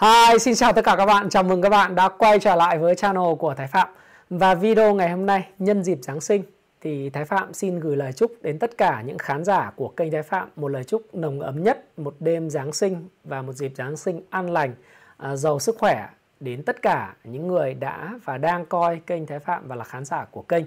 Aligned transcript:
Hi, 0.00 0.38
xin 0.38 0.54
chào 0.54 0.72
tất 0.72 0.84
cả 0.84 0.94
các 0.98 1.06
bạn. 1.06 1.28
Chào 1.28 1.42
mừng 1.42 1.62
các 1.62 1.68
bạn 1.68 1.94
đã 1.94 2.08
quay 2.08 2.38
trở 2.38 2.54
lại 2.54 2.78
với 2.78 2.94
channel 2.94 3.34
của 3.38 3.54
Thái 3.54 3.66
Phạm. 3.66 3.88
Và 4.30 4.54
video 4.54 4.94
ngày 4.94 5.10
hôm 5.10 5.26
nay 5.26 5.48
nhân 5.58 5.82
dịp 5.82 5.98
Giáng 6.02 6.20
sinh 6.20 6.42
thì 6.80 7.10
Thái 7.10 7.24
Phạm 7.24 7.54
xin 7.54 7.80
gửi 7.80 7.96
lời 7.96 8.12
chúc 8.12 8.32
đến 8.42 8.58
tất 8.58 8.78
cả 8.78 9.02
những 9.06 9.18
khán 9.18 9.44
giả 9.44 9.72
của 9.76 9.88
kênh 9.88 10.10
Thái 10.12 10.22
Phạm 10.22 10.48
một 10.56 10.68
lời 10.68 10.84
chúc 10.84 11.14
nồng 11.14 11.40
ấm 11.40 11.62
nhất, 11.62 11.98
một 11.98 12.14
đêm 12.20 12.50
Giáng 12.50 12.72
sinh 12.72 13.08
và 13.24 13.42
một 13.42 13.52
dịp 13.52 13.72
Giáng 13.76 13.96
sinh 13.96 14.22
an 14.30 14.50
lành, 14.50 14.74
à, 15.16 15.36
giàu 15.36 15.58
sức 15.58 15.76
khỏe 15.78 16.08
đến 16.40 16.62
tất 16.62 16.82
cả 16.82 17.14
những 17.24 17.48
người 17.48 17.74
đã 17.74 18.18
và 18.24 18.38
đang 18.38 18.66
coi 18.66 19.00
kênh 19.06 19.26
Thái 19.26 19.38
Phạm 19.38 19.68
và 19.68 19.76
là 19.76 19.84
khán 19.84 20.04
giả 20.04 20.26
của 20.30 20.42
kênh. 20.42 20.64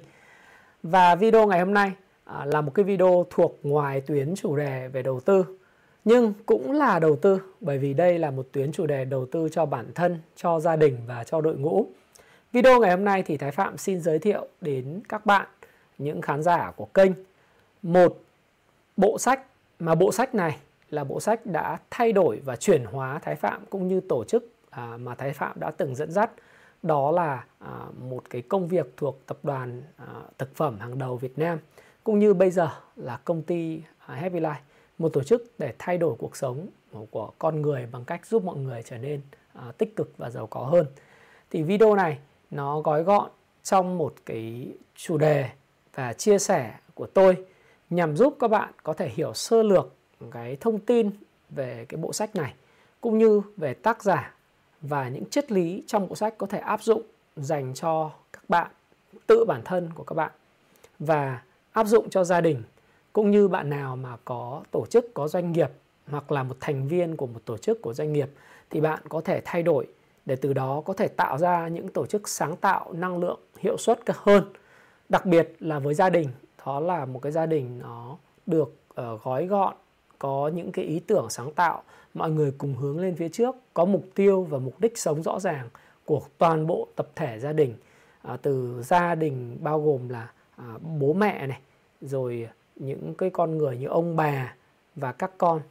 Và 0.83 1.15
video 1.15 1.47
ngày 1.47 1.59
hôm 1.59 1.73
nay 1.73 1.91
à, 2.25 2.45
là 2.45 2.61
một 2.61 2.71
cái 2.75 2.83
video 2.85 3.25
thuộc 3.29 3.59
ngoài 3.63 4.01
tuyến 4.01 4.35
chủ 4.35 4.55
đề 4.55 4.87
về 4.87 5.01
đầu 5.01 5.19
tư 5.19 5.45
nhưng 6.07 6.33
cũng 6.45 6.71
là 6.71 6.99
đầu 6.99 7.15
tư 7.15 7.41
bởi 7.61 7.77
vì 7.77 7.93
đây 7.93 8.19
là 8.19 8.31
một 8.31 8.47
tuyến 8.51 8.71
chủ 8.71 8.85
đề 8.85 9.05
đầu 9.05 9.25
tư 9.25 9.49
cho 9.51 9.65
bản 9.65 9.91
thân, 9.95 10.19
cho 10.35 10.59
gia 10.59 10.75
đình 10.75 10.97
và 11.07 11.23
cho 11.23 11.41
đội 11.41 11.55
ngũ. 11.55 11.85
Video 12.51 12.79
ngày 12.79 12.91
hôm 12.91 13.03
nay 13.03 13.23
thì 13.23 13.37
Thái 13.37 13.51
Phạm 13.51 13.77
xin 13.77 14.01
giới 14.01 14.19
thiệu 14.19 14.47
đến 14.61 15.01
các 15.09 15.25
bạn 15.25 15.47
những 15.97 16.21
khán 16.21 16.43
giả 16.43 16.71
của 16.75 16.85
kênh. 16.85 17.11
Một 17.81 18.17
bộ 18.97 19.17
sách. 19.17 19.45
Mà 19.79 19.95
bộ 19.95 20.11
sách 20.11 20.35
này 20.35 20.57
là 20.89 21.03
bộ 21.03 21.19
sách 21.19 21.45
đã 21.45 21.77
thay 21.89 22.11
đổi 22.11 22.41
và 22.45 22.55
chuyển 22.55 22.85
hóa 22.85 23.19
Thái 23.19 23.35
Phạm 23.35 23.65
cũng 23.69 23.87
như 23.87 24.01
tổ 24.01 24.23
chức 24.23 24.49
à, 24.69 24.97
mà 24.97 25.15
Thái 25.15 25.33
Phạm 25.33 25.59
đã 25.59 25.71
từng 25.71 25.95
dẫn 25.95 26.11
dắt. 26.11 26.31
Đó 26.83 27.11
là 27.11 27.45
à, 27.59 27.71
một 28.09 28.29
cái 28.29 28.41
công 28.41 28.67
việc 28.67 28.93
thuộc 28.97 29.19
tập 29.25 29.37
đoàn 29.43 29.81
à, 29.97 30.07
thực 30.37 30.55
phẩm 30.55 30.79
hàng 30.79 30.97
đầu 30.97 31.17
Việt 31.17 31.39
Nam 31.39 31.59
cũng 32.03 32.19
như 32.19 32.33
bây 32.33 32.51
giờ 32.51 32.69
là 32.95 33.19
công 33.25 33.41
ty 33.41 33.81
Happy 33.97 34.39
Life 34.39 34.55
một 34.97 35.13
tổ 35.13 35.23
chức 35.23 35.51
để 35.57 35.73
thay 35.79 35.97
đổi 35.97 36.15
cuộc 36.19 36.35
sống 36.35 36.67
của 37.11 37.31
con 37.39 37.61
người 37.61 37.87
bằng 37.91 38.05
cách 38.05 38.25
giúp 38.25 38.43
mọi 38.43 38.57
người 38.57 38.83
trở 38.83 38.97
nên 38.97 39.21
uh, 39.57 39.77
tích 39.77 39.95
cực 39.95 40.17
và 40.17 40.29
giàu 40.29 40.47
có 40.47 40.59
hơn. 40.59 40.85
Thì 41.49 41.63
video 41.63 41.95
này 41.95 42.17
nó 42.51 42.81
gói 42.81 43.03
gọn 43.03 43.29
trong 43.63 43.97
một 43.97 44.13
cái 44.25 44.67
chủ 44.95 45.17
đề 45.17 45.49
và 45.95 46.13
chia 46.13 46.39
sẻ 46.39 46.73
của 46.93 47.07
tôi 47.07 47.45
nhằm 47.89 48.17
giúp 48.17 48.35
các 48.39 48.47
bạn 48.47 48.73
có 48.83 48.93
thể 48.93 49.09
hiểu 49.09 49.33
sơ 49.33 49.63
lược 49.63 49.93
cái 50.31 50.57
thông 50.59 50.79
tin 50.79 51.09
về 51.49 51.85
cái 51.89 51.97
bộ 52.01 52.13
sách 52.13 52.35
này 52.35 52.53
cũng 53.01 53.17
như 53.17 53.41
về 53.57 53.73
tác 53.73 54.03
giả 54.03 54.35
và 54.81 55.09
những 55.09 55.29
triết 55.29 55.51
lý 55.51 55.83
trong 55.87 56.07
bộ 56.07 56.15
sách 56.15 56.33
có 56.37 56.47
thể 56.47 56.59
áp 56.59 56.83
dụng 56.83 57.01
dành 57.35 57.73
cho 57.73 58.11
các 58.33 58.49
bạn 58.49 58.71
tự 59.27 59.45
bản 59.45 59.61
thân 59.65 59.89
của 59.95 60.03
các 60.03 60.13
bạn 60.13 60.31
và 60.99 61.41
áp 61.71 61.87
dụng 61.87 62.09
cho 62.09 62.23
gia 62.23 62.41
đình 62.41 62.63
cũng 63.17 63.31
như 63.31 63.47
bạn 63.47 63.69
nào 63.69 63.95
mà 63.95 64.17
có 64.25 64.63
tổ 64.71 64.85
chức 64.85 65.13
có 65.13 65.27
doanh 65.27 65.51
nghiệp 65.51 65.69
hoặc 66.07 66.31
là 66.31 66.43
một 66.43 66.55
thành 66.59 66.87
viên 66.87 67.15
của 67.15 67.27
một 67.27 67.39
tổ 67.45 67.57
chức 67.57 67.81
của 67.81 67.93
doanh 67.93 68.13
nghiệp 68.13 68.29
thì 68.69 68.81
bạn 68.81 68.99
có 69.09 69.21
thể 69.21 69.41
thay 69.45 69.63
đổi 69.63 69.87
để 70.25 70.35
từ 70.35 70.53
đó 70.53 70.81
có 70.85 70.93
thể 70.93 71.07
tạo 71.07 71.37
ra 71.37 71.67
những 71.67 71.87
tổ 71.87 72.05
chức 72.05 72.27
sáng 72.29 72.55
tạo 72.55 72.93
năng 72.93 73.19
lượng 73.19 73.39
hiệu 73.59 73.77
suất 73.77 73.99
hơn. 74.07 74.53
Đặc 75.09 75.25
biệt 75.25 75.55
là 75.59 75.79
với 75.79 75.93
gia 75.93 76.09
đình 76.09 76.27
đó 76.65 76.79
là 76.79 77.05
một 77.05 77.19
cái 77.19 77.31
gia 77.31 77.45
đình 77.45 77.79
nó 77.79 78.17
được 78.45 78.75
uh, 79.01 79.23
gói 79.23 79.45
gọn 79.45 79.75
có 80.19 80.51
những 80.53 80.71
cái 80.71 80.85
ý 80.85 80.99
tưởng 80.99 81.29
sáng 81.29 81.53
tạo 81.53 81.83
mọi 82.13 82.31
người 82.31 82.51
cùng 82.57 82.75
hướng 82.75 82.99
lên 82.99 83.15
phía 83.15 83.29
trước 83.29 83.55
có 83.73 83.85
mục 83.85 84.05
tiêu 84.15 84.43
và 84.43 84.59
mục 84.59 84.79
đích 84.79 84.97
sống 84.97 85.23
rõ 85.23 85.39
ràng 85.39 85.69
của 86.05 86.21
toàn 86.37 86.67
bộ 86.67 86.87
tập 86.95 87.07
thể 87.15 87.39
gia 87.39 87.53
đình. 87.53 87.73
À, 88.21 88.37
từ 88.41 88.83
gia 88.83 89.15
đình 89.15 89.57
bao 89.61 89.81
gồm 89.81 90.09
là 90.09 90.31
à, 90.55 90.65
bố 90.99 91.13
mẹ 91.13 91.47
này 91.47 91.59
rồi 92.01 92.49
những 92.79 93.13
cái 93.17 93.29
con 93.29 93.57
người 93.57 93.77
như 93.77 93.87
ông 93.87 94.15
bà 94.15 94.55
và 94.95 95.11
các 95.11 95.31
con 95.37 95.61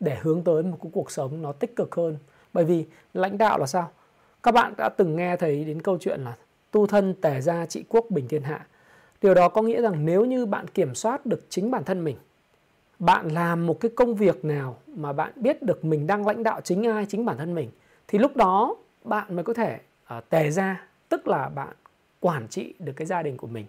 để 0.00 0.18
hướng 0.22 0.44
tới 0.44 0.62
một 0.62 0.78
cái 0.82 0.90
cuộc 0.94 1.10
sống 1.10 1.42
nó 1.42 1.52
tích 1.52 1.76
cực 1.76 1.94
hơn. 1.94 2.16
Bởi 2.52 2.64
vì 2.64 2.86
lãnh 3.14 3.38
đạo 3.38 3.58
là 3.58 3.66
sao? 3.66 3.90
Các 4.42 4.52
bạn 4.52 4.74
đã 4.78 4.88
từng 4.88 5.16
nghe 5.16 5.36
thấy 5.36 5.64
đến 5.64 5.82
câu 5.82 5.98
chuyện 6.00 6.20
là 6.20 6.36
tu 6.70 6.86
thân 6.86 7.14
tề 7.14 7.40
gia 7.40 7.66
trị 7.66 7.84
quốc 7.88 8.06
bình 8.10 8.28
thiên 8.28 8.42
hạ. 8.42 8.66
Điều 9.22 9.34
đó 9.34 9.48
có 9.48 9.62
nghĩa 9.62 9.82
rằng 9.82 10.04
nếu 10.04 10.24
như 10.24 10.46
bạn 10.46 10.68
kiểm 10.68 10.94
soát 10.94 11.26
được 11.26 11.46
chính 11.48 11.70
bản 11.70 11.84
thân 11.84 12.04
mình 12.04 12.16
bạn 13.02 13.28
làm 13.28 13.66
một 13.66 13.80
cái 13.80 13.90
công 13.96 14.14
việc 14.14 14.44
nào 14.44 14.76
mà 14.86 15.12
bạn 15.12 15.32
biết 15.36 15.62
được 15.62 15.84
mình 15.84 16.06
đang 16.06 16.26
lãnh 16.26 16.42
đạo 16.42 16.60
chính 16.60 16.86
ai 16.86 17.06
chính 17.06 17.24
bản 17.24 17.38
thân 17.38 17.54
mình 17.54 17.70
thì 18.08 18.18
lúc 18.18 18.36
đó 18.36 18.76
bạn 19.04 19.36
mới 19.36 19.44
có 19.44 19.54
thể 19.54 19.80
uh, 20.16 20.28
tề 20.28 20.50
ra 20.50 20.86
tức 21.08 21.28
là 21.28 21.48
bạn 21.48 21.76
quản 22.20 22.48
trị 22.48 22.74
được 22.78 22.92
cái 22.96 23.06
gia 23.06 23.22
đình 23.22 23.36
của 23.36 23.46
mình 23.46 23.66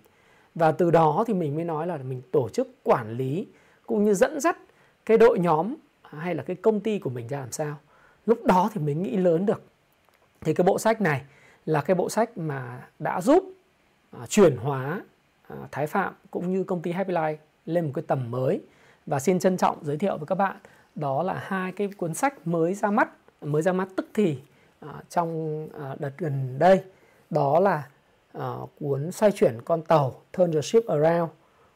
và 0.55 0.71
từ 0.71 0.91
đó 0.91 1.23
thì 1.27 1.33
mình 1.33 1.55
mới 1.55 1.65
nói 1.65 1.87
là 1.87 1.97
mình 1.97 2.21
tổ 2.31 2.49
chức 2.49 2.83
quản 2.83 3.17
lý 3.17 3.47
cũng 3.85 4.03
như 4.03 4.13
dẫn 4.13 4.39
dắt 4.39 4.57
cái 5.05 5.17
đội 5.17 5.39
nhóm 5.39 5.75
hay 6.03 6.35
là 6.35 6.43
cái 6.43 6.55
công 6.55 6.79
ty 6.79 6.99
của 6.99 7.09
mình 7.09 7.27
ra 7.27 7.39
làm 7.39 7.51
sao. 7.51 7.75
Lúc 8.25 8.45
đó 8.45 8.69
thì 8.73 8.81
mình 8.81 9.03
nghĩ 9.03 9.17
lớn 9.17 9.45
được. 9.45 9.61
Thì 10.41 10.53
cái 10.53 10.65
bộ 10.65 10.79
sách 10.79 11.01
này 11.01 11.21
là 11.65 11.81
cái 11.81 11.95
bộ 11.95 12.09
sách 12.09 12.37
mà 12.37 12.87
đã 12.99 13.21
giúp 13.21 13.43
uh, 14.23 14.29
chuyển 14.29 14.57
hóa 14.57 15.01
uh, 15.53 15.71
Thái 15.71 15.87
Phạm 15.87 16.13
cũng 16.31 16.53
như 16.53 16.63
công 16.63 16.81
ty 16.81 16.91
Happy 16.91 17.13
Life 17.13 17.35
lên 17.65 17.85
một 17.85 17.91
cái 17.95 18.03
tầm 18.07 18.31
mới. 18.31 18.61
Và 19.05 19.19
xin 19.19 19.39
trân 19.39 19.57
trọng 19.57 19.77
giới 19.85 19.97
thiệu 19.97 20.17
với 20.17 20.25
các 20.27 20.35
bạn 20.35 20.57
đó 20.95 21.23
là 21.23 21.43
hai 21.47 21.71
cái 21.71 21.87
cuốn 21.97 22.13
sách 22.13 22.47
mới 22.47 22.73
ra 22.73 22.91
mắt 22.91 23.09
mới 23.41 23.61
ra 23.61 23.73
mắt 23.73 23.87
tức 23.95 24.09
thì 24.13 24.37
uh, 24.85 24.91
trong 25.09 25.63
uh, 25.65 25.99
đợt 25.99 26.11
gần 26.17 26.59
đây. 26.59 26.83
Đó 27.29 27.59
là 27.59 27.83
uh, 28.37 28.69
cuốn 28.79 29.11
xoay 29.11 29.31
chuyển 29.31 29.61
con 29.61 29.81
tàu 29.81 30.21
Turn 30.37 30.51
the 30.51 30.61
Ship 30.61 30.87
Around. 30.87 31.29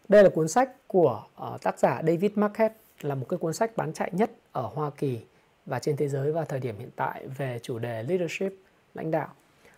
Đây 0.07 0.23
là 0.23 0.29
cuốn 0.29 0.47
sách 0.47 0.87
của 0.87 1.23
uh, 1.47 1.61
tác 1.61 1.79
giả 1.79 2.01
David 2.07 2.31
Marquez 2.31 2.69
là 3.01 3.15
một 3.15 3.25
cái 3.29 3.37
cuốn 3.37 3.53
sách 3.53 3.77
bán 3.77 3.93
chạy 3.93 4.09
nhất 4.13 4.31
ở 4.51 4.61
Hoa 4.61 4.89
Kỳ 4.89 5.19
và 5.65 5.79
trên 5.79 5.97
thế 5.97 6.07
giới 6.07 6.31
vào 6.31 6.45
thời 6.45 6.59
điểm 6.59 6.75
hiện 6.79 6.89
tại 6.95 7.27
về 7.37 7.59
chủ 7.61 7.79
đề 7.79 8.03
leadership 8.03 8.53
lãnh 8.93 9.11
đạo. 9.11 9.27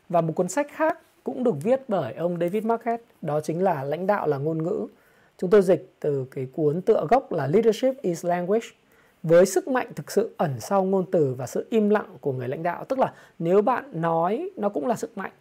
Và 0.09 0.21
một 0.21 0.33
cuốn 0.35 0.49
sách 0.49 0.67
khác 0.71 0.99
cũng 1.23 1.43
được 1.43 1.55
viết 1.63 1.81
bởi 1.87 2.13
ông 2.13 2.39
David 2.39 2.65
Marquez 2.65 2.97
đó 3.21 3.41
chính 3.41 3.63
là 3.63 3.83
lãnh 3.83 4.07
đạo 4.07 4.27
là 4.27 4.37
ngôn 4.37 4.63
ngữ. 4.63 4.87
Chúng 5.37 5.49
tôi 5.49 5.61
dịch 5.61 5.93
từ 5.99 6.25
cái 6.31 6.47
cuốn 6.53 6.81
tựa 6.81 7.07
gốc 7.09 7.31
là 7.31 7.47
Leadership 7.47 8.01
is 8.01 8.25
Language 8.25 8.67
với 9.23 9.45
sức 9.45 9.67
mạnh 9.67 9.87
thực 9.95 10.11
sự 10.11 10.35
ẩn 10.37 10.59
sau 10.59 10.83
ngôn 10.83 11.11
từ 11.11 11.33
và 11.37 11.47
sự 11.47 11.67
im 11.69 11.89
lặng 11.89 12.17
của 12.21 12.33
người 12.33 12.47
lãnh 12.47 12.63
đạo. 12.63 12.85
Tức 12.85 12.99
là 12.99 13.13
nếu 13.39 13.61
bạn 13.61 14.01
nói 14.01 14.49
nó 14.55 14.69
cũng 14.69 14.87
là 14.87 14.95
sức 14.95 15.17
mạnh 15.17 15.31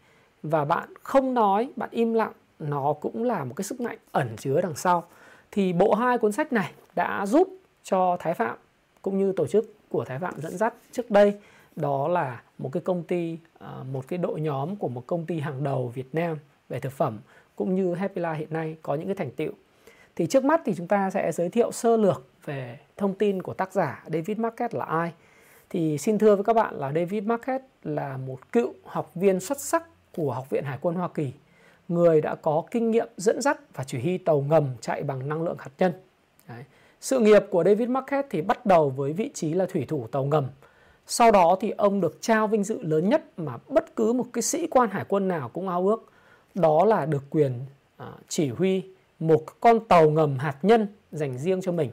và 0.42 0.64
bạn 0.64 0.88
không 1.02 1.34
nói, 1.34 1.72
bạn 1.76 1.88
im 1.92 2.14
lặng, 2.14 2.32
nó 2.58 2.92
cũng 2.92 3.24
là 3.24 3.44
một 3.44 3.54
cái 3.56 3.64
sức 3.64 3.80
mạnh 3.80 3.98
ẩn 4.12 4.36
chứa 4.36 4.60
đằng 4.60 4.76
sau. 4.76 5.04
Thì 5.50 5.72
bộ 5.72 5.94
hai 5.94 6.18
cuốn 6.18 6.32
sách 6.32 6.52
này 6.52 6.72
đã 6.94 7.26
giúp 7.26 7.48
cho 7.82 8.16
Thái 8.20 8.34
Phạm 8.34 8.56
cũng 9.02 9.18
như 9.18 9.32
tổ 9.32 9.46
chức 9.46 9.74
của 9.88 10.04
Thái 10.04 10.18
Phạm 10.18 10.40
dẫn 10.40 10.56
dắt 10.56 10.74
trước 10.92 11.10
đây, 11.10 11.34
đó 11.76 12.08
là 12.08 12.42
một 12.58 12.70
cái 12.72 12.82
công 12.82 13.02
ty 13.02 13.38
à, 13.58 13.82
một 13.92 14.08
cái 14.08 14.18
đội 14.18 14.40
nhóm 14.40 14.76
của 14.76 14.88
một 14.88 15.04
công 15.06 15.26
ty 15.26 15.40
hàng 15.40 15.64
đầu 15.64 15.92
Việt 15.94 16.14
Nam 16.14 16.38
về 16.68 16.80
thực 16.80 16.92
phẩm 16.92 17.18
cũng 17.56 17.74
như 17.74 17.94
Happy 17.94 18.20
Life 18.22 18.34
hiện 18.34 18.52
nay 18.52 18.76
có 18.82 18.94
những 18.94 19.06
cái 19.06 19.14
thành 19.14 19.30
tựu. 19.30 19.52
Thì 20.16 20.26
trước 20.26 20.44
mắt 20.44 20.60
thì 20.64 20.74
chúng 20.74 20.88
ta 20.88 21.10
sẽ 21.10 21.32
giới 21.32 21.48
thiệu 21.48 21.72
sơ 21.72 21.96
lược 21.96 22.24
về 22.44 22.78
thông 22.96 23.14
tin 23.14 23.42
của 23.42 23.54
tác 23.54 23.72
giả 23.72 24.04
David 24.06 24.38
market 24.38 24.74
là 24.74 24.84
ai. 24.84 25.12
Thì 25.70 25.98
xin 25.98 26.18
thưa 26.18 26.34
với 26.34 26.44
các 26.44 26.52
bạn 26.52 26.74
là 26.74 26.92
David 26.92 27.24
market 27.24 27.62
là 27.82 28.16
một 28.16 28.52
cựu 28.52 28.72
học 28.84 29.10
viên 29.14 29.40
xuất 29.40 29.60
sắc 29.60 29.84
của 30.16 30.32
Học 30.32 30.50
viện 30.50 30.64
Hải 30.64 30.78
quân 30.80 30.94
Hoa 30.94 31.08
Kỳ, 31.08 31.32
người 31.88 32.20
đã 32.20 32.34
có 32.34 32.62
kinh 32.70 32.90
nghiệm 32.90 33.08
dẫn 33.16 33.40
dắt 33.40 33.60
và 33.74 33.84
chỉ 33.84 34.00
huy 34.00 34.18
tàu 34.18 34.40
ngầm 34.40 34.68
chạy 34.80 35.02
bằng 35.02 35.28
năng 35.28 35.42
lượng 35.42 35.56
hạt 35.58 35.70
nhân. 35.78 35.92
Đấy. 36.48 36.64
Sự 37.00 37.20
nghiệp 37.20 37.44
của 37.50 37.64
David 37.64 37.88
Marquette 37.88 38.28
thì 38.30 38.42
bắt 38.42 38.66
đầu 38.66 38.90
với 38.90 39.12
vị 39.12 39.30
trí 39.34 39.52
là 39.52 39.66
thủy 39.66 39.84
thủ 39.88 40.06
tàu 40.12 40.24
ngầm. 40.24 40.46
Sau 41.06 41.30
đó 41.30 41.56
thì 41.60 41.70
ông 41.70 42.00
được 42.00 42.18
trao 42.20 42.46
vinh 42.46 42.64
dự 42.64 42.82
lớn 42.82 43.08
nhất 43.08 43.38
mà 43.38 43.56
bất 43.68 43.96
cứ 43.96 44.12
một 44.12 44.24
cái 44.32 44.42
sĩ 44.42 44.66
quan 44.66 44.90
hải 44.90 45.04
quân 45.08 45.28
nào 45.28 45.48
cũng 45.48 45.68
ao 45.68 45.88
ước. 45.88 46.12
Đó 46.54 46.84
là 46.84 47.06
được 47.06 47.24
quyền 47.30 47.52
à, 47.96 48.06
chỉ 48.28 48.48
huy 48.48 48.82
một 49.18 49.60
con 49.60 49.80
tàu 49.88 50.10
ngầm 50.10 50.38
hạt 50.38 50.56
nhân 50.62 50.86
dành 51.12 51.38
riêng 51.38 51.60
cho 51.60 51.72
mình. 51.72 51.90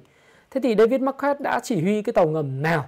Thế 0.52 0.62
thì 0.64 0.76
David 0.78 1.02
Marquette 1.02 1.44
đã 1.44 1.60
chỉ 1.64 1.82
huy 1.82 2.02
cái 2.02 2.14
tàu 2.14 2.28
ngầm 2.28 2.62
nào? 2.62 2.86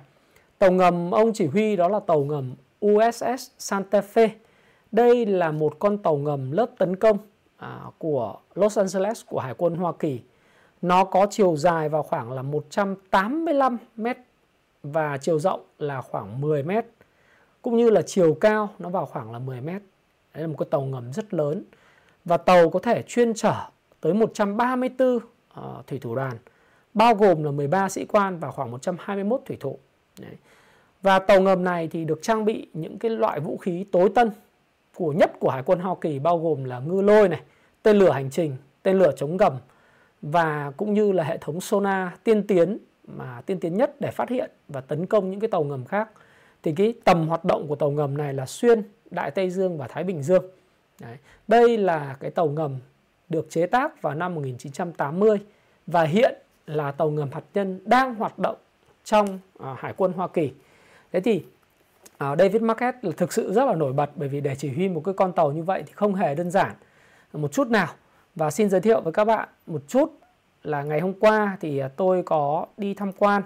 Tàu 0.60 0.72
ngầm 0.72 1.12
ông 1.12 1.34
chỉ 1.34 1.46
huy 1.46 1.76
đó 1.76 1.88
là 1.88 2.00
tàu 2.00 2.24
ngầm 2.24 2.56
USS 2.86 3.52
Santa 3.58 4.02
Fe 4.14 4.30
đây 4.92 5.26
là 5.26 5.52
một 5.52 5.80
con 5.80 5.98
tàu 5.98 6.18
ngầm 6.18 6.52
lớp 6.52 6.70
tấn 6.78 6.96
công 6.96 7.18
à, 7.58 7.82
của 7.98 8.36
Los 8.56 8.78
Angeles 8.78 9.22
của 9.26 9.40
Hải 9.40 9.54
quân 9.54 9.76
Hoa 9.76 9.94
Kỳ. 10.00 10.20
Nó 10.82 11.04
có 11.04 11.28
chiều 11.30 11.56
dài 11.58 11.90
vào 11.90 12.04
khoảng 12.04 12.32
là 12.32 12.42
185 12.42 13.78
mét 13.96 14.18
và 14.84 15.18
chiều 15.18 15.40
rộng 15.40 15.62
là 15.80 16.02
khoảng 16.02 16.42
10 16.42 16.64
mét. 16.64 16.86
Cũng 17.62 17.78
như 17.78 17.90
là 17.90 18.02
chiều 18.02 18.34
cao 18.34 18.70
nó 18.80 18.90
vào 18.90 19.06
khoảng 19.06 19.32
là 19.32 19.40
10 19.40 19.62
mét. 19.62 19.82
Đây 20.34 20.42
là 20.42 20.48
một 20.48 20.56
cái 20.58 20.68
tàu 20.72 20.82
ngầm 20.82 21.14
rất 21.14 21.34
lớn. 21.34 21.64
Và 22.26 22.38
tàu 22.38 22.70
có 22.70 22.80
thể 22.80 23.04
chuyên 23.08 23.34
chở 23.34 23.56
tới 24.02 24.14
134 24.14 25.16
uh, 25.16 25.24
ờ, 25.54 25.84
thủy 25.88 26.00
thủ 26.00 26.16
đoàn, 26.16 26.34
bao 26.94 27.16
gồm 27.16 27.44
là 27.44 27.52
13 27.52 27.90
sĩ 27.90 28.06
quan 28.06 28.40
và 28.40 28.52
khoảng 28.52 28.72
121 28.72 29.42
thủy 29.46 29.58
thủ. 29.60 29.80
Đấy. 30.20 30.36
Và 31.02 31.20
tàu 31.20 31.42
ngầm 31.42 31.64
này 31.64 31.88
thì 31.88 32.06
được 32.06 32.20
trang 32.22 32.46
bị 32.46 32.68
những 32.74 33.00
cái 33.00 33.12
loại 33.12 33.40
vũ 33.40 33.58
khí 33.58 33.86
tối 33.92 34.12
tân 34.16 34.32
của 34.98 35.12
nhất 35.12 35.32
của 35.40 35.50
Hải 35.50 35.64
quân 35.64 35.80
Hoa 35.80 35.96
Kỳ 36.02 36.20
bao 36.20 36.40
gồm 36.40 36.64
là 36.64 36.80
ngư 36.80 37.02
lôi 37.02 37.30
này, 37.30 37.42
tên 37.84 37.98
lửa 37.98 38.12
hành 38.12 38.30
trình, 38.30 38.56
tên 38.84 39.00
lửa 39.00 39.12
chống 39.18 39.38
gầm 39.38 39.54
và 40.22 40.72
cũng 40.78 40.94
như 40.94 41.12
là 41.12 41.24
hệ 41.24 41.38
thống 41.38 41.62
sonar 41.62 42.10
tiên 42.24 42.48
tiến 42.48 42.78
mà 43.08 43.42
tiên 43.46 43.60
tiến 43.60 43.78
nhất 43.78 43.96
để 44.00 44.12
phát 44.12 44.30
hiện 44.30 44.52
và 44.68 44.82
tấn 44.82 45.06
công 45.06 45.32
những 45.32 45.40
cái 45.40 45.48
tàu 45.48 45.64
ngầm 45.64 45.86
khác. 45.86 46.10
thì 46.64 46.74
cái 46.78 46.94
tầm 47.04 47.28
hoạt 47.28 47.46
động 47.46 47.68
của 47.68 47.76
tàu 47.76 47.92
ngầm 47.92 48.18
này 48.18 48.34
là 48.34 48.46
xuyên 48.46 48.84
Đại 49.12 49.32
Tây 49.32 49.50
Dương 49.50 49.78
và 49.78 49.88
Thái 49.88 50.04
Bình 50.04 50.24
Dương. 50.24 50.46
Đấy. 51.02 51.18
Đây 51.48 51.78
là 51.78 52.18
cái 52.20 52.32
tàu 52.32 52.48
ngầm 52.48 52.80
được 53.30 53.48
chế 53.50 53.66
tác 53.66 54.02
vào 54.02 54.16
năm 54.16 54.36
1980 54.36 55.40
và 55.88 56.04
hiện 56.04 56.36
là 56.68 56.92
tàu 56.92 57.10
ngầm 57.10 57.30
hạt 57.32 57.44
nhân 57.54 57.80
đang 57.86 58.16
hoạt 58.16 58.40
động 58.40 58.56
trong 59.04 59.40
uh, 59.60 59.66
Hải 59.78 59.94
quân 59.98 60.14
Hoa 60.14 60.28
Kỳ. 60.28 60.52
Thế 61.12 61.20
thì 61.20 61.44
uh, 62.24 62.40
David 62.40 62.62
Marquet 62.62 63.06
là 63.06 63.12
thực 63.18 63.34
sự 63.34 63.54
rất 63.54 63.66
là 63.66 63.76
nổi 63.76 63.94
bật 63.94 64.10
bởi 64.16 64.30
vì 64.30 64.42
để 64.42 64.56
chỉ 64.56 64.70
huy 64.70 64.90
một 64.90 65.02
cái 65.06 65.14
con 65.14 65.34
tàu 65.34 65.52
như 65.52 65.64
vậy 65.64 65.84
thì 65.86 65.94
không 65.96 66.16
hề 66.16 66.36
đơn 66.36 66.52
giản 66.52 66.76
một 67.34 67.52
chút 67.52 67.68
nào. 67.68 67.88
Và 68.36 68.52
xin 68.52 68.70
giới 68.70 68.82
thiệu 68.82 69.02
với 69.02 69.14
các 69.14 69.26
bạn 69.26 69.50
một 69.68 69.82
chút 69.88 70.20
là 70.64 70.84
ngày 70.84 71.00
hôm 71.00 71.14
qua 71.20 71.58
thì 71.62 71.80
à, 71.80 71.88
tôi 71.88 72.24
có 72.24 72.66
đi 72.78 72.94
tham 72.94 73.12
quan 73.12 73.42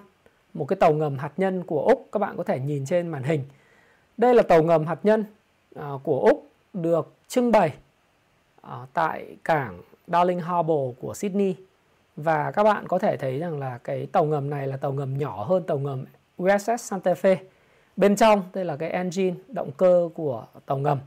một 0.53 0.65
cái 0.65 0.75
tàu 0.75 0.94
ngầm 0.94 1.18
hạt 1.18 1.31
nhân 1.38 1.63
của 1.63 1.81
Úc. 1.81 2.09
Các 2.12 2.19
bạn 2.19 2.38
có 2.38 2.44
thể 2.44 2.59
nhìn 2.59 2.85
trên 2.85 3.07
màn 3.07 3.23
hình. 3.23 3.44
Đây 4.18 4.35
là 4.35 4.44
tàu 4.44 4.63
ngầm 4.63 4.85
hạt 4.85 5.00
nhân 5.03 5.25
à, 5.75 5.89
của 6.03 6.19
Úc 6.19 6.50
được 6.74 7.13
trưng 7.27 7.51
bày 7.51 7.74
à, 8.62 8.77
tại 8.94 9.38
cảng 9.44 9.81
Darling 10.07 10.39
Harbour 10.39 10.95
của 11.00 11.13
Sydney 11.13 11.56
và 12.15 12.51
các 12.51 12.63
bạn 12.63 12.88
có 12.88 13.00
thể 13.00 13.17
thấy 13.17 13.39
rằng 13.39 13.59
là 13.59 13.77
cái 13.77 14.07
tàu 14.12 14.25
ngầm 14.25 14.50
này 14.50 14.67
là 14.67 14.77
tàu 14.77 14.91
ngầm 14.94 15.17
nhỏ 15.17 15.44
hơn 15.44 15.63
tàu 15.63 15.79
ngầm 15.79 16.06
USS 16.44 16.69
Santa 16.77 17.13
Fe 17.13 17.35
bên 17.97 18.15
trong 18.15 18.43
đây 18.53 18.65
là 18.65 18.75
cái 18.75 18.89
engine 18.89 19.35
động 19.47 19.71
cơ 19.77 20.09
của 20.13 20.45
tàu 20.65 20.77
ngầm. 20.77 20.99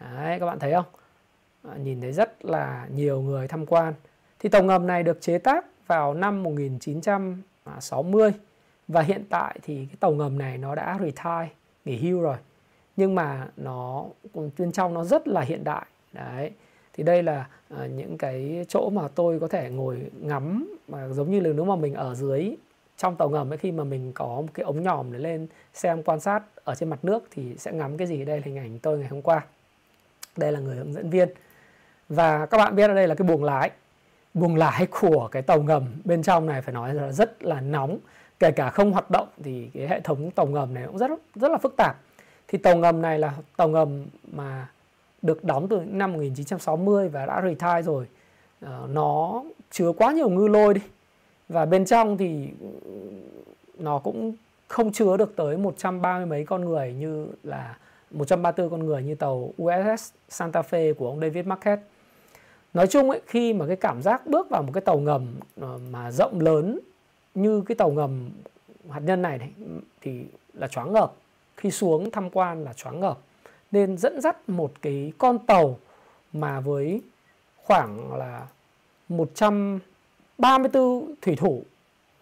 Đấy 0.00 0.40
các 0.40 0.46
bạn 0.46 0.58
thấy 0.58 0.72
không? 0.72 0.84
À, 1.68 1.76
nhìn 1.76 2.00
thấy 2.00 2.12
rất 2.12 2.44
là 2.44 2.86
nhiều 2.94 3.20
người 3.20 3.48
tham 3.48 3.66
quan. 3.66 3.94
Thì 4.38 4.48
tàu 4.48 4.62
ngầm 4.62 4.86
này 4.86 5.02
được 5.02 5.20
chế 5.20 5.38
tác 5.38 5.64
vào 5.86 6.14
năm 6.14 6.42
1960 6.42 8.32
và 8.88 9.00
hiện 9.00 9.24
tại 9.30 9.58
thì 9.62 9.76
cái 9.76 9.96
tàu 10.00 10.12
ngầm 10.12 10.38
này 10.38 10.58
nó 10.58 10.74
đã 10.74 10.98
retire 11.00 11.48
nghỉ 11.84 11.96
hưu 11.96 12.20
rồi. 12.20 12.36
Nhưng 12.96 13.14
mà 13.14 13.48
nó 13.56 14.04
bên 14.32 14.72
trong 14.72 14.94
nó 14.94 15.04
rất 15.04 15.28
là 15.28 15.40
hiện 15.40 15.64
đại. 15.64 15.86
Đấy 16.12 16.50
thì 16.92 17.02
đây 17.02 17.22
là 17.22 17.48
uh, 17.74 17.90
những 17.90 18.18
cái 18.18 18.64
chỗ 18.68 18.90
mà 18.90 19.08
tôi 19.14 19.40
có 19.40 19.48
thể 19.48 19.70
ngồi 19.70 20.10
ngắm 20.20 20.76
mà 20.88 21.08
giống 21.08 21.30
như 21.30 21.40
là 21.40 21.50
nếu 21.52 21.64
mà 21.64 21.76
mình 21.76 21.94
ở 21.94 22.14
dưới 22.14 22.56
trong 22.96 23.16
tàu 23.16 23.28
ngầm 23.28 23.52
ấy, 23.52 23.58
khi 23.58 23.72
mà 23.72 23.84
mình 23.84 24.12
có 24.12 24.26
một 24.26 24.48
cái 24.54 24.64
ống 24.64 24.82
nhòm 24.82 25.12
để 25.12 25.18
lên 25.18 25.46
xem 25.74 26.02
quan 26.02 26.20
sát 26.20 26.42
ở 26.64 26.74
trên 26.74 26.90
mặt 26.90 26.98
nước 27.02 27.24
thì 27.30 27.54
sẽ 27.58 27.72
ngắm 27.72 27.96
cái 27.96 28.06
gì. 28.06 28.24
Đây 28.24 28.36
là 28.36 28.42
hình 28.44 28.58
ảnh 28.58 28.78
tôi 28.78 28.98
ngày 28.98 29.08
hôm 29.08 29.22
qua. 29.22 29.40
Đây 30.36 30.52
là 30.52 30.60
người 30.60 30.76
hướng 30.76 30.92
dẫn 30.92 31.10
viên. 31.10 31.28
Và 32.08 32.46
các 32.46 32.58
bạn 32.58 32.76
biết 32.76 32.88
ở 32.88 32.94
đây 32.94 33.08
là 33.08 33.14
cái 33.14 33.28
buồng 33.28 33.44
lái. 33.44 33.70
Buồng 34.34 34.56
lái 34.56 34.86
của 34.86 35.28
cái 35.32 35.42
tàu 35.42 35.62
ngầm 35.62 35.84
bên 36.04 36.22
trong 36.22 36.46
này 36.46 36.62
phải 36.62 36.74
nói 36.74 36.94
là 36.94 37.12
rất 37.12 37.42
là 37.44 37.60
nóng. 37.60 37.98
Kể 38.38 38.50
cả 38.50 38.70
không 38.70 38.92
hoạt 38.92 39.10
động 39.10 39.28
thì 39.44 39.70
cái 39.74 39.88
hệ 39.88 40.00
thống 40.00 40.30
tàu 40.30 40.46
ngầm 40.46 40.74
này 40.74 40.86
cũng 40.86 40.98
rất 40.98 41.10
rất 41.34 41.50
là 41.50 41.58
phức 41.58 41.74
tạp. 41.76 41.96
Thì 42.48 42.58
tàu 42.58 42.76
ngầm 42.76 43.02
này 43.02 43.18
là 43.18 43.32
tàu 43.56 43.68
ngầm 43.68 44.06
mà 44.32 44.68
được 45.22 45.44
đóng 45.44 45.68
từ 45.68 45.82
năm 45.86 46.12
1960 46.12 47.08
và 47.08 47.26
đã 47.26 47.42
retire 47.42 47.82
rồi. 47.82 48.06
Ờ, 48.60 48.88
nó 48.90 49.44
chứa 49.70 49.92
quá 49.92 50.12
nhiều 50.12 50.28
ngư 50.28 50.48
lôi 50.48 50.74
đi 50.74 50.80
và 51.48 51.64
bên 51.64 51.84
trong 51.84 52.16
thì 52.18 52.48
nó 53.78 53.98
cũng 53.98 54.34
không 54.68 54.92
chứa 54.92 55.16
được 55.16 55.36
tới 55.36 55.56
130 55.56 56.26
mấy 56.26 56.44
con 56.44 56.64
người 56.64 56.92
như 56.92 57.28
là 57.42 57.76
134 58.10 58.70
con 58.70 58.86
người 58.86 59.02
như 59.02 59.14
tàu 59.14 59.52
USS 59.62 60.12
Santa 60.28 60.60
Fe 60.60 60.94
của 60.94 61.08
ông 61.08 61.20
David 61.20 61.46
Marquette. 61.46 61.82
Nói 62.74 62.86
chung 62.86 63.10
ấy, 63.10 63.20
khi 63.26 63.52
mà 63.52 63.66
cái 63.66 63.76
cảm 63.76 64.02
giác 64.02 64.26
bước 64.26 64.50
vào 64.50 64.62
một 64.62 64.70
cái 64.74 64.80
tàu 64.80 64.98
ngầm 64.98 65.26
ờ, 65.60 65.78
mà 65.90 66.10
rộng 66.10 66.40
lớn 66.40 66.80
như 67.34 67.60
cái 67.66 67.74
tàu 67.74 67.90
ngầm 67.90 68.30
hạt 68.90 69.00
nhân 69.00 69.22
này, 69.22 69.38
này 69.38 69.50
thì 70.00 70.24
là 70.54 70.68
choáng 70.68 70.92
ngợp. 70.92 71.12
Khi 71.56 71.70
xuống 71.70 72.10
tham 72.10 72.30
quan 72.30 72.64
là 72.64 72.72
choáng 72.72 73.00
ngợp 73.00 73.18
nên 73.72 73.96
dẫn 73.96 74.20
dắt 74.20 74.48
một 74.48 74.72
cái 74.82 75.12
con 75.18 75.38
tàu 75.38 75.78
mà 76.32 76.60
với 76.60 77.02
khoảng 77.56 78.14
là 78.16 78.46
134 80.38 81.14
thủy 81.22 81.36
thủ 81.36 81.62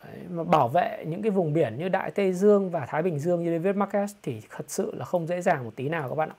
đấy, 0.04 0.16
mà 0.30 0.44
bảo 0.44 0.68
vệ 0.68 1.04
những 1.08 1.22
cái 1.22 1.30
vùng 1.30 1.52
biển 1.52 1.78
như 1.78 1.88
Đại 1.88 2.10
Tây 2.10 2.32
Dương 2.32 2.70
và 2.70 2.86
Thái 2.86 3.02
Bình 3.02 3.18
Dương 3.18 3.44
như 3.44 3.58
David 3.58 3.76
Marquez 3.76 4.06
thì 4.22 4.40
thật 4.50 4.64
sự 4.68 4.94
là 4.94 5.04
không 5.04 5.26
dễ 5.26 5.40
dàng 5.40 5.64
một 5.64 5.72
tí 5.76 5.88
nào 5.88 6.08
các 6.08 6.14
bạn 6.14 6.28
ạ. 6.28 6.36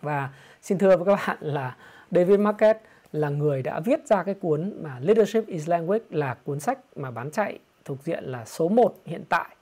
Và 0.00 0.30
xin 0.62 0.78
thưa 0.78 0.96
với 0.96 1.06
các 1.06 1.26
bạn 1.26 1.36
là 1.40 1.76
David 2.10 2.40
Marquez 2.40 2.74
là 3.12 3.28
người 3.28 3.62
đã 3.62 3.80
viết 3.80 4.06
ra 4.06 4.22
cái 4.22 4.34
cuốn 4.34 4.72
mà 4.82 4.98
Leadership 5.00 5.46
is 5.46 5.68
Language 5.68 6.04
là 6.10 6.36
cuốn 6.44 6.60
sách 6.60 6.78
mà 6.96 7.10
bán 7.10 7.30
chạy 7.30 7.58
thuộc 7.84 7.98
diện 8.04 8.24
là 8.24 8.44
số 8.44 8.68
1 8.68 8.94
hiện 9.06 9.24
tại 9.28 9.56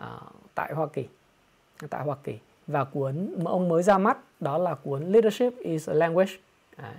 uh, 0.00 0.04
tại 0.54 0.72
Hoa 0.74 0.86
Kỳ. 0.92 1.06
Tại 1.90 2.04
Hoa 2.04 2.16
Kỳ 2.24 2.38
và 2.66 2.84
cuốn 2.84 3.34
mà 3.42 3.50
ông 3.50 3.68
mới 3.68 3.82
ra 3.82 3.98
mắt 3.98 4.18
đó 4.40 4.58
là 4.58 4.74
cuốn 4.74 5.12
Leadership 5.12 5.58
is 5.58 5.88
a 5.88 5.94
Language. 5.94 6.32
Đấy. 6.78 6.92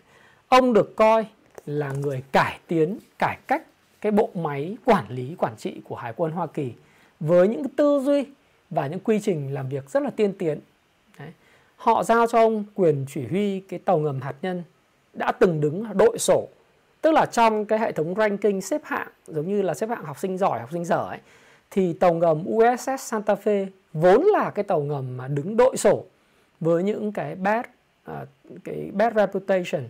Ông 0.47 0.73
được 0.73 0.95
coi 0.95 1.25
là 1.65 1.91
người 1.91 2.23
cải 2.31 2.59
tiến, 2.67 2.99
cải 3.19 3.37
cách 3.47 3.63
cái 4.01 4.11
bộ 4.11 4.29
máy 4.33 4.77
quản 4.85 5.09
lý, 5.09 5.35
quản 5.37 5.53
trị 5.57 5.81
của 5.83 5.95
Hải 5.95 6.13
quân 6.15 6.31
Hoa 6.31 6.47
Kỳ 6.47 6.73
với 7.19 7.47
những 7.47 7.69
tư 7.69 8.01
duy 8.05 8.25
và 8.69 8.87
những 8.87 8.99
quy 8.99 9.19
trình 9.19 9.53
làm 9.53 9.69
việc 9.69 9.89
rất 9.89 10.03
là 10.03 10.09
tiên 10.09 10.33
tiến. 10.37 10.59
Đấy. 11.19 11.29
Họ 11.75 12.03
giao 12.03 12.27
cho 12.27 12.39
ông 12.39 12.63
quyền 12.75 13.05
chỉ 13.09 13.27
huy 13.27 13.59
cái 13.59 13.79
tàu 13.79 13.97
ngầm 13.97 14.21
hạt 14.21 14.35
nhân 14.41 14.63
đã 15.13 15.31
từng 15.31 15.61
đứng 15.61 15.85
đội 15.97 16.17
sổ 16.19 16.47
tức 17.05 17.11
là 17.11 17.25
trong 17.25 17.65
cái 17.65 17.79
hệ 17.79 17.91
thống 17.91 18.15
ranking 18.17 18.61
xếp 18.61 18.81
hạng 18.83 19.07
giống 19.27 19.47
như 19.47 19.61
là 19.61 19.73
xếp 19.73 19.89
hạng 19.89 20.03
học 20.03 20.19
sinh 20.19 20.37
giỏi 20.37 20.59
học 20.59 20.69
sinh 20.71 20.85
dở 20.85 21.07
ấy 21.09 21.19
thì 21.71 21.93
tàu 21.93 22.13
ngầm 22.13 22.43
USS 22.47 22.89
Santa 22.99 23.35
Fe 23.43 23.67
vốn 23.93 24.23
là 24.23 24.49
cái 24.49 24.63
tàu 24.63 24.81
ngầm 24.81 25.17
mà 25.17 25.27
đứng 25.27 25.57
đội 25.57 25.77
sổ 25.77 26.05
với 26.59 26.83
những 26.83 27.11
cái 27.11 27.35
bad 27.35 27.65
uh, 28.11 28.27
cái 28.63 28.89
bad 28.93 29.13
reputation 29.15 29.83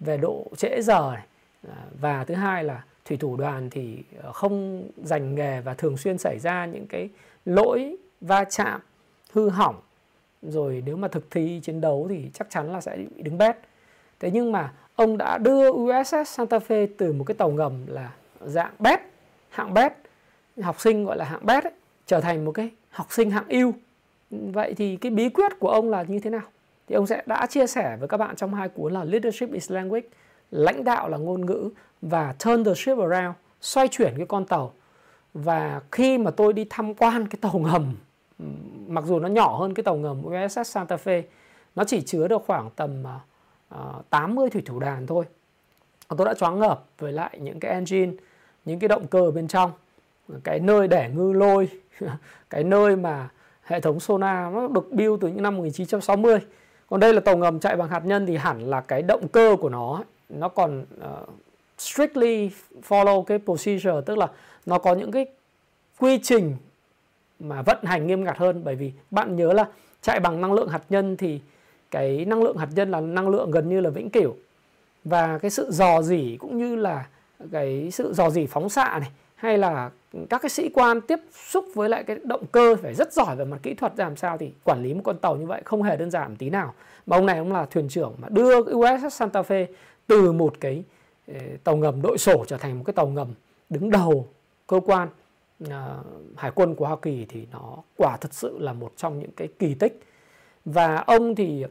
về 0.00 0.16
độ 0.16 0.46
trễ 0.56 0.82
giờ 0.82 1.10
này. 1.14 1.26
À, 1.68 1.84
và 2.00 2.24
thứ 2.24 2.34
hai 2.34 2.64
là 2.64 2.84
thủy 3.04 3.16
thủ 3.16 3.36
đoàn 3.36 3.70
thì 3.70 4.02
ờ, 4.22 4.32
không 4.32 4.84
dành 5.02 5.34
nghề 5.34 5.60
và 5.60 5.74
thường 5.74 5.96
xuyên 5.96 6.18
xảy 6.18 6.38
ra 6.38 6.66
những 6.66 6.86
cái 6.86 7.08
lỗi 7.44 7.96
va 8.20 8.44
chạm 8.44 8.80
hư 9.32 9.48
hỏng. 9.48 9.76
Rồi 10.42 10.82
nếu 10.86 10.96
mà 10.96 11.08
thực 11.08 11.30
thi 11.30 11.60
chiến 11.62 11.80
đấu 11.80 12.06
thì 12.10 12.30
chắc 12.34 12.50
chắn 12.50 12.72
là 12.72 12.80
sẽ 12.80 12.96
bị 12.96 13.22
đứng 13.22 13.38
bét. 13.38 13.56
Thế 14.20 14.30
nhưng 14.30 14.52
mà 14.52 14.72
ông 14.96 15.18
đã 15.18 15.38
đưa 15.38 15.70
USS 15.70 16.14
Santa 16.26 16.58
Fe 16.58 16.86
từ 16.98 17.12
một 17.12 17.24
cái 17.24 17.34
tàu 17.34 17.50
ngầm 17.50 17.86
là 17.86 18.12
dạng 18.40 18.72
bét 18.78 19.00
hạng 19.50 19.74
bét 19.74 19.92
học 20.62 20.80
sinh 20.80 21.04
gọi 21.04 21.16
là 21.16 21.24
hạng 21.24 21.46
bét 21.46 21.64
ấy, 21.64 21.72
trở 22.06 22.20
thành 22.20 22.44
một 22.44 22.52
cái 22.52 22.70
học 22.90 23.06
sinh 23.10 23.30
hạng 23.30 23.48
ưu. 23.48 23.72
Vậy 24.30 24.74
thì 24.74 24.96
cái 24.96 25.10
bí 25.10 25.28
quyết 25.28 25.52
của 25.58 25.68
ông 25.68 25.90
là 25.90 26.02
như 26.02 26.20
thế 26.20 26.30
nào? 26.30 26.42
Thì 26.88 26.94
ông 26.94 27.06
sẽ 27.06 27.22
đã 27.26 27.46
chia 27.46 27.66
sẻ 27.66 27.96
với 27.96 28.08
các 28.08 28.16
bạn 28.16 28.36
trong 28.36 28.54
hai 28.54 28.68
cuốn 28.68 28.92
là 28.92 29.04
Leadership 29.04 29.52
is 29.52 29.70
Language 29.70 30.06
lãnh 30.50 30.84
đạo 30.84 31.08
là 31.08 31.18
ngôn 31.18 31.46
ngữ 31.46 31.70
và 32.02 32.34
Turn 32.44 32.64
the 32.64 32.74
Ship 32.74 32.98
Around 32.98 33.34
xoay 33.60 33.88
chuyển 33.88 34.14
cái 34.16 34.26
con 34.26 34.44
tàu. 34.44 34.72
Và 35.34 35.80
khi 35.92 36.18
mà 36.18 36.30
tôi 36.30 36.52
đi 36.52 36.66
tham 36.70 36.94
quan 36.94 37.26
cái 37.28 37.38
tàu 37.40 37.58
ngầm 37.58 37.94
mặc 38.88 39.04
dù 39.04 39.18
nó 39.18 39.28
nhỏ 39.28 39.56
hơn 39.56 39.74
cái 39.74 39.84
tàu 39.84 39.96
ngầm 39.96 40.22
USS 40.26 40.58
Santa 40.64 40.96
Fe 40.96 41.22
nó 41.76 41.84
chỉ 41.84 42.00
chứa 42.00 42.28
được 42.28 42.42
khoảng 42.46 42.70
tầm 42.76 43.04
ờ, 43.04 43.18
ờ, 43.68 43.94
uh, 43.98 44.10
80 44.10 44.50
thủy 44.50 44.62
thủ 44.66 44.78
đàn 44.78 45.06
thôi. 45.06 45.24
Tôi 46.16 46.26
đã 46.26 46.34
choáng 46.34 46.58
ngợp 46.58 46.84
với 46.98 47.12
lại 47.12 47.38
những 47.40 47.60
cái 47.60 47.70
engine 47.70 48.12
những 48.64 48.78
cái 48.78 48.88
động 48.88 49.06
cơ 49.06 49.30
bên 49.30 49.48
trong. 49.48 49.72
Cái 50.44 50.60
nơi 50.60 50.88
để 50.88 51.10
ngư 51.14 51.32
lôi 51.32 51.68
cái 52.50 52.64
nơi 52.64 52.96
mà 52.96 53.28
hệ 53.62 53.80
thống 53.80 54.00
sonar 54.00 54.54
nó 54.54 54.68
được 54.68 54.92
build 54.92 55.20
từ 55.20 55.28
những 55.28 55.42
năm 55.42 55.56
1960 55.56 56.38
còn 56.90 57.00
đây 57.00 57.14
là 57.14 57.20
tàu 57.20 57.36
ngầm 57.36 57.60
chạy 57.60 57.76
bằng 57.76 57.88
hạt 57.88 58.04
nhân 58.04 58.26
thì 58.26 58.36
hẳn 58.36 58.70
là 58.70 58.80
cái 58.80 59.02
động 59.02 59.28
cơ 59.28 59.56
của 59.60 59.68
nó 59.68 60.02
nó 60.28 60.48
còn 60.48 60.84
uh, 60.98 61.28
strictly 61.78 62.50
follow 62.88 63.22
cái 63.22 63.38
procedure 63.44 64.00
tức 64.06 64.18
là 64.18 64.28
nó 64.66 64.78
có 64.78 64.94
những 64.94 65.12
cái 65.12 65.26
quy 65.98 66.18
trình 66.22 66.56
mà 67.40 67.62
vận 67.62 67.84
hành 67.84 68.06
nghiêm 68.06 68.24
ngặt 68.24 68.38
hơn. 68.38 68.64
Bởi 68.64 68.74
vì 68.74 68.92
bạn 69.10 69.36
nhớ 69.36 69.52
là 69.52 69.68
chạy 70.02 70.20
bằng 70.20 70.40
năng 70.40 70.52
lượng 70.52 70.68
hạt 70.68 70.82
nhân 70.88 71.16
thì 71.16 71.40
cái 71.90 72.24
năng 72.24 72.42
lượng 72.42 72.56
hạt 72.56 72.68
nhân 72.74 72.90
là 72.90 73.00
năng 73.00 73.28
lượng 73.28 73.50
gần 73.50 73.68
như 73.68 73.80
là 73.80 73.90
vĩnh 73.90 74.10
cửu. 74.10 74.34
Và 75.04 75.38
cái 75.38 75.50
sự 75.50 75.70
dò 75.70 76.02
dỉ 76.02 76.36
cũng 76.40 76.58
như 76.58 76.76
là 76.76 77.06
cái 77.52 77.90
sự 77.90 78.12
dò 78.14 78.30
dỉ 78.30 78.46
phóng 78.46 78.68
xạ 78.68 78.98
này 78.98 79.10
hay 79.36 79.58
là 79.58 79.90
các 80.30 80.42
cái 80.42 80.50
sĩ 80.50 80.68
quan 80.68 81.00
tiếp 81.00 81.18
xúc 81.32 81.64
với 81.74 81.88
lại 81.88 82.04
cái 82.04 82.18
động 82.24 82.46
cơ 82.52 82.76
phải 82.82 82.94
rất 82.94 83.12
giỏi 83.12 83.36
về 83.36 83.44
mặt 83.44 83.58
kỹ 83.62 83.74
thuật 83.74 83.92
làm 83.96 84.16
sao 84.16 84.38
thì 84.38 84.52
quản 84.64 84.82
lý 84.82 84.94
một 84.94 85.00
con 85.04 85.18
tàu 85.18 85.36
như 85.36 85.46
vậy 85.46 85.62
không 85.64 85.82
hề 85.82 85.96
đơn 85.96 86.10
giản 86.10 86.36
tí 86.36 86.50
nào. 86.50 86.74
Mà 87.06 87.16
ông 87.16 87.26
này 87.26 87.38
ông 87.38 87.52
là 87.52 87.66
thuyền 87.66 87.88
trưởng 87.88 88.14
mà 88.18 88.28
đưa 88.28 88.60
USS 88.60 89.14
Santa 89.14 89.42
Fe 89.42 89.66
từ 90.06 90.32
một 90.32 90.54
cái 90.60 90.84
ờ, 91.28 91.34
tàu 91.64 91.76
ngầm 91.76 92.02
đội 92.02 92.18
sổ 92.18 92.44
trở 92.48 92.56
thành 92.56 92.78
một 92.78 92.84
cái 92.86 92.94
tàu 92.94 93.06
ngầm 93.06 93.28
đứng 93.70 93.90
đầu 93.90 94.28
cơ 94.66 94.80
quan 94.86 95.08
uh, 95.64 95.70
hải 96.36 96.50
quân 96.50 96.74
của 96.74 96.86
Hoa 96.86 96.96
Kỳ 97.02 97.26
thì 97.28 97.46
nó 97.52 97.76
quả 97.96 98.16
thật 98.16 98.34
sự 98.34 98.58
là 98.58 98.72
một 98.72 98.92
trong 98.96 99.18
những 99.18 99.30
cái 99.36 99.48
kỳ 99.58 99.74
tích. 99.74 100.02
Và 100.64 100.96
ông 100.96 101.34
thì 101.34 101.64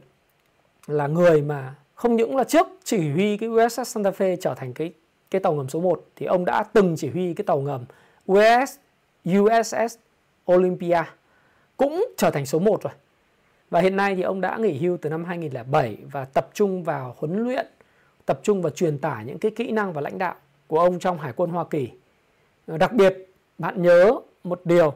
là 0.86 1.06
người 1.06 1.42
mà 1.42 1.74
không 1.94 2.16
những 2.16 2.36
là 2.36 2.44
trước 2.44 2.66
chỉ 2.84 3.10
huy 3.10 3.36
cái 3.36 3.48
USS 3.48 3.80
Santa 3.84 4.10
Fe 4.10 4.36
trở 4.40 4.54
thành 4.54 4.72
cái 4.72 4.92
cái 5.30 5.40
tàu 5.40 5.54
ngầm 5.54 5.68
số 5.68 5.80
1 5.80 6.06
thì 6.16 6.26
ông 6.26 6.44
đã 6.44 6.62
từng 6.72 6.96
chỉ 6.96 7.10
huy 7.10 7.34
cái 7.34 7.44
tàu 7.44 7.60
ngầm 7.60 7.84
USS 8.32 8.76
USS 9.38 9.96
Olympia 10.52 11.02
cũng 11.76 12.06
trở 12.16 12.30
thành 12.30 12.46
số 12.46 12.58
1 12.58 12.82
rồi. 12.82 12.92
Và 13.70 13.80
hiện 13.80 13.96
nay 13.96 14.14
thì 14.14 14.22
ông 14.22 14.40
đã 14.40 14.56
nghỉ 14.56 14.78
hưu 14.78 14.96
từ 14.96 15.10
năm 15.10 15.24
2007 15.24 15.98
và 16.12 16.24
tập 16.24 16.50
trung 16.54 16.84
vào 16.84 17.14
huấn 17.18 17.44
luyện, 17.44 17.66
tập 18.26 18.40
trung 18.42 18.62
vào 18.62 18.70
truyền 18.70 18.98
tải 18.98 19.24
những 19.24 19.38
cái 19.38 19.50
kỹ 19.50 19.70
năng 19.70 19.92
và 19.92 20.00
lãnh 20.00 20.18
đạo 20.18 20.34
của 20.66 20.78
ông 20.78 20.98
trong 20.98 21.18
Hải 21.18 21.32
quân 21.32 21.50
Hoa 21.50 21.64
Kỳ. 21.64 21.90
Đặc 22.66 22.92
biệt 22.92 23.16
bạn 23.58 23.82
nhớ 23.82 24.12
một 24.44 24.60
điều 24.64 24.94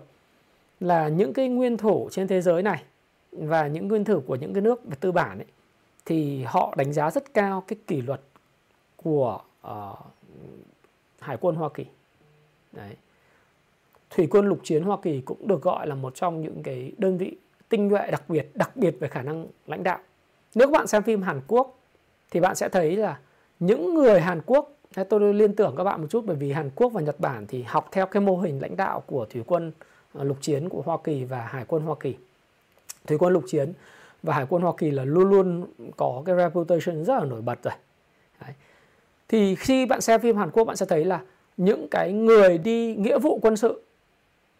là 0.80 1.08
những 1.08 1.32
cái 1.32 1.48
nguyên 1.48 1.76
thủ 1.76 2.08
trên 2.12 2.28
thế 2.28 2.40
giới 2.40 2.62
này 2.62 2.82
và 3.32 3.66
những 3.66 3.88
nguyên 3.88 4.04
thủ 4.04 4.22
của 4.26 4.36
những 4.36 4.54
cái 4.54 4.60
nước 4.60 4.80
tư 5.00 5.12
bản 5.12 5.38
ấy 5.38 5.46
thì 6.06 6.42
họ 6.42 6.74
đánh 6.76 6.92
giá 6.92 7.10
rất 7.10 7.34
cao 7.34 7.64
cái 7.68 7.76
kỷ 7.86 8.02
luật 8.02 8.20
của 8.96 9.40
uh, 9.66 9.98
Hải 11.20 11.36
quân 11.36 11.54
Hoa 11.54 11.68
Kỳ. 11.68 11.86
Đấy. 12.72 12.96
Thủy 14.10 14.28
quân 14.30 14.46
lục 14.46 14.60
chiến 14.62 14.82
Hoa 14.82 14.96
Kỳ 15.02 15.20
cũng 15.20 15.48
được 15.48 15.62
gọi 15.62 15.86
là 15.86 15.94
một 15.94 16.14
trong 16.14 16.42
những 16.42 16.62
cái 16.62 16.92
đơn 16.98 17.18
vị 17.18 17.36
tinh 17.68 17.88
nhuệ 17.88 18.10
đặc 18.10 18.22
biệt, 18.28 18.50
đặc 18.54 18.76
biệt 18.76 18.96
về 19.00 19.08
khả 19.08 19.22
năng 19.22 19.46
lãnh 19.66 19.82
đạo. 19.82 19.98
Nếu 20.54 20.68
các 20.68 20.72
bạn 20.72 20.86
xem 20.86 21.02
phim 21.02 21.22
Hàn 21.22 21.40
Quốc 21.46 21.78
thì 22.30 22.40
bạn 22.40 22.54
sẽ 22.54 22.68
thấy 22.68 22.96
là 22.96 23.20
những 23.60 23.94
người 23.94 24.20
Hàn 24.20 24.40
Quốc 24.46 24.72
tôi 25.08 25.34
liên 25.34 25.54
tưởng 25.54 25.74
các 25.76 25.84
bạn 25.84 26.00
một 26.00 26.06
chút 26.10 26.24
bởi 26.26 26.36
vì 26.36 26.52
Hàn 26.52 26.70
Quốc 26.74 26.92
và 26.92 27.00
Nhật 27.00 27.20
Bản 27.20 27.46
thì 27.46 27.62
học 27.62 27.88
theo 27.92 28.06
cái 28.06 28.20
mô 28.20 28.36
hình 28.36 28.62
lãnh 28.62 28.76
đạo 28.76 29.02
của 29.06 29.26
thủy 29.30 29.42
quân 29.46 29.72
ờ, 30.14 30.24
lục 30.24 30.36
chiến 30.40 30.68
của 30.68 30.82
Hoa 30.82 30.98
Kỳ 31.04 31.24
và 31.24 31.40
Hải 31.40 31.64
quân 31.64 31.82
Hoa 31.82 31.94
Kỳ. 32.00 32.16
Thủy 33.06 33.18
quân 33.18 33.32
lục 33.32 33.44
chiến 33.46 33.72
và 34.22 34.34
Hải 34.34 34.46
quân 34.48 34.62
Hoa 34.62 34.72
Kỳ 34.78 34.90
là 34.90 35.04
luôn 35.04 35.30
luôn 35.30 35.66
có 35.96 36.22
cái 36.26 36.36
reputation 36.36 37.04
rất 37.04 37.18
là 37.18 37.24
nổi 37.24 37.42
bật 37.42 37.62
rồi. 37.62 37.74
Đấy. 38.40 38.54
Thì 39.30 39.54
khi 39.54 39.86
bạn 39.86 40.00
xem 40.00 40.20
phim 40.20 40.36
Hàn 40.36 40.50
Quốc 40.50 40.64
bạn 40.64 40.76
sẽ 40.76 40.86
thấy 40.86 41.04
là 41.04 41.20
những 41.56 41.88
cái 41.90 42.12
người 42.12 42.58
đi 42.58 42.94
nghĩa 42.94 43.18
vụ 43.18 43.38
quân 43.42 43.56
sự 43.56 43.82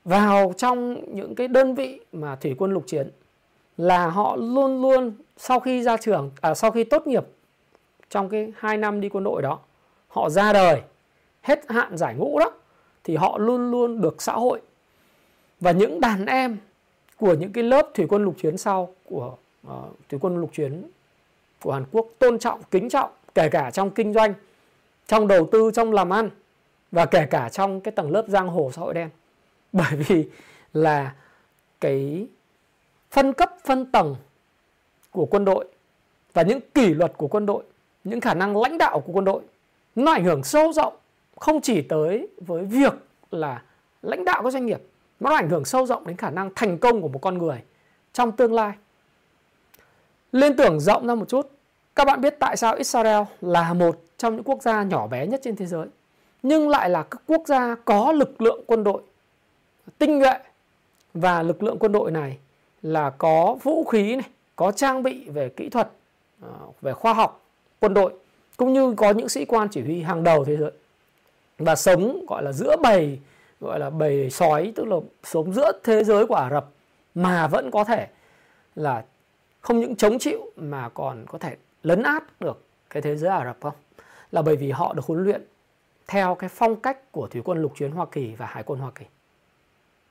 vào 0.05 0.53
trong 0.57 1.05
những 1.15 1.35
cái 1.35 1.49
đơn 1.49 1.75
vị 1.75 2.01
mà 2.13 2.37
thủy 2.37 2.55
quân 2.59 2.73
lục 2.73 2.85
chiến 2.87 3.11
là 3.77 4.07
họ 4.07 4.37
luôn 4.37 4.83
luôn 4.83 5.13
sau 5.37 5.61
khi 5.61 5.83
ra 5.83 5.97
trường 5.97 6.31
à, 6.41 6.55
sau 6.55 6.71
khi 6.71 6.85
tốt 6.85 7.07
nghiệp 7.07 7.25
trong 8.11 8.29
cái 8.29 8.53
2 8.57 8.77
năm 8.77 9.01
đi 9.01 9.09
quân 9.09 9.25
đội 9.25 9.43
đó 9.43 9.59
họ 10.09 10.31
ra 10.31 10.53
đời 10.53 10.83
hết 11.43 11.61
hạn 11.69 11.97
giải 11.97 12.15
ngũ 12.15 12.39
đó 12.39 12.53
thì 13.05 13.17
họ 13.17 13.39
luôn 13.39 13.71
luôn 13.71 14.01
được 14.01 14.23
xã 14.23 14.33
hội. 14.33 14.61
Và 15.61 15.71
những 15.71 16.01
đàn 16.01 16.27
em 16.27 16.57
của 17.17 17.35
những 17.35 17.53
cái 17.53 17.65
lớp 17.65 17.91
thủy 17.95 18.07
quân 18.09 18.25
lục 18.25 18.35
chiến 18.43 18.57
sau 18.57 18.95
của 19.05 19.37
uh, 19.67 19.73
thủy 20.09 20.19
quân 20.23 20.41
lục 20.41 20.51
chiến 20.53 20.83
của 21.63 21.73
Hàn 21.73 21.85
Quốc 21.93 22.09
tôn 22.19 22.39
trọng 22.39 22.61
kính 22.71 22.89
trọng 22.89 23.11
kể 23.35 23.49
cả 23.49 23.71
trong 23.71 23.91
kinh 23.91 24.13
doanh 24.13 24.35
trong 25.11 25.29
đầu 25.29 25.49
tư, 25.53 25.71
trong 25.75 25.93
làm 25.93 26.11
ăn, 26.11 26.31
và 26.93 27.07
kể 27.07 27.27
cả 27.27 27.49
trong 27.49 27.81
cái 27.81 27.93
tầng 27.93 28.11
lớp 28.11 28.25
giang 28.29 28.49
hồ 28.49 28.71
xã 28.75 28.83
hội 28.83 28.95
đen. 28.95 29.11
Bởi 29.73 29.97
vì 29.97 30.29
là 30.73 31.15
cái 31.81 32.27
phân 33.11 33.33
cấp, 33.33 33.53
phân 33.65 33.87
tầng 33.87 34.17
của 35.11 35.27
quân 35.27 35.45
đội 35.45 35.69
và 36.33 36.43
những 36.43 36.61
kỷ 36.75 36.95
luật 36.95 37.13
của 37.17 37.29
quân 37.29 37.47
đội, 37.47 37.65
những 38.05 38.21
khả 38.21 38.35
năng 38.35 38.63
lãnh 38.63 38.79
đạo 38.79 39.01
của 39.01 39.13
quân 39.13 39.25
đội, 39.25 39.43
nó 39.95 40.13
ảnh 40.13 40.25
hưởng 40.25 40.43
sâu 40.43 40.73
rộng, 40.73 40.97
không 41.37 41.61
chỉ 41.61 41.83
tới 41.83 42.29
với 42.41 42.65
việc 42.65 42.93
là 43.31 43.63
lãnh 44.03 44.25
đạo 44.25 44.43
các 44.43 44.51
doanh 44.51 44.67
nghiệp 44.67 44.81
nó 45.21 45.35
ảnh 45.35 45.51
hưởng 45.51 45.65
sâu 45.65 45.87
rộng 45.87 46.07
đến 46.07 46.17
khả 46.17 46.31
năng 46.31 46.51
thành 46.55 46.79
công 46.79 47.03
của 47.03 47.09
một 47.09 47.19
con 47.19 47.39
người 47.39 47.63
trong 48.13 48.33
tương 48.33 48.55
lai. 48.55 48.73
Liên 50.33 50.57
tưởng 50.57 50.81
rộng 50.81 51.07
ra 51.07 51.15
một 51.15 51.29
chút, 51.29 51.51
các 51.97 52.05
bạn 52.05 52.21
biết 52.21 52.37
tại 52.39 52.57
sao 52.57 52.75
Israel 52.75 53.23
là 53.41 53.73
một 53.73 54.01
trong 54.21 54.37
những 54.37 54.45
quốc 54.45 54.63
gia 54.63 54.83
nhỏ 54.83 55.07
bé 55.07 55.27
nhất 55.27 55.41
trên 55.45 55.57
thế 55.57 55.67
giới. 55.67 55.87
Nhưng 56.43 56.69
lại 56.69 56.91
là 56.91 57.03
các 57.03 57.23
quốc 57.27 57.43
gia 57.47 57.75
có 57.85 58.13
lực 58.13 58.43
lượng 58.43 58.65
quân 58.67 58.85
đội 58.85 59.03
tinh 59.99 60.19
nhuệ. 60.19 60.35
Và 61.15 61.43
lực 61.43 61.63
lượng 61.63 61.77
quân 61.81 61.93
đội 61.93 62.11
này 62.11 62.39
là 62.83 63.11
có 63.11 63.57
vũ 63.63 63.85
khí 63.85 64.17
này, 64.17 64.29
có 64.57 64.73
trang 64.73 65.03
bị 65.03 65.29
về 65.29 65.49
kỹ 65.49 65.69
thuật, 65.69 65.91
à, 66.43 66.49
về 66.81 66.93
khoa 66.93 67.13
học 67.13 67.45
quân 67.81 67.95
đội 67.95 68.13
cũng 68.57 68.73
như 68.73 68.95
có 68.97 69.11
những 69.11 69.29
sĩ 69.29 69.45
quan 69.45 69.69
chỉ 69.69 69.81
huy 69.81 70.03
hàng 70.03 70.25
đầu 70.25 70.45
thế 70.45 70.57
giới. 70.57 70.71
Và 71.59 71.77
sống 71.77 72.25
gọi 72.29 72.43
là 72.43 72.53
giữa 72.53 72.77
bầy 72.83 73.19
gọi 73.61 73.79
là 73.79 73.91
bầy 73.91 74.31
sói 74.31 74.73
tức 74.77 74.85
là 74.85 74.97
sống 75.25 75.53
giữa 75.53 75.73
thế 75.85 76.05
giới 76.05 76.27
của 76.27 76.35
Ả 76.35 76.51
Rập 76.51 76.67
mà 77.15 77.47
vẫn 77.47 77.71
có 77.71 77.85
thể 77.85 78.07
là 78.75 79.05
không 79.61 79.81
những 79.81 79.97
chống 79.97 80.19
chịu 80.19 80.51
mà 80.57 80.89
còn 80.89 81.25
có 81.27 81.39
thể 81.39 81.57
lấn 81.83 82.03
át 82.03 82.41
được 82.41 82.65
cái 82.91 83.03
thế 83.03 83.17
giới 83.17 83.31
Ả 83.31 83.45
Rập 83.45 83.57
không? 83.61 83.75
Là 84.33 84.43
bởi 84.43 84.57
vì 84.57 84.71
họ 84.71 84.93
được 84.95 85.05
huấn 85.05 85.25
luyện 85.25 85.43
theo 86.07 86.35
cái 86.35 86.51
phong 86.51 86.77
cách 86.77 87.13
của 87.13 87.27
thủy 87.27 87.43
quân 87.45 87.63
lục 87.63 87.73
chiến 87.77 87.91
Hoa 87.91 88.07
Kỳ 88.13 88.35
và 88.35 88.47
hải 88.47 88.63
quân 88.63 88.81
Hoa 88.81 88.91
Kỳ. 88.95 89.05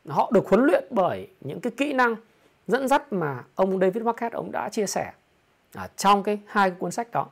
Họ 0.08 0.32
được 0.34 0.48
huấn 0.48 0.66
luyện 0.66 0.84
bởi 0.90 1.28
những 1.42 1.60
cái 1.60 1.74
kỹ 1.78 1.94
năng 1.94 2.16
dẫn 2.68 2.88
dắt 2.88 3.14
mà 3.14 3.44
ông 3.56 3.80
David 3.80 4.04
Marquette 4.04 4.36
ông 4.36 4.52
đã 4.52 4.70
chia 4.70 4.86
sẻ 4.86 5.12
ở 5.74 5.88
trong 5.98 6.24
cái 6.24 6.40
hai 6.48 6.70
cái 6.70 6.80
cuốn 6.80 6.92
sách 6.92 7.12
đó, 7.12 7.28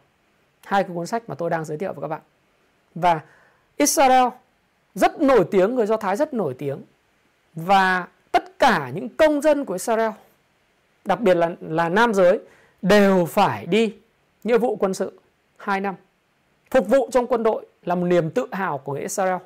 hai 0.65 0.84
cái 0.84 0.91
cuốn 0.96 1.08
sách 1.08 1.29
mà 1.29 1.36
tôi 1.36 1.50
đang 1.50 1.65
giới 1.65 1.77
thiệu 1.77 1.94
với 1.94 2.01
các 2.01 2.08
bạn. 2.08 2.22
Và 2.96 3.22
Israel 3.77 4.27
rất 4.96 5.22
nổi 5.22 5.46
tiếng, 5.51 5.75
người 5.75 5.86
Do 5.86 5.98
Thái 5.98 6.15
rất 6.15 6.34
nổi 6.34 6.56
tiếng. 6.58 6.82
Và 7.56 8.08
tất 8.32 8.60
cả 8.60 8.91
những 8.96 9.10
công 9.10 9.41
dân 9.41 9.65
của 9.65 9.74
Israel, 9.74 10.12
đặc 11.06 11.20
biệt 11.20 11.34
là 11.34 11.56
là 11.62 11.89
nam 11.89 12.13
giới, 12.13 12.39
đều 12.82 13.25
phải 13.25 13.65
đi 13.65 13.96
nghĩa 14.44 14.58
vụ 14.58 14.75
quân 14.75 14.94
sự 14.94 15.20
2 15.58 15.82
năm 15.82 15.96
phục 16.72 16.88
vụ 16.88 17.10
trong 17.12 17.28
quân 17.28 17.44
đội 17.44 17.66
là 17.84 17.96
một 17.96 18.06
niềm 18.06 18.30
tự 18.30 18.48
hào 18.52 18.78
của 18.78 18.94
người 18.94 19.02
Israel. 19.02 19.38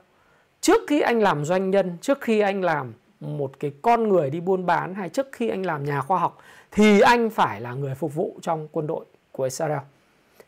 Trước 0.62 0.82
khi 0.88 1.01
anh 1.01 1.20
làm 1.20 1.46
doanh 1.46 1.72
nhân 1.72 1.98
trước 2.01 2.22
khi 2.22 2.40
anh 2.40 2.63
làm 2.63 2.94
một 3.20 3.60
cái 3.60 3.72
con 3.82 4.10
người 4.10 4.30
đi 4.30 4.40
buôn 4.40 4.66
bán 4.66 4.94
hay 4.94 5.10
trước 5.10 5.28
khi 5.32 5.50
anh 5.50 5.66
làm 5.66 5.86
nhà 5.86 6.01
khoa 6.01 6.20
học 6.20 6.38
thì 6.72 7.00
anh 7.00 7.30
phải 7.30 7.62
là 7.62 7.74
người 7.74 7.96
phục 7.96 8.16
vụ 8.16 8.40
trong 8.42 8.68
quân 8.72 8.88
đội 8.88 9.06
của 9.32 9.44
Israel. 9.44 9.80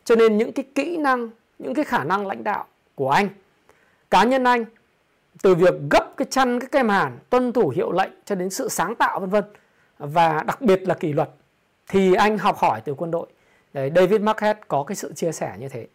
Cho 0.04 0.16
nên 0.16 0.36
những 0.36 0.52
cái 0.52 0.64
kỹ 0.74 0.96
năng 0.96 1.30
những 1.58 1.74
cái 1.74 1.84
khả 1.84 2.04
năng 2.04 2.26
lãnh 2.26 2.44
đạo 2.44 2.66
của 2.94 3.10
anh 3.10 3.28
cá 4.10 4.24
nhân 4.24 4.44
anh 4.44 4.64
từ 5.42 5.54
việc 5.54 5.74
gấp 5.90 6.16
cái 6.16 6.26
chăn 6.30 6.60
cái 6.60 6.68
kem 6.72 6.88
hàn 6.88 7.18
tuân 7.30 7.52
thủ 7.52 7.68
hiệu 7.68 7.92
lệnh 7.92 8.10
cho 8.24 8.34
đến 8.34 8.50
sự 8.50 8.68
sáng 8.68 8.94
tạo 8.94 9.20
vân 9.20 9.30
vân 9.30 9.44
và 9.98 10.42
đặc 10.46 10.62
biệt 10.62 10.88
là 10.88 10.94
kỷ 10.94 11.12
luật 11.12 11.30
thì 11.88 12.14
anh 12.14 12.38
học 12.38 12.56
hỏi 12.58 12.80
từ 12.84 12.94
quân 12.94 13.10
đội. 13.10 13.26
Đấy, 13.72 13.90
David 13.96 14.20
Marquette 14.20 14.60
có 14.68 14.84
cái 14.84 14.96
sự 14.96 15.12
chia 15.12 15.32
sẻ 15.32 15.56
như 15.58 15.68
thế 15.68 15.86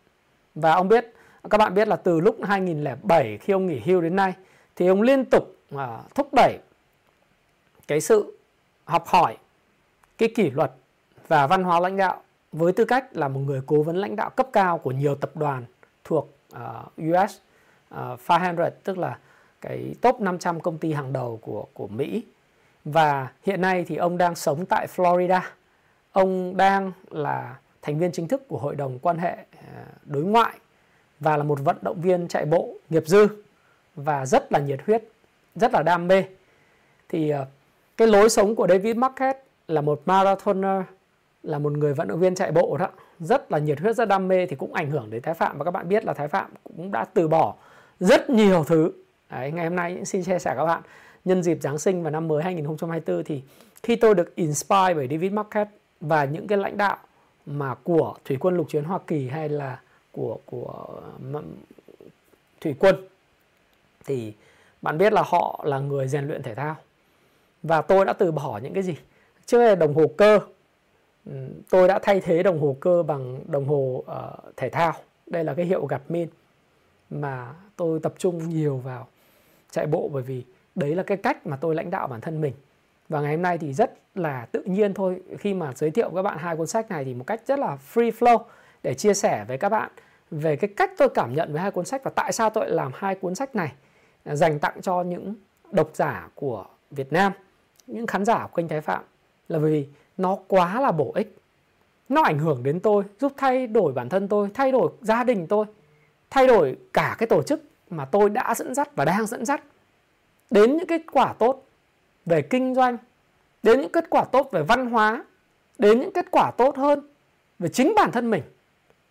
và 0.61 0.73
ông 0.73 0.87
biết 0.87 1.13
các 1.49 1.57
bạn 1.57 1.73
biết 1.73 1.87
là 1.87 1.95
từ 1.95 2.19
lúc 2.19 2.37
2007 2.43 3.37
khi 3.37 3.53
ông 3.53 3.67
nghỉ 3.67 3.79
hưu 3.79 4.01
đến 4.01 4.15
nay 4.15 4.33
thì 4.75 4.87
ông 4.87 5.01
liên 5.01 5.25
tục 5.25 5.55
uh, 5.75 5.79
thúc 6.15 6.33
đẩy 6.33 6.57
cái 7.87 8.01
sự 8.01 8.37
học 8.85 9.07
hỏi 9.07 9.37
cái 10.17 10.29
kỷ 10.35 10.51
luật 10.51 10.71
và 11.27 11.47
văn 11.47 11.63
hóa 11.63 11.79
lãnh 11.79 11.97
đạo 11.97 12.21
với 12.51 12.73
tư 12.73 12.85
cách 12.85 13.17
là 13.17 13.27
một 13.27 13.39
người 13.39 13.61
cố 13.65 13.83
vấn 13.83 13.97
lãnh 13.97 14.15
đạo 14.15 14.29
cấp 14.29 14.47
cao 14.53 14.77
của 14.77 14.91
nhiều 14.91 15.15
tập 15.15 15.31
đoàn 15.35 15.65
thuộc 16.03 16.29
uh, 16.55 16.59
US 17.01 17.37
uh, 17.93 18.19
500 18.29 18.69
tức 18.83 18.97
là 18.97 19.17
cái 19.61 19.95
top 20.01 20.21
500 20.21 20.59
công 20.59 20.77
ty 20.77 20.93
hàng 20.93 21.13
đầu 21.13 21.39
của 21.41 21.65
của 21.73 21.87
Mỹ 21.87 22.23
và 22.85 23.27
hiện 23.45 23.61
nay 23.61 23.85
thì 23.87 23.95
ông 23.95 24.17
đang 24.17 24.35
sống 24.35 24.65
tại 24.65 24.87
Florida. 24.95 25.41
Ông 26.11 26.57
đang 26.57 26.91
là 27.09 27.55
thành 27.81 27.99
viên 27.99 28.11
chính 28.11 28.27
thức 28.27 28.47
của 28.47 28.57
Hội 28.57 28.75
đồng 28.75 28.99
quan 28.99 29.17
hệ 29.17 29.35
à, 29.75 29.85
đối 30.05 30.23
ngoại 30.23 30.53
và 31.19 31.37
là 31.37 31.43
một 31.43 31.59
vận 31.63 31.77
động 31.81 32.01
viên 32.01 32.27
chạy 32.27 32.45
bộ 32.45 32.73
nghiệp 32.89 33.03
dư 33.07 33.27
và 33.95 34.25
rất 34.25 34.51
là 34.51 34.59
nhiệt 34.59 34.79
huyết, 34.85 35.03
rất 35.55 35.73
là 35.73 35.83
đam 35.83 36.07
mê. 36.07 36.23
Thì 37.09 37.29
à, 37.29 37.45
cái 37.97 38.07
lối 38.07 38.29
sống 38.29 38.55
của 38.55 38.67
David 38.67 38.95
Marquette 38.95 39.39
là 39.67 39.81
một 39.81 40.01
marathoner 40.05 40.81
là 41.43 41.59
một 41.59 41.71
người 41.71 41.93
vận 41.93 42.07
động 42.07 42.19
viên 42.19 42.35
chạy 42.35 42.51
bộ 42.51 42.77
đó 42.77 42.89
rất 43.19 43.51
là 43.51 43.57
nhiệt 43.57 43.79
huyết 43.79 43.95
rất 43.95 44.07
đam 44.07 44.27
mê 44.27 44.45
thì 44.45 44.55
cũng 44.55 44.73
ảnh 44.73 44.91
hưởng 44.91 45.09
đến 45.09 45.21
Thái 45.21 45.33
Phạm 45.33 45.57
và 45.57 45.65
các 45.65 45.71
bạn 45.71 45.89
biết 45.89 46.05
là 46.05 46.13
Thái 46.13 46.27
Phạm 46.27 46.51
cũng 46.63 46.91
đã 46.91 47.05
từ 47.05 47.27
bỏ 47.27 47.55
rất 47.99 48.29
nhiều 48.29 48.63
thứ 48.67 48.91
Đấy, 49.29 49.51
ngày 49.51 49.65
hôm 49.65 49.75
nay 49.75 50.05
xin 50.05 50.23
chia 50.23 50.39
sẻ 50.39 50.53
các 50.57 50.65
bạn 50.65 50.81
nhân 51.25 51.43
dịp 51.43 51.57
Giáng 51.61 51.77
sinh 51.77 52.03
và 52.03 52.09
năm 52.09 52.27
mới 52.27 52.43
2024 52.43 53.23
thì 53.23 53.41
khi 53.83 53.95
tôi 53.95 54.15
được 54.15 54.35
inspire 54.35 54.93
bởi 54.93 55.07
David 55.11 55.31
Marquette 55.31 55.71
và 56.01 56.25
những 56.25 56.47
cái 56.47 56.57
lãnh 56.57 56.77
đạo 56.77 56.97
mà 57.45 57.75
của 57.75 58.15
thủy 58.25 58.37
quân 58.39 58.57
lục 58.57 58.69
chiến 58.69 58.83
Hoa 58.83 58.99
Kỳ 59.07 59.27
hay 59.27 59.49
là 59.49 59.81
của 60.11 60.37
của 60.45 61.01
thủy 62.61 62.75
quân 62.79 62.95
thì 64.05 64.33
bạn 64.81 64.97
biết 64.97 65.13
là 65.13 65.23
họ 65.25 65.63
là 65.67 65.79
người 65.79 66.07
rèn 66.07 66.27
luyện 66.27 66.43
thể 66.43 66.55
thao. 66.55 66.75
Và 67.63 67.81
tôi 67.81 68.05
đã 68.05 68.13
từ 68.13 68.31
bỏ 68.31 68.59
những 68.63 68.73
cái 68.73 68.83
gì? 68.83 68.95
Trước 69.45 69.61
là 69.61 69.75
đồng 69.75 69.93
hồ 69.93 70.07
cơ. 70.17 70.39
Ừ, 71.25 71.31
tôi 71.69 71.87
đã 71.87 71.99
thay 71.99 72.21
thế 72.21 72.43
đồng 72.43 72.59
hồ 72.61 72.77
cơ 72.79 73.03
bằng 73.03 73.39
đồng 73.47 73.65
hồ 73.65 74.03
uh, 74.03 74.55
thể 74.57 74.69
thao. 74.69 74.93
Đây 75.27 75.43
là 75.43 75.53
cái 75.53 75.65
hiệu 75.65 75.85
gặp 75.85 76.01
min 76.11 76.29
mà 77.09 77.53
tôi 77.75 77.99
tập 77.99 78.13
trung 78.17 78.49
nhiều 78.49 78.77
vào 78.77 79.07
chạy 79.71 79.87
bộ 79.87 80.09
bởi 80.13 80.23
vì 80.23 80.43
đấy 80.75 80.95
là 80.95 81.03
cái 81.03 81.17
cách 81.17 81.47
mà 81.47 81.57
tôi 81.57 81.75
lãnh 81.75 81.89
đạo 81.89 82.07
bản 82.07 82.21
thân 82.21 82.41
mình 82.41 82.53
và 83.09 83.21
ngày 83.21 83.33
hôm 83.33 83.41
nay 83.41 83.57
thì 83.57 83.73
rất 83.73 83.93
là 84.15 84.45
tự 84.51 84.63
nhiên 84.65 84.93
thôi. 84.93 85.21
Khi 85.39 85.53
mà 85.53 85.73
giới 85.75 85.91
thiệu 85.91 86.11
các 86.15 86.21
bạn 86.21 86.37
hai 86.37 86.55
cuốn 86.55 86.67
sách 86.67 86.89
này 86.89 87.05
thì 87.05 87.13
một 87.13 87.23
cách 87.27 87.41
rất 87.47 87.59
là 87.59 87.77
free 87.93 88.11
flow 88.11 88.39
để 88.83 88.93
chia 88.93 89.13
sẻ 89.13 89.45
với 89.47 89.57
các 89.57 89.69
bạn 89.69 89.91
về 90.31 90.55
cái 90.55 90.69
cách 90.77 90.91
tôi 90.97 91.09
cảm 91.09 91.33
nhận 91.33 91.51
với 91.53 91.61
hai 91.61 91.71
cuốn 91.71 91.85
sách 91.85 92.03
và 92.03 92.11
tại 92.15 92.31
sao 92.31 92.49
tôi 92.49 92.69
làm 92.69 92.91
hai 92.95 93.15
cuốn 93.15 93.35
sách 93.35 93.55
này 93.55 93.71
à, 94.23 94.35
dành 94.35 94.59
tặng 94.59 94.81
cho 94.81 95.01
những 95.01 95.35
độc 95.71 95.89
giả 95.93 96.29
của 96.35 96.65
Việt 96.91 97.13
Nam 97.13 97.33
những 97.87 98.07
khán 98.07 98.25
giả 98.25 98.47
của 98.47 98.55
kênh 98.55 98.67
Thái 98.67 98.81
Phạm. 98.81 99.03
Là 99.49 99.59
vì 99.59 99.87
nó 100.17 100.37
quá 100.47 100.81
là 100.81 100.91
bổ 100.91 101.11
ích. 101.15 101.35
Nó 102.09 102.23
ảnh 102.23 102.39
hưởng 102.39 102.63
đến 102.63 102.79
tôi, 102.79 103.03
giúp 103.19 103.33
thay 103.37 103.67
đổi 103.67 103.93
bản 103.93 104.09
thân 104.09 104.27
tôi, 104.27 104.49
thay 104.53 104.71
đổi 104.71 104.91
gia 105.01 105.23
đình 105.23 105.47
tôi, 105.47 105.65
thay 106.29 106.47
đổi 106.47 106.77
cả 106.93 107.15
cái 107.19 107.27
tổ 107.27 107.43
chức 107.43 107.61
mà 107.89 108.05
tôi 108.05 108.29
đã 108.29 108.53
dẫn 108.57 108.75
dắt 108.75 108.95
và 108.95 109.05
đang 109.05 109.25
dẫn 109.25 109.45
dắt. 109.45 109.63
Đến 110.51 110.77
những 110.77 110.87
kết 110.87 111.01
quả 111.11 111.33
tốt 111.33 111.63
về 112.29 112.41
kinh 112.41 112.75
doanh, 112.75 112.97
đến 113.63 113.81
những 113.81 113.91
kết 113.91 114.09
quả 114.09 114.25
tốt 114.31 114.49
về 114.51 114.63
văn 114.63 114.85
hóa, 114.85 115.25
đến 115.77 115.99
những 115.99 116.13
kết 116.13 116.25
quả 116.31 116.51
tốt 116.57 116.77
hơn 116.77 116.99
về 117.59 117.69
chính 117.69 117.93
bản 117.95 118.11
thân 118.11 118.29
mình 118.29 118.43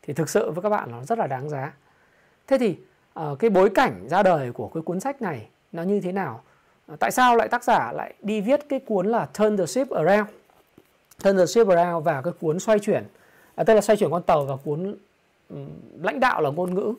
thì 0.03 0.15
thực 0.15 0.29
sự 0.29 0.51
với 0.51 0.63
các 0.63 0.69
bạn 0.69 0.91
nó 0.91 1.05
rất 1.05 1.19
là 1.19 1.27
đáng 1.27 1.49
giá. 1.49 1.73
Thế 2.47 2.59
thì 2.59 2.77
ờ, 3.15 3.37
cái 3.39 3.51
bối 3.51 3.71
cảnh 3.71 4.09
ra 4.09 4.23
đời 4.23 4.53
của 4.53 4.69
cái 4.69 4.83
cuốn 4.83 5.01
sách 5.01 5.23
này 5.23 5.49
nó 5.73 5.83
như 5.83 6.01
thế 6.01 6.13
nào? 6.13 6.43
Ờ, 6.87 6.97
tại 6.97 7.11
sao 7.11 7.37
lại 7.37 7.49
tác 7.49 7.65
giả 7.65 7.93
lại 7.93 8.15
đi 8.23 8.41
viết 8.41 8.61
cái 8.69 8.81
cuốn 8.81 9.07
là 9.07 9.27
Turn 9.27 9.57
the 9.57 9.67
Ship 9.67 9.91
Around? 9.91 10.29
Turn 11.23 11.37
the 11.37 11.47
Ship 11.47 11.69
Around 11.69 12.05
và 12.05 12.23
cái 12.23 12.33
cuốn 12.41 12.59
xoay 12.59 12.79
chuyển, 12.79 13.05
à, 13.55 13.65
tức 13.65 13.75
là 13.75 13.81
xoay 13.81 13.97
chuyển 13.97 14.11
con 14.11 14.23
tàu 14.23 14.45
và 14.45 14.57
cuốn 14.57 14.97
um, 15.51 15.69
lãnh 16.03 16.21
đạo 16.21 16.41
là 16.41 16.51
ngôn 16.51 16.75
ngữ 16.75 16.95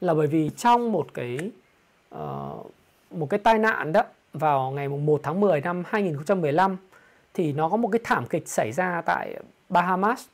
là 0.00 0.14
bởi 0.14 0.26
vì 0.26 0.50
trong 0.56 0.92
một 0.92 1.06
cái 1.14 1.38
uh, 2.14 2.70
một 3.10 3.30
cái 3.30 3.38
tai 3.38 3.58
nạn 3.58 3.92
đó 3.92 4.02
vào 4.34 4.70
ngày 4.70 4.88
1 4.88 5.20
tháng 5.22 5.40
10 5.40 5.60
năm 5.60 5.82
2015 5.86 6.76
thì 7.34 7.52
nó 7.52 7.68
có 7.68 7.76
một 7.76 7.88
cái 7.92 8.00
thảm 8.04 8.26
kịch 8.26 8.48
xảy 8.48 8.72
ra 8.72 9.02
tại 9.06 9.40
Bahamas 9.68 10.26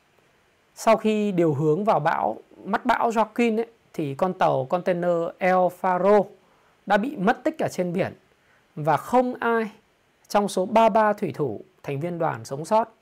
sau 0.74 0.96
khi 0.96 1.32
điều 1.32 1.54
hướng 1.54 1.84
vào 1.84 2.00
bão 2.00 2.36
mắt 2.64 2.86
bão 2.86 3.10
Joaquin 3.10 3.56
ấy, 3.56 3.66
thì 3.92 4.14
con 4.14 4.34
tàu 4.34 4.64
container 4.64 5.10
El 5.38 5.56
Faro 5.80 6.24
đã 6.86 6.96
bị 6.96 7.16
mất 7.16 7.44
tích 7.44 7.58
ở 7.58 7.68
trên 7.68 7.92
biển 7.92 8.12
và 8.76 8.96
không 8.96 9.34
ai 9.40 9.70
trong 10.28 10.48
số 10.48 10.66
33 10.66 11.12
thủy 11.12 11.32
thủ 11.34 11.60
thành 11.82 12.00
viên 12.00 12.18
đoàn 12.18 12.44
sống 12.44 12.64
sót. 12.64 12.96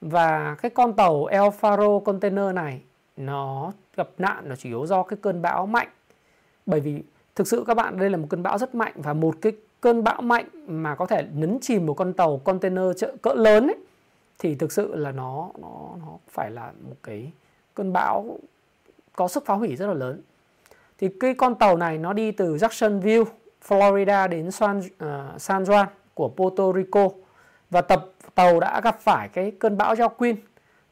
Và 0.00 0.56
cái 0.62 0.70
con 0.70 0.92
tàu 0.92 1.24
El 1.24 1.42
Faro 1.60 2.00
container 2.00 2.54
này 2.54 2.80
nó 3.16 3.72
gặp 3.96 4.08
nạn 4.18 4.48
là 4.48 4.56
chủ 4.56 4.68
yếu 4.68 4.86
do 4.86 5.02
cái 5.02 5.18
cơn 5.22 5.42
bão 5.42 5.66
mạnh. 5.66 5.88
Bởi 6.66 6.80
vì 6.80 7.02
thực 7.34 7.46
sự 7.46 7.64
các 7.66 7.74
bạn 7.74 7.98
đây 7.98 8.10
là 8.10 8.16
một 8.16 8.26
cơn 8.30 8.42
bão 8.42 8.58
rất 8.58 8.74
mạnh 8.74 8.92
và 8.96 9.12
một 9.12 9.34
cái 9.40 9.52
cơn 9.82 10.04
bão 10.04 10.22
mạnh 10.22 10.46
mà 10.66 10.94
có 10.94 11.06
thể 11.06 11.26
nhấn 11.34 11.58
chìm 11.60 11.86
một 11.86 11.94
con 11.94 12.12
tàu 12.12 12.38
container 12.44 13.04
cỡ 13.22 13.34
lớn 13.34 13.66
ấy 13.66 13.76
thì 14.38 14.54
thực 14.54 14.72
sự 14.72 14.94
là 14.96 15.12
nó 15.12 15.50
nó 15.58 15.88
nó 16.00 16.18
phải 16.28 16.50
là 16.50 16.72
một 16.88 16.96
cái 17.02 17.32
cơn 17.74 17.92
bão 17.92 18.38
có 19.16 19.28
sức 19.28 19.46
phá 19.46 19.54
hủy 19.54 19.76
rất 19.76 19.86
là 19.86 19.94
lớn. 19.94 20.22
Thì 20.98 21.08
cái 21.20 21.34
con 21.34 21.54
tàu 21.54 21.76
này 21.76 21.98
nó 21.98 22.12
đi 22.12 22.32
từ 22.32 22.56
Jacksonville, 22.56 23.24
Florida 23.68 24.28
đến 24.28 24.50
San, 24.50 24.78
uh, 24.78 25.40
San 25.40 25.62
Juan 25.62 25.86
của 26.14 26.28
Puerto 26.28 26.72
Rico 26.72 27.08
và 27.70 27.80
tập 27.80 28.04
tàu 28.34 28.60
đã 28.60 28.80
gặp 28.80 29.00
phải 29.00 29.28
cái 29.28 29.52
cơn 29.58 29.76
bão 29.76 29.94
Joaquin, 29.94 30.34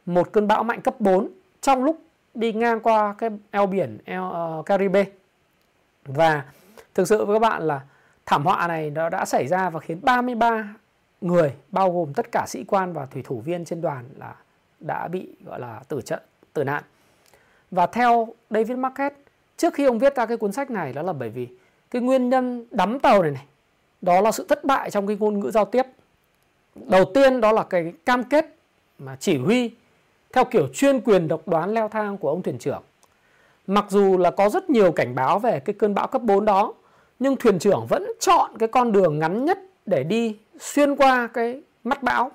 một 0.06 0.32
cơn 0.32 0.46
bão 0.48 0.64
mạnh 0.64 0.80
cấp 0.80 1.00
4 1.00 1.28
trong 1.60 1.84
lúc 1.84 2.00
đi 2.34 2.52
ngang 2.52 2.80
qua 2.80 3.14
cái 3.18 3.30
eo 3.50 3.66
biển 3.66 3.98
eo 4.04 4.58
uh, 4.58 4.66
Caribe. 4.66 5.04
Và 6.04 6.44
thực 6.94 7.08
sự 7.08 7.24
với 7.24 7.34
các 7.34 7.48
bạn 7.48 7.62
là 7.62 7.80
thảm 8.26 8.44
họa 8.44 8.66
này 8.66 8.90
nó 8.90 9.08
đã 9.08 9.24
xảy 9.24 9.46
ra 9.46 9.70
và 9.70 9.80
khiến 9.80 10.00
33 10.02 10.74
người 11.20 11.52
bao 11.68 11.92
gồm 11.92 12.12
tất 12.14 12.32
cả 12.32 12.44
sĩ 12.48 12.64
quan 12.64 12.92
và 12.92 13.06
thủy 13.06 13.22
thủ 13.26 13.40
viên 13.40 13.64
trên 13.64 13.80
đoàn 13.80 14.04
là 14.18 14.34
đã 14.80 15.08
bị 15.08 15.28
gọi 15.44 15.60
là 15.60 15.80
tử 15.88 16.00
trận 16.00 16.20
tử 16.52 16.64
nạn. 16.64 16.82
Và 17.70 17.86
theo 17.86 18.28
David 18.50 18.78
Marquez, 18.78 19.10
trước 19.56 19.74
khi 19.74 19.84
ông 19.84 19.98
viết 19.98 20.16
ra 20.16 20.26
cái 20.26 20.36
cuốn 20.36 20.52
sách 20.52 20.70
này 20.70 20.92
đó 20.92 21.02
là 21.02 21.12
bởi 21.12 21.28
vì 21.28 21.48
cái 21.90 22.02
nguyên 22.02 22.28
nhân 22.28 22.66
đắm 22.70 23.00
tàu 23.00 23.22
này 23.22 23.30
này 23.30 23.46
đó 24.00 24.20
là 24.20 24.32
sự 24.32 24.46
thất 24.48 24.64
bại 24.64 24.90
trong 24.90 25.06
cái 25.06 25.16
ngôn 25.20 25.40
ngữ 25.40 25.50
giao 25.50 25.64
tiếp. 25.64 25.86
Đầu 26.74 27.04
tiên 27.14 27.40
đó 27.40 27.52
là 27.52 27.62
cái 27.62 27.92
cam 28.06 28.24
kết 28.24 28.56
mà 28.98 29.16
chỉ 29.20 29.38
huy 29.38 29.70
theo 30.32 30.44
kiểu 30.44 30.68
chuyên 30.74 31.00
quyền 31.00 31.28
độc 31.28 31.48
đoán 31.48 31.74
leo 31.74 31.88
thang 31.88 32.18
của 32.18 32.28
ông 32.28 32.42
thuyền 32.42 32.58
trưởng. 32.58 32.82
Mặc 33.66 33.84
dù 33.88 34.18
là 34.18 34.30
có 34.30 34.48
rất 34.48 34.70
nhiều 34.70 34.92
cảnh 34.92 35.14
báo 35.14 35.38
về 35.38 35.60
cái 35.60 35.74
cơn 35.78 35.94
bão 35.94 36.06
cấp 36.06 36.22
4 36.22 36.44
đó, 36.44 36.72
nhưng 37.20 37.36
thuyền 37.36 37.58
trưởng 37.58 37.86
vẫn 37.88 38.12
chọn 38.20 38.50
cái 38.58 38.68
con 38.68 38.92
đường 38.92 39.18
ngắn 39.18 39.44
nhất 39.44 39.58
để 39.86 40.04
đi 40.04 40.36
xuyên 40.60 40.96
qua 40.96 41.28
cái 41.34 41.62
mắt 41.84 42.02
bão 42.02 42.30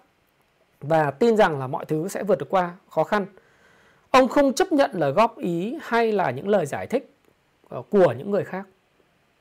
và 0.81 1.11
tin 1.11 1.37
rằng 1.37 1.59
là 1.59 1.67
mọi 1.67 1.85
thứ 1.85 2.07
sẽ 2.07 2.23
vượt 2.23 2.39
được 2.39 2.49
qua 2.49 2.73
khó 2.89 3.03
khăn. 3.03 3.25
Ông 4.11 4.27
không 4.27 4.53
chấp 4.53 4.71
nhận 4.71 4.91
lời 4.93 5.11
góp 5.11 5.37
ý 5.37 5.77
hay 5.81 6.11
là 6.11 6.31
những 6.31 6.47
lời 6.47 6.65
giải 6.65 6.87
thích 6.87 7.15
ờ, 7.69 7.81
của 7.89 8.13
những 8.17 8.31
người 8.31 8.43
khác. 8.43 8.65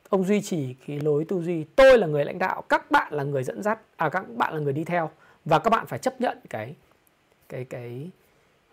Ông 0.08 0.24
duy 0.24 0.40
trì 0.40 0.74
cái 0.86 1.00
lối 1.00 1.24
tư 1.24 1.42
duy 1.42 1.64
tôi 1.76 1.98
là 1.98 2.06
người 2.06 2.24
lãnh 2.24 2.38
đạo, 2.38 2.62
các 2.68 2.90
bạn 2.90 3.12
là 3.12 3.22
người 3.22 3.44
dẫn 3.44 3.62
dắt, 3.62 3.78
à 3.96 4.08
các 4.08 4.24
bạn 4.36 4.54
là 4.54 4.60
người 4.60 4.72
đi 4.72 4.84
theo 4.84 5.10
và 5.44 5.58
các 5.58 5.70
bạn 5.70 5.86
phải 5.86 5.98
chấp 5.98 6.20
nhận 6.20 6.38
cái 6.50 6.74
cái 7.48 7.64
cái 7.64 8.10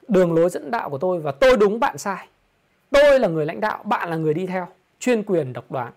đường 0.07 0.33
lối 0.33 0.49
dẫn 0.49 0.71
đạo 0.71 0.89
của 0.89 0.97
tôi 0.97 1.19
và 1.19 1.31
tôi 1.31 1.57
đúng 1.57 1.79
bạn 1.79 1.97
sai. 1.97 2.27
Tôi 2.89 3.19
là 3.19 3.27
người 3.27 3.45
lãnh 3.45 3.59
đạo, 3.59 3.83
bạn 3.83 4.09
là 4.09 4.15
người 4.15 4.33
đi 4.33 4.45
theo, 4.45 4.67
chuyên 4.99 5.23
quyền 5.23 5.53
độc 5.53 5.71
đoán. 5.71 5.93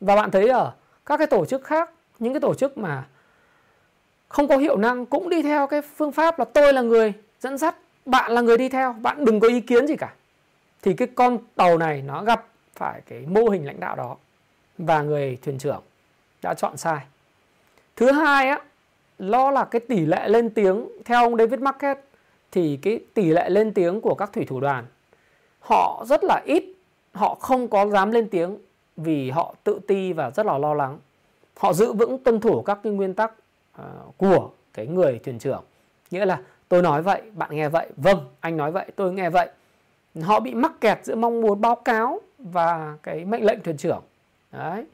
Và 0.00 0.16
bạn 0.16 0.30
thấy 0.30 0.48
ở 0.48 0.72
các 1.06 1.16
cái 1.16 1.26
tổ 1.26 1.46
chức 1.46 1.64
khác, 1.64 1.90
những 2.18 2.32
cái 2.32 2.40
tổ 2.40 2.54
chức 2.54 2.78
mà 2.78 3.06
không 4.28 4.48
có 4.48 4.56
hiệu 4.56 4.76
năng 4.76 5.06
cũng 5.06 5.28
đi 5.28 5.42
theo 5.42 5.66
cái 5.66 5.82
phương 5.82 6.12
pháp 6.12 6.38
là 6.38 6.44
tôi 6.44 6.72
là 6.72 6.82
người 6.82 7.12
dẫn 7.40 7.58
dắt 7.58 7.76
bạn 8.04 8.32
là 8.32 8.40
người 8.40 8.58
đi 8.58 8.68
theo 8.68 8.92
bạn 8.92 9.24
đừng 9.24 9.40
có 9.40 9.48
ý 9.48 9.60
kiến 9.60 9.86
gì 9.86 9.96
cả. 9.96 10.14
Thì 10.82 10.94
cái 10.94 11.08
con 11.14 11.38
tàu 11.56 11.78
này 11.78 12.02
nó 12.02 12.24
gặp 12.24 12.46
phải 12.74 13.00
cái 13.08 13.26
mô 13.26 13.48
hình 13.48 13.66
lãnh 13.66 13.80
đạo 13.80 13.96
đó 13.96 14.16
và 14.78 15.02
người 15.02 15.38
thuyền 15.42 15.58
trưởng 15.58 15.82
đã 16.42 16.54
chọn 16.54 16.76
sai. 16.76 16.98
Thứ 17.96 18.12
hai 18.12 18.48
á 18.48 18.60
lo 19.18 19.50
là 19.50 19.64
cái 19.64 19.80
tỷ 19.80 20.06
lệ 20.06 20.28
lên 20.28 20.50
tiếng 20.50 20.88
theo 21.04 21.22
ông 21.22 21.36
David 21.36 21.60
market 21.60 21.98
thì 22.52 22.78
cái 22.82 23.00
tỷ 23.14 23.30
lệ 23.30 23.50
lên 23.50 23.74
tiếng 23.74 24.00
của 24.00 24.14
các 24.14 24.32
thủy 24.32 24.44
thủ 24.48 24.60
đoàn 24.60 24.84
họ 25.60 26.04
rất 26.08 26.24
là 26.24 26.42
ít 26.44 26.64
họ 27.12 27.34
không 27.34 27.68
có 27.68 27.86
dám 27.86 28.10
lên 28.10 28.28
tiếng 28.30 28.58
vì 28.98 29.30
họ 29.30 29.54
tự 29.64 29.80
ti 29.88 30.12
và 30.12 30.30
rất 30.30 30.46
là 30.46 30.58
lo 30.58 30.74
lắng. 30.74 30.98
Họ 31.56 31.72
giữ 31.72 31.92
vững 31.92 32.18
tuân 32.18 32.40
thủ 32.40 32.62
các 32.62 32.78
cái 32.82 32.92
nguyên 32.92 33.14
tắc 33.14 33.32
uh, 33.80 33.84
của 34.16 34.50
cái 34.74 34.86
người 34.86 35.20
thuyền 35.24 35.38
trưởng. 35.38 35.64
Nghĩa 36.10 36.24
là 36.24 36.40
tôi 36.68 36.82
nói 36.82 37.02
vậy 37.02 37.22
bạn 37.34 37.50
nghe 37.56 37.68
vậy 37.68 37.88
vâng 37.96 38.18
anh 38.40 38.56
nói 38.56 38.72
vậy 38.72 38.86
tôi 38.96 39.12
nghe 39.12 39.30
vậy. 39.30 39.48
Họ 40.22 40.40
bị 40.40 40.54
mắc 40.54 40.72
kẹt 40.80 41.04
giữa 41.04 41.14
mong 41.14 41.40
muốn 41.40 41.60
báo 41.60 41.74
cáo 41.74 42.20
và 42.38 42.96
cái 43.02 43.24
mệnh 43.24 43.44
lệnh 43.44 43.62
thuyền 43.62 43.76
trưởng. 43.76 44.02
Đấy. 44.52 44.84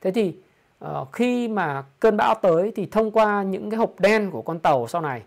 Thế 0.00 0.10
thì 0.10 0.36
uh, 0.84 1.12
khi 1.12 1.48
mà 1.48 1.84
cơn 2.00 2.16
bão 2.16 2.34
tới 2.34 2.72
thì 2.76 2.86
thông 2.86 3.10
qua 3.10 3.42
những 3.42 3.70
cái 3.70 3.78
hộp 3.78 4.00
đen 4.00 4.30
của 4.30 4.42
con 4.42 4.58
tàu 4.58 4.86
sau 4.88 5.00
này 5.00 5.22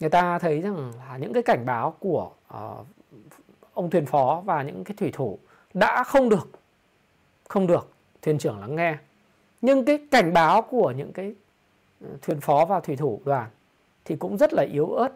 người 0.00 0.10
ta 0.10 0.38
thấy 0.38 0.60
rằng 0.60 0.92
là 0.98 1.16
những 1.16 1.32
cái 1.32 1.42
cảnh 1.42 1.66
báo 1.66 1.94
của 1.98 2.30
uh, 2.54 2.86
ông 3.74 3.90
thuyền 3.90 4.06
phó 4.06 4.42
và 4.44 4.62
những 4.62 4.84
cái 4.84 4.94
thủy 4.98 5.10
thủ 5.12 5.38
đã 5.74 6.04
không 6.04 6.28
được 6.28 6.59
không 7.50 7.66
được 7.66 7.88
thuyền 8.22 8.38
trưởng 8.38 8.60
lắng 8.60 8.76
nghe. 8.76 8.96
Nhưng 9.60 9.84
cái 9.84 9.98
cảnh 10.10 10.32
báo 10.32 10.62
của 10.62 10.90
những 10.90 11.12
cái 11.12 11.34
ờ, 12.00 12.08
thuyền 12.22 12.40
phó 12.40 12.64
và 12.64 12.80
thủy 12.80 12.96
thủ 12.96 13.20
đoàn 13.24 13.50
thì 14.04 14.16
cũng 14.16 14.38
rất 14.38 14.52
là 14.52 14.62
yếu 14.62 14.86
ớt 14.86 15.08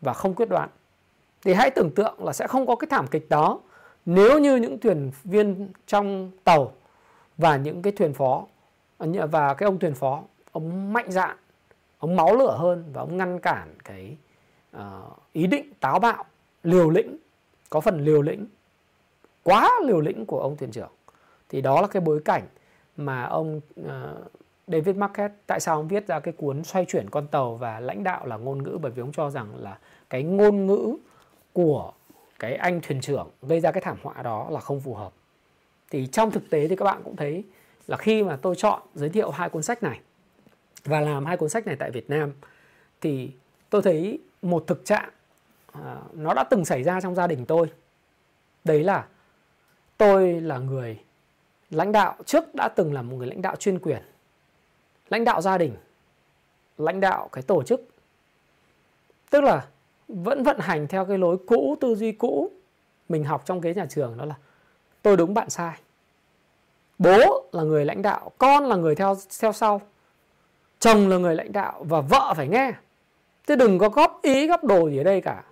và 0.00 0.12
không 0.12 0.34
quyết 0.34 0.48
đoán. 0.48 0.68
Thì 1.44 1.52
hãy 1.52 1.70
tưởng 1.70 1.90
tượng 1.90 2.24
là 2.24 2.32
sẽ 2.32 2.46
không 2.46 2.66
có 2.66 2.76
cái 2.76 2.88
thảm 2.90 3.06
kịch 3.06 3.28
đó 3.28 3.60
nếu 4.06 4.38
như 4.38 4.56
những 4.56 4.80
thuyền 4.80 5.10
viên 5.24 5.68
trong 5.86 6.30
tàu 6.44 6.72
và 7.36 7.56
những 7.56 7.82
cái 7.82 7.92
thuyền 7.92 8.14
phó 8.14 8.46
ờ, 8.98 9.26
và 9.26 9.54
cái 9.54 9.66
ông 9.66 9.78
thuyền 9.78 9.94
phó 9.94 10.22
ông 10.52 10.92
mạnh 10.92 11.10
dạn 11.10 11.36
ông 11.98 12.16
máu 12.16 12.36
lửa 12.36 12.56
hơn 12.58 12.84
và 12.92 13.00
ông 13.02 13.16
ngăn 13.16 13.40
cản 13.40 13.74
cái 13.84 14.16
uh, 14.76 14.82
ý 15.32 15.46
định 15.46 15.72
táo 15.80 15.98
bạo 15.98 16.24
liều 16.62 16.90
lĩnh 16.90 17.16
có 17.70 17.80
phần 17.80 18.04
liều 18.04 18.22
lĩnh 18.22 18.46
quá 19.42 19.70
liều 19.84 20.00
lĩnh 20.00 20.26
của 20.26 20.40
ông 20.40 20.56
thuyền 20.56 20.70
trưởng 20.70 20.90
thì 21.48 21.60
đó 21.60 21.80
là 21.80 21.86
cái 21.86 22.00
bối 22.00 22.20
cảnh 22.24 22.42
mà 22.96 23.24
ông 23.24 23.60
uh, 23.80 23.86
David 24.66 24.96
market 24.96 25.32
tại 25.46 25.60
sao 25.60 25.76
ông 25.76 25.88
viết 25.88 26.06
ra 26.06 26.20
cái 26.20 26.34
cuốn 26.36 26.64
xoay 26.64 26.84
chuyển 26.84 27.10
con 27.10 27.26
tàu 27.26 27.56
và 27.56 27.80
lãnh 27.80 28.04
đạo 28.04 28.26
là 28.26 28.36
ngôn 28.36 28.62
ngữ 28.62 28.78
bởi 28.82 28.92
vì 28.92 29.02
ông 29.02 29.12
cho 29.12 29.30
rằng 29.30 29.56
là 29.56 29.78
cái 30.10 30.22
ngôn 30.22 30.66
ngữ 30.66 30.96
của 31.52 31.92
cái 32.38 32.54
anh 32.54 32.80
thuyền 32.80 33.00
trưởng 33.00 33.30
gây 33.42 33.60
ra 33.60 33.72
cái 33.72 33.82
thảm 33.82 33.96
họa 34.02 34.22
đó 34.22 34.48
là 34.50 34.60
không 34.60 34.80
phù 34.80 34.94
hợp. 34.94 35.12
Thì 35.90 36.06
trong 36.06 36.30
thực 36.30 36.50
tế 36.50 36.68
thì 36.68 36.76
các 36.76 36.84
bạn 36.84 37.00
cũng 37.04 37.16
thấy 37.16 37.44
là 37.86 37.96
khi 37.96 38.22
mà 38.22 38.36
tôi 38.42 38.56
chọn 38.56 38.82
giới 38.94 39.08
thiệu 39.08 39.30
hai 39.30 39.48
cuốn 39.48 39.62
sách 39.62 39.82
này 39.82 40.00
và 40.84 41.00
làm 41.00 41.26
hai 41.26 41.36
cuốn 41.36 41.48
sách 41.48 41.66
này 41.66 41.76
tại 41.76 41.90
Việt 41.90 42.10
Nam 42.10 42.32
thì 43.00 43.30
tôi 43.70 43.82
thấy 43.82 44.18
một 44.42 44.64
thực 44.66 44.84
trạng 44.84 45.10
à, 45.72 45.96
nó 46.12 46.34
đã 46.34 46.44
từng 46.44 46.64
xảy 46.64 46.82
ra 46.82 47.00
trong 47.00 47.14
gia 47.14 47.26
đình 47.26 47.44
tôi. 47.46 47.66
Đấy 48.64 48.84
là 48.84 49.06
tôi 49.96 50.40
là 50.40 50.58
người 50.58 50.98
lãnh 51.70 51.92
đạo 51.92 52.14
trước 52.26 52.54
đã 52.54 52.68
từng 52.68 52.94
là 52.94 53.02
một 53.02 53.16
người 53.16 53.26
lãnh 53.26 53.42
đạo 53.42 53.56
chuyên 53.56 53.78
quyền. 53.78 54.02
Lãnh 55.08 55.24
đạo 55.24 55.40
gia 55.40 55.58
đình, 55.58 55.76
lãnh 56.78 57.00
đạo 57.00 57.28
cái 57.32 57.42
tổ 57.42 57.62
chức. 57.62 57.88
Tức 59.30 59.40
là 59.44 59.66
vẫn 60.08 60.42
vận 60.42 60.58
hành 60.60 60.88
theo 60.88 61.04
cái 61.04 61.18
lối 61.18 61.36
cũ, 61.46 61.76
tư 61.80 61.94
duy 61.94 62.12
cũ 62.12 62.50
mình 63.08 63.24
học 63.24 63.42
trong 63.44 63.60
cái 63.60 63.74
nhà 63.74 63.86
trường, 63.86 64.16
đó 64.16 64.24
là 64.24 64.34
tôi 65.02 65.16
đúng, 65.16 65.34
bạn 65.34 65.50
sai. 65.50 65.78
Bố 66.98 67.48
là 67.52 67.62
người 67.62 67.84
lãnh 67.84 68.02
đạo, 68.02 68.32
con 68.38 68.64
là 68.64 68.76
người 68.76 68.94
theo 68.94 69.16
theo 69.40 69.52
sau. 69.52 69.80
Chồng 70.80 71.08
là 71.08 71.18
người 71.18 71.34
lãnh 71.34 71.52
đạo 71.52 71.84
và 71.88 72.00
vợ 72.00 72.34
phải 72.36 72.48
nghe. 72.48 72.72
Chứ 73.46 73.56
đừng 73.56 73.78
có 73.78 73.88
góp 73.88 74.22
ý, 74.22 74.46
góp 74.46 74.64
đồ 74.64 74.88
gì 74.90 74.98
ở 74.98 75.04
đây 75.04 75.20
cả. 75.20 75.44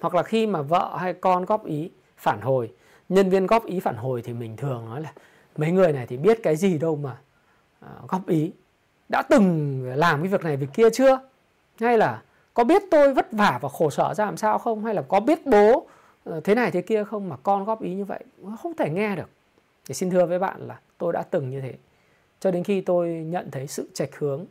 Hoặc 0.00 0.14
là 0.14 0.22
khi 0.22 0.46
mà 0.46 0.62
vợ 0.62 0.96
hay 0.96 1.14
con 1.14 1.44
góp 1.44 1.66
ý 1.66 1.90
phản 2.16 2.40
hồi, 2.40 2.72
nhân 3.08 3.30
viên 3.30 3.46
góp 3.46 3.66
ý 3.66 3.80
phản 3.80 3.96
hồi 3.96 4.22
thì 4.22 4.32
mình 4.32 4.56
thường 4.56 4.86
nói 4.86 5.00
là 5.00 5.12
mấy 5.58 5.70
người 5.70 5.92
này 5.92 6.06
thì 6.06 6.16
biết 6.16 6.42
cái 6.42 6.56
gì 6.56 6.78
đâu 6.78 6.96
mà 6.96 7.16
à, 7.80 7.88
góp 8.08 8.28
ý. 8.28 8.52
Đã 9.08 9.22
từng 9.22 9.82
làm 9.84 10.22
cái 10.22 10.28
việc 10.28 10.44
này, 10.44 10.56
việc 10.56 10.68
kia 10.74 10.90
chưa? 10.90 11.20
Hay 11.80 11.98
là 11.98 12.22
có 12.54 12.64
biết 12.64 12.82
tôi 12.90 13.14
vất 13.14 13.32
vả 13.32 13.58
và 13.62 13.68
khổ 13.68 13.90
sở 13.90 14.14
ra 14.14 14.24
làm 14.24 14.36
sao 14.36 14.58
không? 14.58 14.84
Hay 14.84 14.94
là 14.94 15.02
có 15.02 15.20
biết 15.20 15.46
bố 15.46 15.86
ờ, 16.24 16.40
thế 16.40 16.54
này 16.54 16.70
thế 16.70 16.82
kia 16.82 17.04
không 17.04 17.28
mà 17.28 17.36
con 17.42 17.64
góp 17.64 17.82
ý 17.82 17.94
như 17.94 18.04
vậy? 18.04 18.24
Không 18.62 18.76
thể 18.76 18.90
nghe 18.90 19.16
được. 19.16 19.30
Thì 19.86 19.94
xin 19.94 20.10
thưa 20.10 20.26
với 20.26 20.38
bạn 20.38 20.66
là 20.66 20.80
tôi 20.98 21.12
đã 21.12 21.22
từng 21.22 21.50
như 21.50 21.60
thế. 21.60 21.74
Cho 22.40 22.50
đến 22.50 22.64
khi 22.64 22.80
tôi 22.80 23.08
nhận 23.08 23.50
thấy 23.50 23.66
sự 23.66 23.88
trạch 23.94 24.16
hướng 24.18 24.44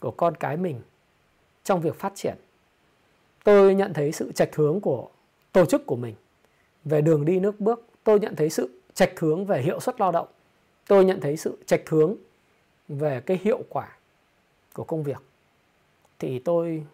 của 0.00 0.10
con 0.10 0.34
cái 0.34 0.56
mình 0.56 0.80
trong 1.64 1.80
việc 1.80 1.98
phát 1.98 2.12
triển, 2.14 2.34
tôi 3.44 3.74
nhận 3.74 3.92
thấy 3.94 4.12
sự 4.12 4.32
trạch 4.32 4.56
hướng 4.56 4.80
của 4.80 5.08
tổ 5.52 5.64
chức 5.64 5.86
của 5.86 5.96
mình 5.96 6.14
về 6.84 7.00
đường 7.00 7.24
đi 7.24 7.40
nước 7.40 7.60
bước. 7.60 7.86
Tôi 8.04 8.20
nhận 8.20 8.36
thấy 8.36 8.50
sự 8.50 8.80
trạch 8.94 9.20
hướng 9.20 9.46
về 9.46 9.62
hiệu 9.62 9.80
suất 9.80 10.00
lao 10.00 10.12
động 10.12 10.26
tôi 10.86 11.04
nhận 11.04 11.20
thấy 11.20 11.36
sự 11.36 11.58
trạch 11.66 11.88
hướng 11.88 12.14
về 12.88 13.20
cái 13.20 13.40
hiệu 13.42 13.62
quả 13.68 13.88
của 14.72 14.84
công 14.84 15.02
việc 15.02 15.22
thì 16.18 16.38
tôi 16.38 16.86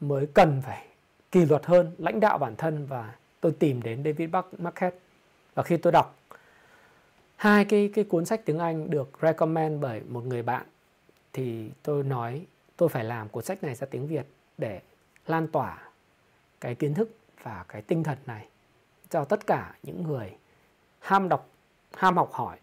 mới 0.00 0.26
cần 0.34 0.62
phải 0.66 0.86
kỷ 1.30 1.44
luật 1.44 1.66
hơn 1.66 1.94
lãnh 1.98 2.20
đạo 2.20 2.38
bản 2.38 2.56
thân 2.56 2.86
và 2.86 3.14
tôi 3.40 3.52
tìm 3.58 3.82
đến 3.82 4.04
David 4.04 4.28
Market 4.58 4.94
và 5.54 5.62
khi 5.62 5.76
tôi 5.76 5.92
đọc 5.92 6.16
hai 7.36 7.64
cái 7.64 7.90
cái 7.94 8.04
cuốn 8.04 8.24
sách 8.24 8.40
tiếng 8.44 8.58
Anh 8.58 8.90
được 8.90 9.10
recommend 9.22 9.82
bởi 9.82 10.00
một 10.08 10.24
người 10.24 10.42
bạn 10.42 10.66
thì 11.32 11.70
tôi 11.82 12.04
nói 12.04 12.46
tôi 12.76 12.88
phải 12.88 13.04
làm 13.04 13.28
cuốn 13.28 13.44
sách 13.44 13.62
này 13.64 13.74
ra 13.74 13.86
tiếng 13.90 14.06
Việt 14.06 14.26
để 14.58 14.80
lan 15.26 15.48
tỏa 15.48 15.88
cái 16.60 16.74
kiến 16.74 16.94
thức 16.94 17.10
và 17.42 17.64
cái 17.68 17.82
tinh 17.82 18.04
thần 18.04 18.18
này 18.26 18.48
cho 19.10 19.24
tất 19.24 19.46
cả 19.46 19.74
những 19.82 20.02
người 20.02 20.36
ham 21.00 21.28
đọc, 21.28 21.48
ham 21.94 22.16
học 22.16 22.32
hỏi 22.32 22.56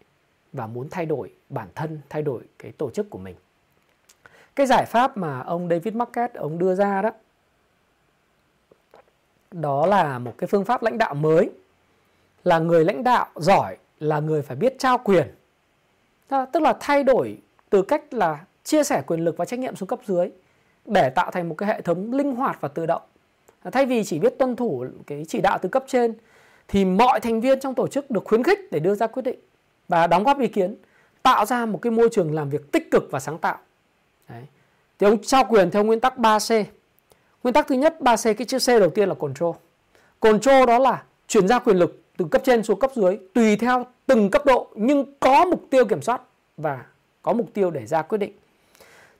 và 0.56 0.66
muốn 0.66 0.88
thay 0.90 1.06
đổi 1.06 1.30
bản 1.48 1.68
thân, 1.74 2.00
thay 2.08 2.22
đổi 2.22 2.42
cái 2.58 2.72
tổ 2.72 2.90
chức 2.90 3.10
của 3.10 3.18
mình. 3.18 3.36
Cái 4.56 4.66
giải 4.66 4.84
pháp 4.86 5.16
mà 5.16 5.40
ông 5.40 5.68
David 5.68 5.94
Market 5.94 6.34
ông 6.34 6.58
đưa 6.58 6.74
ra 6.74 7.02
đó 7.02 7.10
đó 9.50 9.86
là 9.86 10.18
một 10.18 10.34
cái 10.38 10.48
phương 10.48 10.64
pháp 10.64 10.82
lãnh 10.82 10.98
đạo 10.98 11.14
mới 11.14 11.50
là 12.44 12.58
người 12.58 12.84
lãnh 12.84 13.04
đạo 13.04 13.26
giỏi 13.34 13.76
là 14.00 14.20
người 14.20 14.42
phải 14.42 14.56
biết 14.56 14.78
trao 14.78 14.98
quyền. 14.98 15.34
Tức 16.28 16.60
là 16.62 16.74
thay 16.80 17.04
đổi 17.04 17.38
từ 17.70 17.82
cách 17.82 18.14
là 18.14 18.44
chia 18.64 18.84
sẻ 18.84 19.02
quyền 19.06 19.20
lực 19.20 19.36
và 19.36 19.44
trách 19.44 19.58
nhiệm 19.58 19.76
xuống 19.76 19.86
cấp 19.86 19.98
dưới 20.06 20.30
để 20.86 21.10
tạo 21.10 21.30
thành 21.30 21.48
một 21.48 21.54
cái 21.54 21.68
hệ 21.68 21.80
thống 21.80 22.12
linh 22.12 22.34
hoạt 22.34 22.60
và 22.60 22.68
tự 22.68 22.86
động. 22.86 23.02
Thay 23.72 23.86
vì 23.86 24.04
chỉ 24.04 24.18
biết 24.18 24.34
tuân 24.38 24.56
thủ 24.56 24.86
cái 25.06 25.24
chỉ 25.28 25.40
đạo 25.40 25.58
từ 25.62 25.68
cấp 25.68 25.84
trên 25.86 26.14
thì 26.68 26.84
mọi 26.84 27.20
thành 27.20 27.40
viên 27.40 27.60
trong 27.60 27.74
tổ 27.74 27.88
chức 27.88 28.10
được 28.10 28.24
khuyến 28.24 28.42
khích 28.42 28.58
để 28.72 28.78
đưa 28.78 28.94
ra 28.94 29.06
quyết 29.06 29.22
định 29.22 29.38
và 29.88 30.06
đóng 30.06 30.24
góp 30.24 30.40
ý 30.40 30.48
kiến, 30.48 30.76
tạo 31.22 31.46
ra 31.46 31.66
một 31.66 31.78
cái 31.82 31.90
môi 31.90 32.08
trường 32.12 32.34
làm 32.34 32.50
việc 32.50 32.72
tích 32.72 32.90
cực 32.90 33.08
và 33.10 33.20
sáng 33.20 33.38
tạo. 33.38 33.58
Đấy. 34.28 34.42
Thì 34.98 35.06
ông 35.06 35.22
trao 35.22 35.44
quyền 35.44 35.70
theo 35.70 35.84
nguyên 35.84 36.00
tắc 36.00 36.18
3C. 36.18 36.64
Nguyên 37.42 37.54
tắc 37.54 37.66
thứ 37.66 37.74
nhất 37.74 37.96
3C 38.00 38.34
cái 38.34 38.46
chữ 38.46 38.58
C 38.58 38.68
đầu 38.68 38.90
tiên 38.90 39.08
là 39.08 39.14
control. 39.14 39.54
Control 40.20 40.66
đó 40.66 40.78
là 40.78 41.02
chuyển 41.28 41.48
giao 41.48 41.60
quyền 41.60 41.76
lực 41.76 42.02
từ 42.16 42.24
cấp 42.30 42.42
trên 42.44 42.62
xuống 42.62 42.80
cấp 42.80 42.90
dưới 42.94 43.18
tùy 43.34 43.56
theo 43.56 43.86
từng 44.06 44.30
cấp 44.30 44.46
độ 44.46 44.68
nhưng 44.74 45.04
có 45.20 45.44
mục 45.44 45.66
tiêu 45.70 45.84
kiểm 45.84 46.02
soát 46.02 46.22
và 46.56 46.84
có 47.22 47.32
mục 47.32 47.54
tiêu 47.54 47.70
để 47.70 47.86
ra 47.86 48.02
quyết 48.02 48.18
định. 48.18 48.32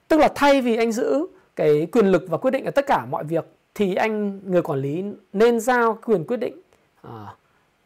Tức 0.09 0.21
là 0.21 0.29
thay 0.35 0.63
vì 0.63 0.77
anh 0.77 0.93
giữ 0.93 1.27
cái 1.57 1.87
quyền 1.93 2.07
lực 2.07 2.25
và 2.29 2.39
quyết 2.39 2.51
định 2.51 2.65
ở 2.65 2.71
tất 2.71 2.87
cả 2.87 3.05
mọi 3.05 3.25
việc 3.25 3.45
thì 3.75 3.95
anh 3.95 4.41
người 4.45 4.63
quản 4.63 4.79
lý 4.79 5.05
nên 5.33 5.61
giao 5.61 5.99
quyền 6.05 6.25
quyết 6.25 6.37
định 6.37 6.61
à, 7.03 7.35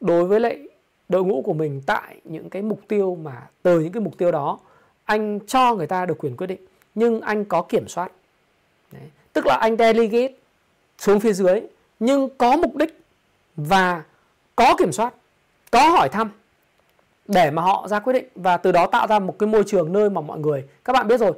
đối 0.01 0.25
với 0.25 0.40
lại 0.40 0.69
đội 1.11 1.25
ngũ 1.25 1.42
của 1.42 1.53
mình 1.53 1.83
tại 1.87 2.20
những 2.25 2.51
cái 2.51 2.62
mục 2.62 2.81
tiêu 2.88 3.18
mà 3.23 3.42
từ 3.62 3.81
những 3.81 3.92
cái 3.92 4.01
mục 4.01 4.18
tiêu 4.18 4.31
đó, 4.31 4.59
anh 5.05 5.40
cho 5.46 5.75
người 5.75 5.87
ta 5.87 6.07
được 6.07 6.18
quyền 6.18 6.37
quyết 6.37 6.46
định, 6.46 6.61
nhưng 6.94 7.20
anh 7.20 7.44
có 7.44 7.62
kiểm 7.62 7.88
soát. 7.88 8.12
Đấy. 8.92 9.03
tức 9.33 9.46
là 9.46 9.59
anh 9.61 9.77
delegate 9.77 10.35
xuống 10.99 11.20
phía 11.20 11.33
dưới, 11.33 11.61
nhưng 12.01 12.29
có 12.38 12.57
mục 12.57 12.77
đích 12.77 13.01
và 13.57 14.03
có 14.57 14.77
kiểm 14.79 14.92
soát, 14.92 15.14
có 15.70 15.90
hỏi 15.90 16.09
thăm 16.09 16.31
để 17.29 17.51
mà 17.51 17.62
họ 17.62 17.88
ra 17.88 17.99
quyết 17.99 18.12
định 18.12 18.25
và 18.35 18.57
từ 18.57 18.73
đó 18.73 18.87
tạo 18.87 19.07
ra 19.07 19.18
một 19.18 19.38
cái 19.38 19.46
môi 19.46 19.64
trường 19.66 19.92
nơi 19.92 20.11
mà 20.11 20.20
mọi 20.20 20.38
người, 20.38 20.64
các 20.85 20.92
bạn 20.92 21.09
biết 21.09 21.20
rồi, 21.20 21.33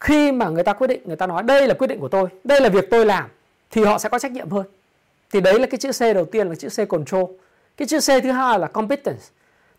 khi 0.00 0.32
mà 0.32 0.48
người 0.48 0.62
ta 0.62 0.72
quyết 0.72 0.86
định, 0.86 1.00
người 1.04 1.16
ta 1.16 1.26
nói 1.26 1.42
đây 1.42 1.68
là 1.68 1.74
quyết 1.74 1.86
định 1.86 2.00
của 2.00 2.08
tôi, 2.08 2.28
đây 2.44 2.60
là 2.60 2.68
việc 2.68 2.90
tôi 2.90 3.06
làm, 3.06 3.30
thì 3.70 3.84
họ 3.84 3.98
sẽ 3.98 4.08
có 4.08 4.18
trách 4.18 4.32
nhiệm 4.32 4.50
hơn. 4.50 4.66
Thì 5.32 5.40
đấy 5.40 5.58
là 5.58 5.66
cái 5.66 5.78
chữ 5.78 5.90
C 5.92 6.14
đầu 6.14 6.24
tiên 6.24 6.48
là 6.48 6.54
chữ 6.54 6.68
C 6.68 6.88
control 6.88 7.24
cái 7.76 7.88
chữ 7.88 8.00
C 8.00 8.22
thứ 8.22 8.30
hai 8.30 8.58
là 8.58 8.66
competence. 8.66 9.22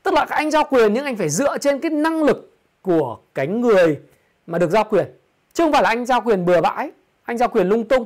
Tức 0.03 0.13
là 0.13 0.25
anh 0.29 0.51
giao 0.51 0.63
quyền, 0.63 0.93
nhưng 0.93 1.05
anh 1.05 1.17
phải 1.17 1.29
dựa 1.29 1.57
trên 1.57 1.79
cái 1.79 1.91
năng 1.91 2.23
lực 2.23 2.57
của 2.81 3.17
cái 3.33 3.47
người 3.47 3.99
mà 4.47 4.57
được 4.57 4.69
giao 4.69 4.83
quyền. 4.83 5.05
Chứ 5.53 5.63
không 5.63 5.71
phải 5.71 5.83
là 5.83 5.89
anh 5.89 6.05
giao 6.05 6.21
quyền 6.21 6.45
bừa 6.45 6.61
bãi, 6.61 6.91
anh 7.23 7.37
giao 7.37 7.49
quyền 7.49 7.69
lung 7.69 7.87
tung. 7.87 8.05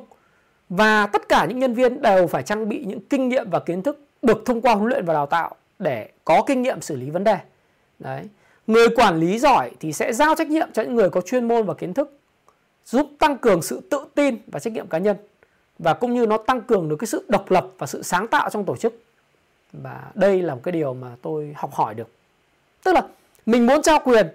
Và 0.70 1.08
tất 1.08 1.30
cả 1.30 1.46
những 1.46 1.60
nhân 1.60 1.74
viên 1.74 2.02
đều 2.02 2.28
phải 2.28 2.44
trang 2.44 2.70
bị 2.70 2.86
những 2.86 3.00
kinh 3.10 3.30
nghiệm 3.30 3.50
và 3.50 3.60
kiến 3.60 3.82
thức 3.82 4.00
được 4.22 4.44
thông 4.46 4.62
qua 4.62 4.76
huấn 4.76 4.90
luyện 4.90 5.06
và 5.06 5.14
đào 5.14 5.26
tạo 5.26 5.56
để 5.80 6.10
có 6.26 6.44
kinh 6.48 6.62
nghiệm 6.62 6.82
xử 6.82 6.96
lý 6.96 7.10
vấn 7.10 7.24
đề. 7.24 7.38
Đấy. 8.00 8.24
Người 8.68 8.90
quản 8.96 9.20
lý 9.20 9.40
giỏi 9.40 9.72
thì 9.80 9.94
sẽ 9.94 10.14
giao 10.14 10.36
trách 10.36 10.50
nhiệm 10.50 10.72
cho 10.74 10.82
những 10.82 10.96
người 10.96 11.10
có 11.10 11.22
chuyên 11.22 11.48
môn 11.48 11.66
và 11.66 11.74
kiến 11.74 11.94
thức, 11.94 12.20
giúp 12.86 13.10
tăng 13.20 13.38
cường 13.38 13.62
sự 13.62 13.82
tự 13.90 14.06
tin 14.16 14.38
và 14.48 14.60
trách 14.60 14.74
nhiệm 14.74 14.88
cá 14.88 14.98
nhân, 14.98 15.18
và 15.80 15.94
cũng 15.94 16.14
như 16.14 16.26
nó 16.26 16.38
tăng 16.38 16.62
cường 16.62 16.90
được 16.90 16.96
cái 17.00 17.08
sự 17.08 17.26
độc 17.28 17.52
lập 17.52 17.68
và 17.78 17.88
sự 17.88 18.04
sáng 18.04 18.28
tạo 18.28 18.50
trong 18.50 18.66
tổ 18.66 18.76
chức 18.76 19.04
và 19.74 20.04
đây 20.14 20.42
là 20.42 20.56
một 20.56 20.62
cái 20.64 20.72
điều 20.72 20.94
mà 20.94 21.08
tôi 21.22 21.54
học 21.58 21.74
hỏi 21.74 21.94
được. 21.94 22.10
Tức 22.84 22.94
là 22.94 23.02
mình 23.46 23.68
muốn 23.68 23.82
trao 23.82 24.00
quyền 24.00 24.28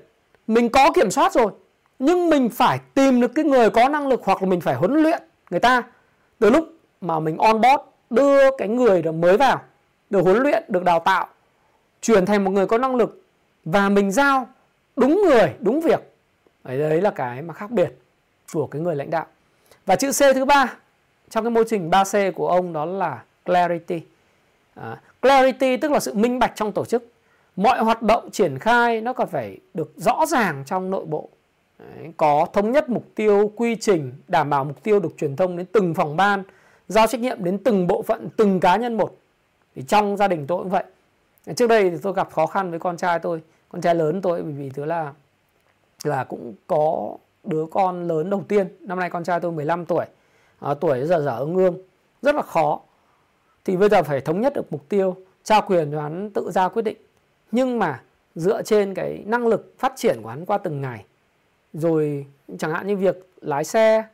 mình 0.46 0.68
có 0.68 0.92
kiểm 0.92 1.10
soát 1.10 1.32
rồi 1.32 1.52
nhưng 1.98 2.30
mình 2.30 2.48
phải 2.48 2.78
tìm 2.94 3.20
được 3.20 3.32
cái 3.34 3.44
người 3.44 3.70
có 3.70 3.88
năng 3.88 4.06
lực 4.06 4.20
hoặc 4.24 4.42
là 4.42 4.48
mình 4.48 4.60
phải 4.60 4.74
huấn 4.74 4.92
luyện 5.02 5.22
người 5.50 5.60
ta. 5.60 5.82
Từ 6.38 6.50
lúc 6.50 6.68
mà 7.00 7.20
mình 7.20 7.38
on 7.38 7.60
board 7.60 7.82
đưa 8.10 8.56
cái 8.58 8.68
người 8.68 9.02
đó 9.02 9.12
mới 9.12 9.36
vào 9.36 9.62
được 10.10 10.20
huấn 10.20 10.36
luyện 10.36 10.64
được 10.68 10.84
đào 10.84 11.00
tạo 11.00 11.28
chuyển 12.00 12.26
thành 12.26 12.44
một 12.44 12.50
người 12.50 12.66
có 12.66 12.78
năng 12.78 12.96
lực 12.96 13.22
và 13.64 13.88
mình 13.88 14.10
giao 14.10 14.48
đúng 14.96 15.22
người 15.22 15.54
đúng 15.60 15.80
việc. 15.80 16.00
Đấy, 16.64 16.78
đấy 16.78 17.00
là 17.00 17.10
cái 17.10 17.42
mà 17.42 17.54
khác 17.54 17.70
biệt 17.70 17.98
của 18.52 18.66
cái 18.66 18.82
người 18.82 18.96
lãnh 18.96 19.10
đạo. 19.10 19.26
Và 19.86 19.96
chữ 19.96 20.12
C 20.12 20.34
thứ 20.34 20.44
ba 20.44 20.76
trong 21.30 21.44
cái 21.44 21.50
mô 21.50 21.64
trình 21.64 21.90
3C 21.90 22.32
của 22.32 22.48
ông 22.48 22.72
đó 22.72 22.84
là 22.84 23.22
clarity. 23.44 24.00
À, 24.74 24.96
clarity 25.24 25.76
tức 25.76 25.90
là 25.90 26.00
sự 26.00 26.14
minh 26.14 26.38
bạch 26.38 26.52
trong 26.54 26.72
tổ 26.72 26.84
chức. 26.84 27.04
Mọi 27.56 27.84
hoạt 27.84 28.02
động 28.02 28.30
triển 28.30 28.58
khai 28.58 29.00
nó 29.00 29.12
còn 29.12 29.28
phải 29.28 29.58
được 29.74 29.92
rõ 29.96 30.26
ràng 30.26 30.62
trong 30.66 30.90
nội 30.90 31.04
bộ. 31.04 31.28
Đấy, 31.78 32.12
có 32.16 32.46
thống 32.52 32.72
nhất 32.72 32.90
mục 32.90 33.04
tiêu 33.14 33.52
quy 33.56 33.76
trình 33.76 34.12
đảm 34.28 34.50
bảo 34.50 34.64
mục 34.64 34.82
tiêu 34.82 35.00
được 35.00 35.14
truyền 35.18 35.36
thông 35.36 35.56
đến 35.56 35.66
từng 35.72 35.94
phòng 35.94 36.16
ban 36.16 36.42
giao 36.88 37.06
trách 37.06 37.20
nhiệm 37.20 37.44
đến 37.44 37.58
từng 37.58 37.86
bộ 37.86 38.02
phận 38.02 38.28
từng 38.36 38.60
cá 38.60 38.76
nhân 38.76 38.96
một. 38.96 39.16
Thì 39.74 39.82
trong 39.82 40.16
gia 40.16 40.28
đình 40.28 40.46
tôi 40.46 40.62
cũng 40.62 40.70
vậy. 40.70 40.84
Trước 41.56 41.66
đây 41.66 41.90
thì 41.90 41.96
tôi 42.02 42.12
gặp 42.12 42.32
khó 42.32 42.46
khăn 42.46 42.70
với 42.70 42.78
con 42.78 42.96
trai 42.96 43.18
tôi 43.18 43.42
con 43.68 43.80
trai 43.82 43.94
lớn 43.94 44.22
tôi 44.22 44.42
bởi 44.42 44.52
vì 44.52 44.70
thứ 44.70 44.84
là 44.84 45.12
là 46.04 46.24
cũng 46.24 46.54
có 46.66 47.16
đứa 47.44 47.66
con 47.70 48.08
lớn 48.08 48.30
đầu 48.30 48.44
tiên. 48.48 48.68
Năm 48.80 48.98
nay 48.98 49.10
con 49.10 49.24
trai 49.24 49.40
tôi 49.40 49.52
15 49.52 49.84
tuổi. 49.84 50.04
À, 50.60 50.74
tuổi 50.74 51.06
giờ 51.06 51.22
giờ 51.24 51.38
ương 51.38 51.56
ương. 51.56 51.78
Rất 52.22 52.34
là 52.34 52.42
khó 52.42 52.80
thì 53.64 53.76
bây 53.76 53.88
giờ 53.88 54.02
phải 54.02 54.20
thống 54.20 54.40
nhất 54.40 54.52
được 54.54 54.72
mục 54.72 54.88
tiêu 54.88 55.16
trao 55.44 55.62
quyền 55.62 55.92
cho 55.92 56.02
hắn 56.02 56.30
tự 56.30 56.50
ra 56.50 56.68
quyết 56.68 56.82
định. 56.82 56.96
Nhưng 57.52 57.78
mà 57.78 58.02
dựa 58.34 58.62
trên 58.62 58.94
cái 58.94 59.22
năng 59.26 59.46
lực 59.46 59.74
phát 59.78 59.92
triển 59.96 60.22
của 60.22 60.28
hắn 60.28 60.46
qua 60.46 60.58
từng 60.58 60.80
ngày 60.80 61.04
rồi 61.72 62.26
chẳng 62.58 62.70
hạn 62.70 62.86
như 62.86 62.96
việc 62.96 63.28
lái 63.40 63.64
xe 63.64 64.04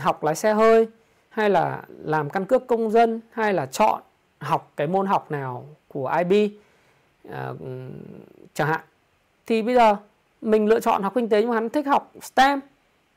học 0.00 0.24
lái 0.24 0.34
xe 0.34 0.54
hơi 0.54 0.88
hay 1.28 1.50
là 1.50 1.82
làm 2.04 2.30
căn 2.30 2.44
cước 2.44 2.66
công 2.66 2.90
dân 2.90 3.20
hay 3.30 3.52
là 3.52 3.66
chọn 3.66 4.02
học 4.38 4.72
cái 4.76 4.86
môn 4.86 5.06
học 5.06 5.30
nào 5.30 5.64
của 5.88 6.14
IB 6.18 6.52
à, 7.30 7.32
ờ, 7.32 7.56
chẳng 8.54 8.68
hạn. 8.68 8.80
Thì 9.46 9.62
bây 9.62 9.74
giờ 9.74 9.96
mình 10.40 10.66
lựa 10.66 10.80
chọn 10.80 11.02
học 11.02 11.12
kinh 11.14 11.28
tế 11.28 11.40
nhưng 11.40 11.50
mà 11.50 11.54
hắn 11.54 11.68
thích 11.68 11.86
học 11.86 12.12
STEM. 12.22 12.60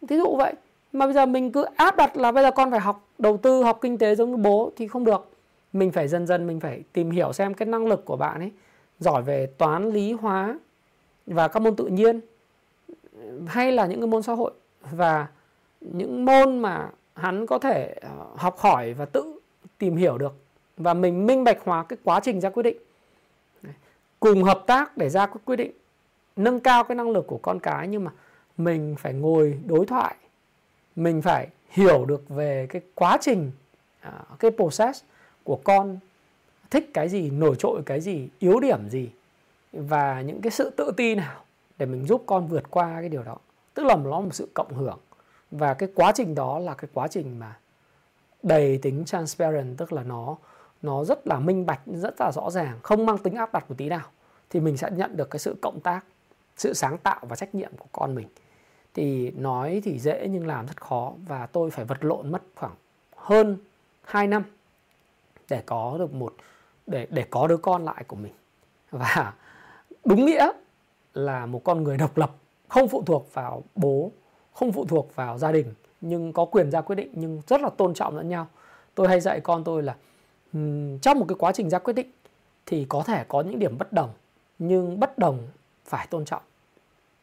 Thí 0.08 0.18
dụ 0.18 0.36
vậy. 0.36 0.54
Mà 0.94 1.06
bây 1.06 1.14
giờ 1.14 1.26
mình 1.26 1.52
cứ 1.52 1.66
áp 1.76 1.96
đặt 1.96 2.18
là 2.18 2.32
bây 2.32 2.44
giờ 2.44 2.52
con 2.52 2.72
phải 2.72 2.80
học 2.80 3.08
đầu 3.18 3.38
tư 3.38 3.64
học 3.64 3.80
kinh 3.82 3.98
tế 3.98 4.16
giống 4.16 4.32
như 4.32 4.38
bố 4.38 4.72
thì 4.78 4.88
không 4.88 5.04
được 5.04 5.30
mình 5.74 5.92
phải 5.92 6.08
dần 6.08 6.28
dần 6.28 6.48
mình 6.48 6.60
phải 6.60 6.84
tìm 6.94 7.12
hiểu 7.12 7.34
xem 7.34 7.54
cái 7.54 7.66
năng 7.66 7.88
lực 7.88 8.06
của 8.06 8.18
bạn 8.18 8.40
ấy, 8.40 8.52
giỏi 9.00 9.24
về 9.24 9.46
toán, 9.46 9.90
lý, 9.90 10.12
hóa 10.12 10.60
và 11.26 11.48
các 11.48 11.60
môn 11.60 11.76
tự 11.76 11.86
nhiên, 11.86 12.20
hay 13.48 13.72
là 13.72 13.86
những 13.86 14.00
cái 14.00 14.08
môn 14.08 14.24
xã 14.24 14.34
hội 14.34 14.52
và 14.92 15.28
những 15.82 16.26
môn 16.26 16.60
mà 16.60 16.90
hắn 17.16 17.46
có 17.46 17.60
thể 17.60 17.96
ờ, 18.02 18.26
học 18.36 18.58
hỏi 18.58 18.94
và 18.94 19.06
tự 19.06 19.40
tìm 19.78 19.96
hiểu 19.96 20.18
được 20.18 20.36
và 20.78 20.94
mình 20.94 21.26
minh 21.26 21.44
bạch 21.44 21.58
hóa 21.64 21.84
cái 21.84 21.98
quá 22.04 22.20
trình 22.20 22.42
ra 22.42 22.50
quyết 22.50 22.64
định. 22.64 22.78
Cùng 24.20 24.44
hợp 24.44 24.64
tác 24.68 24.98
để 24.98 25.10
ra 25.10 25.26
quyết 25.26 25.56
định, 25.56 25.72
nâng 26.36 26.60
cao 26.60 26.84
cái 26.84 26.96
năng 26.96 27.10
lực 27.10 27.28
của 27.28 27.40
con 27.42 27.60
cái 27.60 27.88
nhưng 27.88 28.04
mà 28.04 28.12
mình 28.58 28.96
phải 29.00 29.14
ngồi 29.14 29.60
đối 29.68 29.86
thoại, 29.86 30.16
mình 30.96 31.22
phải 31.22 31.48
hiểu 31.70 32.06
được 32.06 32.30
về 32.30 32.68
cái 32.70 32.82
quá 32.96 33.18
trình 33.22 33.52
ờ, 34.02 34.12
cái 34.40 34.52
process 34.52 35.04
của 35.50 35.60
con, 35.64 35.98
thích 36.70 36.90
cái 36.94 37.10
gì, 37.10 37.30
nổi 37.30 37.56
trội 37.60 37.82
cái 37.86 38.02
gì, 38.02 38.30
yếu 38.40 38.60
điểm 38.60 38.90
gì, 38.90 39.10
và 39.74 40.22
những 40.22 40.42
cái 40.42 40.52
sự 40.52 40.70
tự 40.70 40.92
ti 40.98 41.16
nào 41.16 41.44
để 41.78 41.86
mình 41.86 42.06
giúp 42.06 42.24
con 42.26 42.48
vượt 42.48 42.72
qua 42.72 42.98
cái 43.00 43.10
điều 43.10 43.24
đó. 43.24 43.38
Tức 43.74 43.84
là 43.84 43.96
nó 43.96 44.10
là 44.10 44.20
một 44.20 44.34
sự 44.34 44.50
cộng 44.54 44.74
hưởng. 44.74 45.00
Và 45.52 45.74
cái 45.74 45.90
quá 45.96 46.12
trình 46.16 46.36
đó 46.36 46.60
là 46.60 46.74
cái 46.74 46.90
quá 46.94 47.08
trình 47.08 47.40
mà 47.40 47.58
đầy 48.44 48.80
tính 48.82 49.06
transparent, 49.06 49.78
tức 49.78 49.94
là 49.94 50.04
nó 50.04 50.38
nó 50.82 51.04
rất 51.04 51.28
là 51.28 51.40
minh 51.40 51.66
bạch, 51.66 51.82
rất 51.86 52.22
là 52.22 52.32
rõ 52.32 52.50
ràng, 52.50 52.80
không 52.84 53.06
mang 53.06 53.18
tính 53.18 53.36
áp 53.36 53.54
đặt 53.54 53.70
một 53.70 53.76
tí 53.78 53.90
nào, 53.90 54.06
thì 54.50 54.60
mình 54.60 54.78
sẽ 54.78 54.90
nhận 54.92 55.18
được 55.18 55.30
cái 55.30 55.40
sự 55.40 55.56
cộng 55.62 55.80
tác, 55.80 56.06
sự 56.58 56.74
sáng 56.74 56.98
tạo 56.98 57.20
và 57.22 57.36
trách 57.36 57.56
nhiệm 57.56 57.72
của 57.78 57.88
con 57.92 58.16
mình. 58.16 58.28
Thì 58.94 59.32
nói 59.32 59.82
thì 59.84 60.00
dễ 60.00 60.28
nhưng 60.30 60.48
làm 60.48 60.68
rất 60.68 60.82
khó, 60.82 61.14
và 61.28 61.46
tôi 61.46 61.72
phải 61.72 61.86
vật 61.86 62.04
lộn 62.04 62.32
mất 62.32 62.42
khoảng 62.56 62.76
hơn 63.16 63.58
2 64.04 64.28
năm 64.28 64.44
để 65.50 65.62
có 65.66 65.96
được 66.00 66.14
một, 66.14 66.34
để 66.88 67.08
để 67.10 67.26
có 67.30 67.48
đứa 67.48 67.58
con 67.58 67.86
lại 67.86 68.04
của 68.08 68.16
mình. 68.16 68.34
Và 68.92 69.34
đúng 70.06 70.26
nghĩa 70.26 70.52
là 71.14 71.46
một 71.46 71.62
con 71.64 71.84
người 71.84 71.98
độc 71.98 72.18
lập, 72.18 72.32
không 72.68 72.88
phụ 72.88 73.04
thuộc 73.06 73.34
vào 73.34 73.64
bố, 73.76 74.12
không 74.54 74.72
phụ 74.72 74.86
thuộc 74.86 75.16
vào 75.16 75.38
gia 75.38 75.52
đình, 75.52 75.74
nhưng 76.02 76.34
có 76.34 76.46
quyền 76.46 76.72
ra 76.72 76.82
quyết 76.82 76.96
định, 76.96 77.10
nhưng 77.14 77.42
rất 77.48 77.62
là 77.62 77.70
tôn 77.70 77.94
trọng 77.94 78.18
lẫn 78.18 78.30
nhau. 78.30 78.48
Tôi 78.96 79.08
hay 79.08 79.20
dạy 79.20 79.42
con 79.42 79.64
tôi 79.64 79.84
là 79.84 79.96
trong 81.02 81.20
một 81.20 81.26
cái 81.28 81.36
quá 81.40 81.52
trình 81.52 81.70
ra 81.70 81.80
quyết 81.80 81.94
định 81.94 82.12
thì 82.66 82.86
có 82.90 83.04
thể 83.04 83.24
có 83.28 83.42
những 83.42 83.60
điểm 83.60 83.78
bất 83.78 83.94
đồng, 83.94 84.10
nhưng 84.60 85.00
bất 85.00 85.18
đồng 85.18 85.48
phải 85.86 86.08
tôn 86.08 86.26
trọng. 86.26 86.42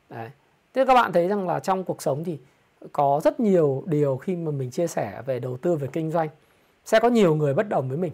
Đấy. 0.08 0.30
Thế 0.74 0.84
các 0.86 0.94
bạn 0.94 1.12
thấy 1.12 1.28
rằng 1.28 1.48
là 1.48 1.60
trong 1.60 1.84
cuộc 1.84 2.02
sống 2.02 2.24
thì 2.24 2.38
có 2.92 3.20
rất 3.24 3.40
nhiều 3.40 3.82
điều 3.86 4.16
khi 4.16 4.36
mà 4.36 4.50
mình 4.50 4.70
chia 4.70 4.86
sẻ 4.86 5.22
về 5.26 5.40
đầu 5.40 5.56
tư, 5.56 5.76
về 5.76 5.88
kinh 5.92 6.10
doanh 6.10 6.28
sẽ 6.86 7.00
có 7.00 7.08
nhiều 7.08 7.34
người 7.34 7.54
bất 7.54 7.68
đồng 7.68 7.88
với 7.88 7.98
mình. 7.98 8.12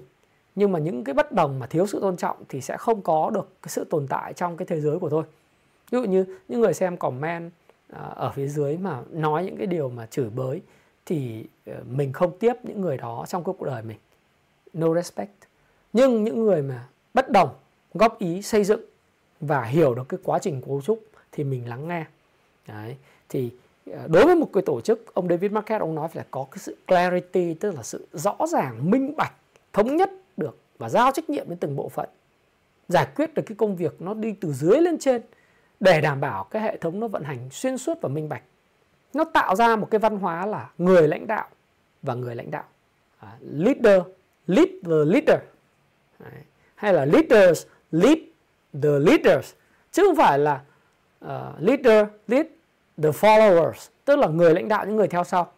Nhưng 0.54 0.72
mà 0.72 0.78
những 0.78 1.04
cái 1.04 1.14
bất 1.14 1.32
đồng 1.32 1.58
mà 1.58 1.66
thiếu 1.66 1.86
sự 1.86 2.00
tôn 2.00 2.16
trọng 2.16 2.36
thì 2.48 2.60
sẽ 2.60 2.76
không 2.76 3.02
có 3.02 3.30
được 3.30 3.48
cái 3.62 3.68
sự 3.68 3.84
tồn 3.90 4.06
tại 4.06 4.32
trong 4.32 4.56
cái 4.56 4.66
thế 4.66 4.80
giới 4.80 4.98
của 4.98 5.10
tôi. 5.10 5.24
Ví 5.90 5.98
dụ 5.98 6.04
như 6.04 6.24
những 6.48 6.60
người 6.60 6.74
xem 6.74 6.96
comment 6.96 7.50
à, 7.92 8.00
ở 8.00 8.30
phía 8.30 8.48
dưới 8.48 8.76
mà 8.76 9.02
nói 9.10 9.44
những 9.44 9.56
cái 9.56 9.66
điều 9.66 9.88
mà 9.88 10.06
chửi 10.06 10.30
bới 10.30 10.62
thì 11.06 11.44
ờ, 11.66 11.74
mình 11.90 12.12
không 12.12 12.38
tiếp 12.38 12.52
những 12.62 12.80
người 12.80 12.96
đó 12.96 13.24
trong 13.28 13.44
cuộc 13.44 13.62
đời 13.62 13.82
mình. 13.82 13.98
No 14.72 14.94
respect. 14.94 15.32
Nhưng 15.92 16.24
những 16.24 16.44
người 16.44 16.62
mà 16.62 16.88
bất 17.14 17.30
đồng, 17.30 17.48
góp 17.94 18.18
ý, 18.18 18.42
xây 18.42 18.64
dựng 18.64 18.80
và 19.40 19.62
hiểu 19.62 19.94
được 19.94 20.08
cái 20.08 20.20
quá 20.24 20.38
trình 20.38 20.62
cấu 20.66 20.82
trúc 20.82 21.04
thì 21.32 21.44
mình 21.44 21.68
lắng 21.68 21.88
nghe. 21.88 22.04
Đấy. 22.68 22.96
thì 23.28 23.50
Ờ, 23.86 24.08
đối 24.08 24.24
với 24.26 24.36
một 24.36 24.50
cái 24.52 24.62
tổ 24.62 24.80
chức 24.80 25.14
ông 25.14 25.28
David 25.28 25.52
Market 25.52 25.80
ông 25.80 25.94
nói 25.94 26.08
phải 26.08 26.16
là 26.16 26.26
có 26.30 26.46
cái 26.50 26.58
sự 26.58 26.76
clarity 26.86 27.54
tức 27.54 27.74
là 27.74 27.82
sự 27.82 28.06
rõ 28.12 28.36
ràng 28.48 28.90
minh 28.90 29.16
bạch 29.16 29.32
thống 29.72 29.96
nhất 29.96 30.10
được 30.36 30.58
và 30.78 30.88
giao 30.88 31.12
trách 31.12 31.30
nhiệm 31.30 31.48
đến 31.48 31.58
từng 31.58 31.76
bộ 31.76 31.88
phận. 31.88 32.08
Giải 32.88 33.06
quyết 33.16 33.34
được 33.34 33.42
cái 33.46 33.56
công 33.56 33.76
việc 33.76 34.02
nó 34.02 34.14
đi 34.14 34.32
từ 34.40 34.52
dưới 34.52 34.80
lên 34.80 34.98
trên 34.98 35.22
để 35.80 36.00
đảm 36.00 36.20
bảo 36.20 36.44
cái 36.44 36.62
hệ 36.62 36.76
thống 36.76 37.00
nó 37.00 37.08
vận 37.08 37.22
hành 37.22 37.50
xuyên 37.50 37.78
suốt 37.78 37.98
và 38.00 38.08
minh 38.08 38.28
bạch. 38.28 38.42
Nó 39.14 39.24
tạo 39.24 39.56
ra 39.56 39.76
một 39.76 39.88
cái 39.90 39.98
văn 39.98 40.18
hóa 40.18 40.46
là 40.46 40.70
người 40.78 41.08
lãnh 41.08 41.26
đạo 41.26 41.48
và 42.02 42.14
người 42.14 42.34
lãnh 42.34 42.50
đạo. 42.50 42.64
À, 43.18 43.36
leader 43.40 44.02
lead 44.46 44.68
the 44.84 44.96
leader. 45.06 45.38
Đấy. 46.18 46.42
hay 46.74 46.92
là 46.92 47.04
leaders 47.04 47.66
lead 47.90 48.18
the 48.82 48.98
leaders 48.98 49.52
chứ 49.92 50.02
không 50.06 50.16
phải 50.16 50.38
là 50.38 50.60
uh, 51.24 51.30
leader 51.58 52.06
lead 52.28 52.46
the 53.02 53.10
followers, 53.10 53.88
tức 54.04 54.18
là 54.18 54.26
người 54.26 54.54
lãnh 54.54 54.68
đạo, 54.68 54.86
những 54.86 54.96
người 54.96 55.08
theo 55.08 55.24
sau. 55.24 55.50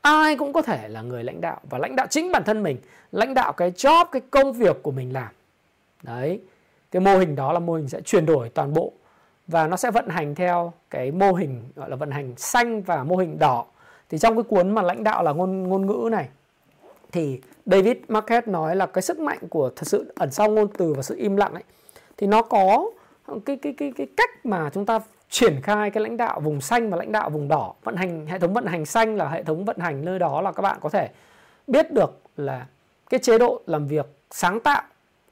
Ai 0.00 0.36
cũng 0.36 0.52
có 0.52 0.62
thể 0.62 0.88
là 0.88 1.02
người 1.02 1.24
lãnh 1.24 1.40
đạo 1.40 1.60
và 1.70 1.78
lãnh 1.78 1.96
đạo 1.96 2.06
chính 2.10 2.32
bản 2.32 2.44
thân 2.44 2.62
mình, 2.62 2.76
lãnh 3.12 3.34
đạo 3.34 3.52
cái 3.52 3.70
job, 3.70 4.04
cái 4.12 4.22
công 4.30 4.52
việc 4.52 4.82
của 4.82 4.90
mình 4.90 5.12
làm. 5.12 5.28
Đấy, 6.02 6.40
cái 6.90 7.00
mô 7.00 7.18
hình 7.18 7.36
đó 7.36 7.52
là 7.52 7.58
mô 7.58 7.74
hình 7.74 7.88
sẽ 7.88 8.00
chuyển 8.00 8.26
đổi 8.26 8.48
toàn 8.48 8.74
bộ 8.74 8.92
và 9.46 9.66
nó 9.66 9.76
sẽ 9.76 9.90
vận 9.90 10.08
hành 10.08 10.34
theo 10.34 10.72
cái 10.90 11.10
mô 11.10 11.32
hình, 11.32 11.62
gọi 11.76 11.90
là 11.90 11.96
vận 11.96 12.10
hành 12.10 12.34
xanh 12.36 12.82
và 12.82 13.04
mô 13.04 13.16
hình 13.16 13.38
đỏ. 13.38 13.64
Thì 14.08 14.18
trong 14.18 14.34
cái 14.34 14.42
cuốn 14.42 14.70
mà 14.70 14.82
lãnh 14.82 15.04
đạo 15.04 15.22
là 15.22 15.32
ngôn 15.32 15.62
ngôn 15.62 15.86
ngữ 15.86 16.08
này, 16.12 16.28
thì 17.12 17.40
David 17.66 17.96
Marquette 18.08 18.52
nói 18.52 18.76
là 18.76 18.86
cái 18.86 19.02
sức 19.02 19.18
mạnh 19.18 19.38
của 19.50 19.70
thật 19.76 19.86
sự 19.86 20.12
ẩn 20.16 20.30
sau 20.30 20.50
ngôn 20.50 20.68
từ 20.78 20.94
và 20.94 21.02
sự 21.02 21.16
im 21.16 21.36
lặng 21.36 21.54
ấy, 21.54 21.62
thì 22.16 22.26
nó 22.26 22.42
có 22.42 22.90
cái 23.44 23.56
cái 23.56 23.74
cái 23.76 23.92
cái 23.96 24.06
cách 24.16 24.46
mà 24.46 24.70
chúng 24.74 24.86
ta 24.86 25.00
triển 25.30 25.60
khai 25.62 25.90
cái 25.90 26.02
lãnh 26.02 26.16
đạo 26.16 26.40
vùng 26.40 26.60
xanh 26.60 26.90
và 26.90 26.96
lãnh 26.96 27.12
đạo 27.12 27.30
vùng 27.30 27.48
đỏ 27.48 27.74
vận 27.84 27.96
hành, 27.96 28.26
hệ 28.26 28.38
thống 28.38 28.54
vận 28.54 28.66
hành 28.66 28.86
xanh 28.86 29.16
là 29.16 29.28
hệ 29.28 29.42
thống 29.42 29.64
vận 29.64 29.78
hành 29.78 30.04
nơi 30.04 30.18
đó 30.18 30.40
là 30.40 30.52
các 30.52 30.62
bạn 30.62 30.78
có 30.80 30.88
thể 30.88 31.08
biết 31.66 31.92
được 31.92 32.20
là 32.36 32.66
cái 33.10 33.20
chế 33.20 33.38
độ 33.38 33.62
làm 33.66 33.86
việc 33.86 34.06
sáng 34.30 34.60
tạo, 34.60 34.82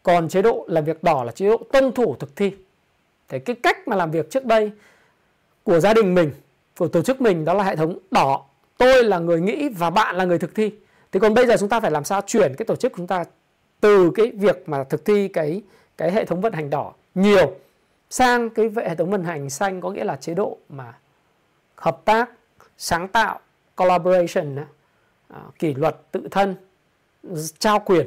còn 0.03 0.29
chế 0.29 0.43
độ 0.43 0.65
làm 0.69 0.85
việc 0.85 1.03
đỏ 1.05 1.25
là 1.25 1.33
chế 1.33 1.49
độ 1.49 1.57
tuân 1.73 1.93
thủ 1.93 2.17
thực 2.21 2.37
thi. 2.37 2.53
Thì 3.29 3.39
cái 3.39 3.57
cách 3.63 3.89
mà 3.89 3.97
làm 3.97 4.11
việc 4.11 4.31
trước 4.31 4.45
đây 4.45 4.71
của 5.63 5.81
gia 5.81 5.95
đình 5.95 6.15
mình, 6.15 6.31
của 6.79 6.89
tổ 6.89 7.03
chức 7.03 7.21
mình 7.21 7.45
đó 7.45 7.55
là 7.55 7.65
hệ 7.65 7.77
thống 7.77 7.99
đỏ. 8.11 8.45
Tôi 8.79 9.05
là 9.05 9.19
người 9.19 9.41
nghĩ 9.41 9.69
và 9.69 9.91
bạn 9.91 10.17
là 10.17 10.25
người 10.25 10.39
thực 10.39 10.55
thi. 10.55 10.73
Thì 11.13 11.21
còn 11.21 11.35
bây 11.35 11.47
giờ 11.47 11.57
chúng 11.61 11.69
ta 11.69 11.81
phải 11.81 11.91
làm 11.91 12.05
sao 12.05 12.21
chuyển 12.27 12.55
cái 12.55 12.67
tổ 12.67 12.77
chức 12.77 12.93
của 12.93 12.97
chúng 12.97 13.07
ta 13.07 13.25
từ 13.81 14.11
cái 14.15 14.31
việc 14.31 14.69
mà 14.69 14.85
thực 14.85 15.05
thi 15.05 15.29
cái 15.29 15.63
cái 15.97 16.11
hệ 16.11 16.25
thống 16.25 16.41
vận 16.41 16.53
hành 16.53 16.71
đỏ 16.71 16.93
nhiều 17.15 17.55
sang 18.15 18.51
cái 18.51 18.71
hệ 18.77 18.95
thống 18.95 19.11
vận 19.11 19.25
hành 19.25 19.51
xanh 19.51 19.81
có 19.81 19.91
nghĩa 19.91 20.05
là 20.05 20.17
chế 20.17 20.35
độ 20.35 20.59
mà 20.69 20.99
hợp 21.77 22.01
tác 22.05 22.31
sáng 22.79 23.09
tạo 23.09 23.41
collaboration 23.77 24.57
à, 25.29 25.41
kỷ 25.59 25.75
luật 25.75 25.97
tự 26.13 26.29
thân 26.31 26.55
trao 27.59 27.81
quyền 27.81 28.07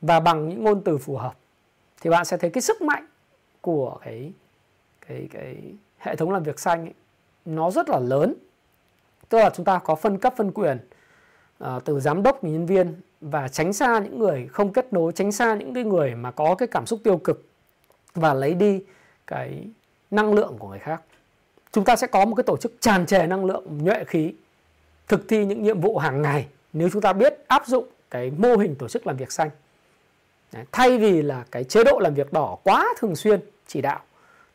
và 0.00 0.20
bằng 0.20 0.48
những 0.48 0.64
ngôn 0.64 0.82
từ 0.84 0.98
phù 0.98 1.16
hợp 1.16 1.34
thì 2.00 2.10
bạn 2.10 2.24
sẽ 2.24 2.36
thấy 2.36 2.50
cái 2.50 2.62
sức 2.62 2.82
mạnh 2.82 3.06
của 3.60 3.98
cái 4.04 4.32
cái 5.08 5.28
cái 5.32 5.56
hệ 5.98 6.16
thống 6.16 6.30
làm 6.30 6.42
việc 6.42 6.60
xanh 6.60 6.84
ấy, 6.86 6.94
nó 7.44 7.70
rất 7.70 7.88
là 7.88 7.98
lớn. 7.98 8.34
Tức 9.28 9.38
là 9.38 9.50
chúng 9.50 9.64
ta 9.64 9.78
có 9.78 9.94
phân 9.94 10.18
cấp 10.18 10.34
phân 10.36 10.52
quyền 10.52 10.78
à, 11.58 11.80
từ 11.84 12.00
giám 12.00 12.22
đốc 12.22 12.44
nhân 12.44 12.66
viên 12.66 12.94
và 13.20 13.48
tránh 13.48 13.72
xa 13.72 13.98
những 13.98 14.18
người 14.18 14.48
không 14.52 14.72
kết 14.72 14.92
nối 14.92 15.12
tránh 15.12 15.32
xa 15.32 15.54
những 15.54 15.74
cái 15.74 15.84
người 15.84 16.14
mà 16.14 16.30
có 16.30 16.54
cái 16.54 16.68
cảm 16.68 16.86
xúc 16.86 17.00
tiêu 17.04 17.16
cực 17.16 17.53
và 18.14 18.34
lấy 18.34 18.54
đi 18.54 18.80
cái 19.26 19.64
năng 20.10 20.34
lượng 20.34 20.56
của 20.58 20.68
người 20.68 20.78
khác. 20.78 21.00
Chúng 21.72 21.84
ta 21.84 21.96
sẽ 21.96 22.06
có 22.06 22.24
một 22.24 22.34
cái 22.34 22.44
tổ 22.44 22.56
chức 22.56 22.72
tràn 22.80 23.06
trề 23.06 23.26
năng 23.26 23.44
lượng 23.44 23.78
nhuệ 23.78 24.04
khí 24.04 24.34
thực 25.08 25.28
thi 25.28 25.44
những 25.44 25.62
nhiệm 25.62 25.80
vụ 25.80 25.98
hàng 25.98 26.22
ngày 26.22 26.46
nếu 26.72 26.88
chúng 26.92 27.02
ta 27.02 27.12
biết 27.12 27.34
áp 27.48 27.66
dụng 27.66 27.84
cái 28.10 28.30
mô 28.38 28.56
hình 28.56 28.74
tổ 28.74 28.88
chức 28.88 29.06
làm 29.06 29.16
việc 29.16 29.32
xanh. 29.32 29.50
Đấy, 30.52 30.64
thay 30.72 30.98
vì 30.98 31.22
là 31.22 31.44
cái 31.50 31.64
chế 31.64 31.84
độ 31.84 31.98
làm 31.98 32.14
việc 32.14 32.32
đỏ 32.32 32.56
quá 32.62 32.94
thường 32.98 33.16
xuyên 33.16 33.40
chỉ 33.66 33.80
đạo 33.80 34.00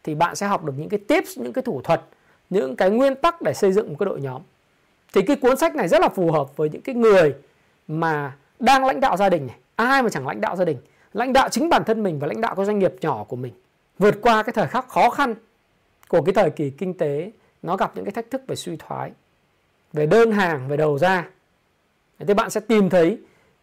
thì 0.04 0.16
bạn 0.16 0.36
sẽ 0.36 0.48
học 0.48 0.64
được 0.64 0.74
những 0.78 0.90
cái 0.90 1.00
tips 1.08 1.38
những 1.38 1.54
cái 1.54 1.62
thủ 1.62 1.82
thuật 1.82 2.02
những 2.50 2.76
cái 2.76 2.90
nguyên 2.90 3.16
tắc 3.16 3.42
để 3.42 3.54
xây 3.54 3.72
dựng 3.72 3.90
một 3.90 3.96
cái 4.00 4.06
đội 4.06 4.22
nhóm. 4.22 4.42
Thì 5.14 5.22
cái 5.22 5.36
cuốn 5.36 5.58
sách 5.58 5.76
này 5.76 5.88
rất 5.88 6.02
là 6.02 6.10
phù 6.10 6.32
hợp 6.32 6.58
với 6.58 6.70
những 6.70 6.82
cái 6.82 6.96
người 6.96 7.34
mà 7.88 8.36
đang 8.60 8.86
lãnh 8.86 9.00
đạo 9.00 9.18
gia 9.18 9.30
đình 9.30 9.48
này. 9.48 9.58
Ai 9.76 10.04
mà 10.04 10.10
chẳng 10.10 10.28
lãnh 10.28 10.42
đạo 10.42 10.56
gia 10.56 10.66
đình? 10.66 10.78
Lãnh 11.14 11.34
đạo 11.34 11.50
chính 11.50 11.70
bản 11.70 11.84
thân 11.84 12.04
mình 12.04 12.20
và 12.20 12.28
lãnh 12.28 12.42
đạo 12.42 12.56
các 12.56 12.66
doanh 12.66 12.80
nghiệp 12.80 12.96
nhỏ 13.02 13.24
của 13.24 13.36
mình. 13.36 13.54
Vượt 14.00 14.16
qua 14.22 14.44
cái 14.44 14.54
thời 14.54 14.68
khắc 14.68 14.90
khó 14.90 15.10
khăn 15.10 15.36
của 16.08 16.22
cái 16.22 16.34
thời 16.34 16.50
kỳ 16.50 16.70
kinh 16.70 16.98
tế 16.98 17.32
nó 17.64 17.78
gặp 17.78 17.92
những 17.96 18.06
cái 18.06 18.12
thách 18.12 18.32
thức 18.32 18.42
về 18.48 18.56
suy 18.56 18.78
thoái 18.78 19.12
về 19.94 20.06
đơn 20.06 20.32
hàng 20.32 20.68
về 20.68 20.78
đầu 20.78 20.98
ra. 20.98 21.30
Thì 22.20 22.34
bạn 22.34 22.50
sẽ 22.50 22.60
tìm 22.60 22.90
thấy 22.90 23.18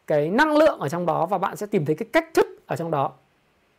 cái 0.07 0.31
năng 0.31 0.57
lượng 0.57 0.79
ở 0.79 0.89
trong 0.89 1.07
đó 1.07 1.27
và 1.27 1.39
bạn 1.39 1.57
sẽ 1.57 1.67
tìm 1.67 1.85
thấy 1.85 1.95
cái 1.95 2.09
cách 2.13 2.29
thức 2.35 2.47
ở 2.67 2.77
trong 2.77 2.91
đó. 2.91 3.13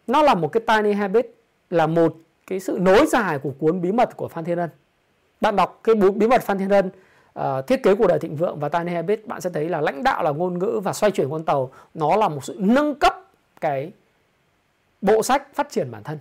Nó 0.07 0.21
là 0.21 0.35
một 0.35 0.51
cái 0.51 0.63
tiny 0.67 0.93
habit 0.93 1.35
là 1.69 1.87
một 1.87 2.15
cái 2.47 2.59
sự 2.59 2.77
nối 2.81 3.05
dài 3.05 3.39
của 3.39 3.51
cuốn 3.59 3.81
bí 3.81 3.91
mật 3.91 4.17
của 4.17 4.27
Phan 4.27 4.45
Thiên 4.45 4.57
Ân. 4.57 4.69
Bạn 5.41 5.55
đọc 5.55 5.79
cái 5.83 5.95
bí 5.95 6.27
mật 6.27 6.41
Phan 6.43 6.57
Thiên 6.57 6.69
Ân 6.69 6.89
uh, 7.39 7.67
thiết 7.67 7.83
kế 7.83 7.95
của 7.95 8.07
đời 8.07 8.19
thịnh 8.19 8.35
vượng 8.35 8.59
và 8.59 8.69
tiny 8.69 8.93
habit 8.93 9.27
bạn 9.27 9.41
sẽ 9.41 9.49
thấy 9.49 9.69
là 9.69 9.81
lãnh 9.81 10.03
đạo 10.03 10.23
là 10.23 10.31
ngôn 10.31 10.59
ngữ 10.59 10.81
và 10.83 10.93
xoay 10.93 11.11
chuyển 11.11 11.29
con 11.29 11.43
tàu. 11.43 11.71
Nó 11.93 12.15
là 12.15 12.29
một 12.29 12.43
sự 12.43 12.55
nâng 12.59 12.95
cấp 12.95 13.26
cái 13.61 13.91
bộ 15.01 15.23
sách 15.23 15.55
phát 15.55 15.69
triển 15.69 15.91
bản 15.91 16.03
thân. 16.03 16.19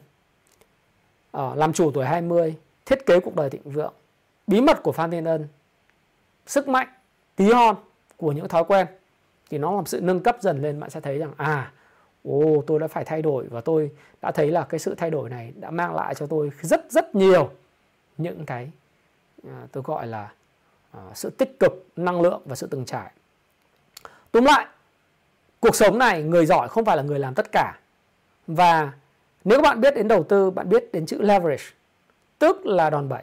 À, 1.33 1.55
làm 1.55 1.73
chủ 1.73 1.91
tuổi 1.91 2.05
20 2.05 2.57
thiết 2.87 3.07
kế 3.07 3.21
cuộc 3.21 3.37
đời 3.37 3.51
thịnh 3.51 3.63
vượng 3.65 3.93
bí 4.47 4.61
mật 4.61 4.83
của 4.83 4.93
Phan 4.93 5.11
Thiên 5.11 5.25
Ân 5.25 5.49
sức 6.47 6.69
mạnh 6.69 6.89
tí 7.37 7.53
hon 7.53 7.77
của 8.17 8.33
những 8.33 8.49
thói 8.49 8.65
quen 8.65 8.87
thì 9.51 9.59
nó 9.59 9.73
làm 9.73 9.87
sự 9.87 10.01
nâng 10.01 10.23
cấp 10.23 10.37
dần 10.41 10.63
lên. 10.63 10.81
Bạn 10.81 10.91
sẽ 10.91 11.01
thấy 11.01 11.19
rằng 11.19 11.33
à 11.37 11.73
ồ 12.25 12.63
tôi 12.67 12.79
đã 12.79 12.89
phải 12.89 13.05
thay 13.05 13.23
đổi 13.23 13.47
và 13.47 13.61
tôi 13.61 13.91
đã 14.23 14.33
thấy 14.33 14.51
là 14.51 14.65
cái 14.65 14.81
sự 14.81 14.95
thay 14.95 15.11
đổi 15.11 15.31
này 15.31 15.53
đã 15.57 15.71
mang 15.71 15.95
lại 15.95 16.15
cho 16.15 16.27
tôi 16.27 16.51
rất 16.63 16.87
rất 16.91 17.15
nhiều 17.15 17.51
những 18.19 18.47
cái 18.47 18.71
à, 19.45 19.67
tôi 19.73 19.83
gọi 19.87 20.07
là 20.07 20.33
à, 20.91 21.01
sự 21.15 21.31
tích 21.31 21.61
cực 21.61 21.87
năng 21.97 22.21
lượng 22.21 22.43
và 22.45 22.57
sự 22.57 22.69
từng 22.71 22.85
trải. 22.85 23.13
Túm 24.33 24.45
lại 24.45 24.67
cuộc 25.67 25.77
sống 25.77 25.99
này 25.99 26.23
người 26.23 26.47
giỏi 26.47 26.69
không 26.69 26.85
phải 26.85 26.97
là 26.97 27.03
người 27.03 27.19
làm 27.19 27.35
tất 27.35 27.53
cả. 27.53 27.79
Và 28.47 28.93
nếu 29.45 29.59
các 29.59 29.63
bạn 29.63 29.81
biết 29.81 29.95
đến 29.95 30.09
đầu 30.09 30.23
tư, 30.23 30.51
bạn 30.51 30.69
biết 30.69 30.93
đến 30.93 31.07
chữ 31.07 31.19
leverage, 31.21 31.65
tức 32.39 32.67
là 32.67 32.91
đòn 32.91 33.09
bẩy. 33.09 33.23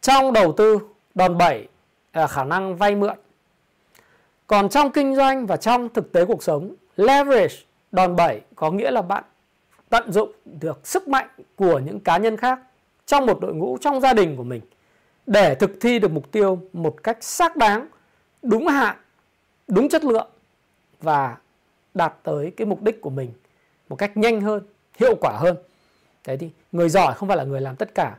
Trong 0.00 0.32
đầu 0.32 0.52
tư, 0.52 0.78
đòn 1.14 1.38
bẩy 1.38 1.68
là 2.12 2.26
khả 2.26 2.44
năng 2.44 2.76
vay 2.76 2.94
mượn. 2.94 3.16
Còn 4.46 4.68
trong 4.68 4.92
kinh 4.92 5.16
doanh 5.16 5.46
và 5.46 5.56
trong 5.56 5.88
thực 5.88 6.12
tế 6.12 6.24
cuộc 6.24 6.42
sống, 6.42 6.74
leverage, 6.96 7.54
đòn 7.92 8.16
bẩy 8.16 8.40
có 8.56 8.70
nghĩa 8.70 8.90
là 8.90 9.02
bạn 9.02 9.24
tận 9.88 10.12
dụng 10.12 10.32
được 10.44 10.86
sức 10.86 11.08
mạnh 11.08 11.28
của 11.56 11.78
những 11.78 12.00
cá 12.00 12.16
nhân 12.16 12.36
khác 12.36 12.60
trong 13.06 13.26
một 13.26 13.40
đội 13.40 13.54
ngũ, 13.54 13.78
trong 13.80 14.00
gia 14.00 14.12
đình 14.14 14.36
của 14.36 14.44
mình 14.44 14.60
để 15.26 15.54
thực 15.54 15.70
thi 15.80 15.98
được 15.98 16.10
mục 16.10 16.32
tiêu 16.32 16.60
một 16.72 17.02
cách 17.02 17.18
xác 17.20 17.56
đáng, 17.56 17.88
đúng 18.42 18.66
hạn, 18.66 18.96
đúng 19.68 19.88
chất 19.88 20.04
lượng 20.04 20.28
và 21.02 21.36
đạt 21.94 22.14
tới 22.22 22.52
cái 22.56 22.66
mục 22.66 22.82
đích 22.82 23.00
của 23.00 23.10
mình 23.10 23.32
một 23.88 23.96
cách 23.96 24.16
nhanh 24.16 24.40
hơn, 24.40 24.62
hiệu 24.98 25.14
quả 25.20 25.32
hơn. 25.32 25.56
Thế 26.24 26.36
thì 26.36 26.50
người 26.72 26.88
giỏi 26.88 27.14
không 27.14 27.28
phải 27.28 27.36
là 27.36 27.44
người 27.44 27.60
làm 27.60 27.76
tất 27.76 27.94
cả. 27.94 28.14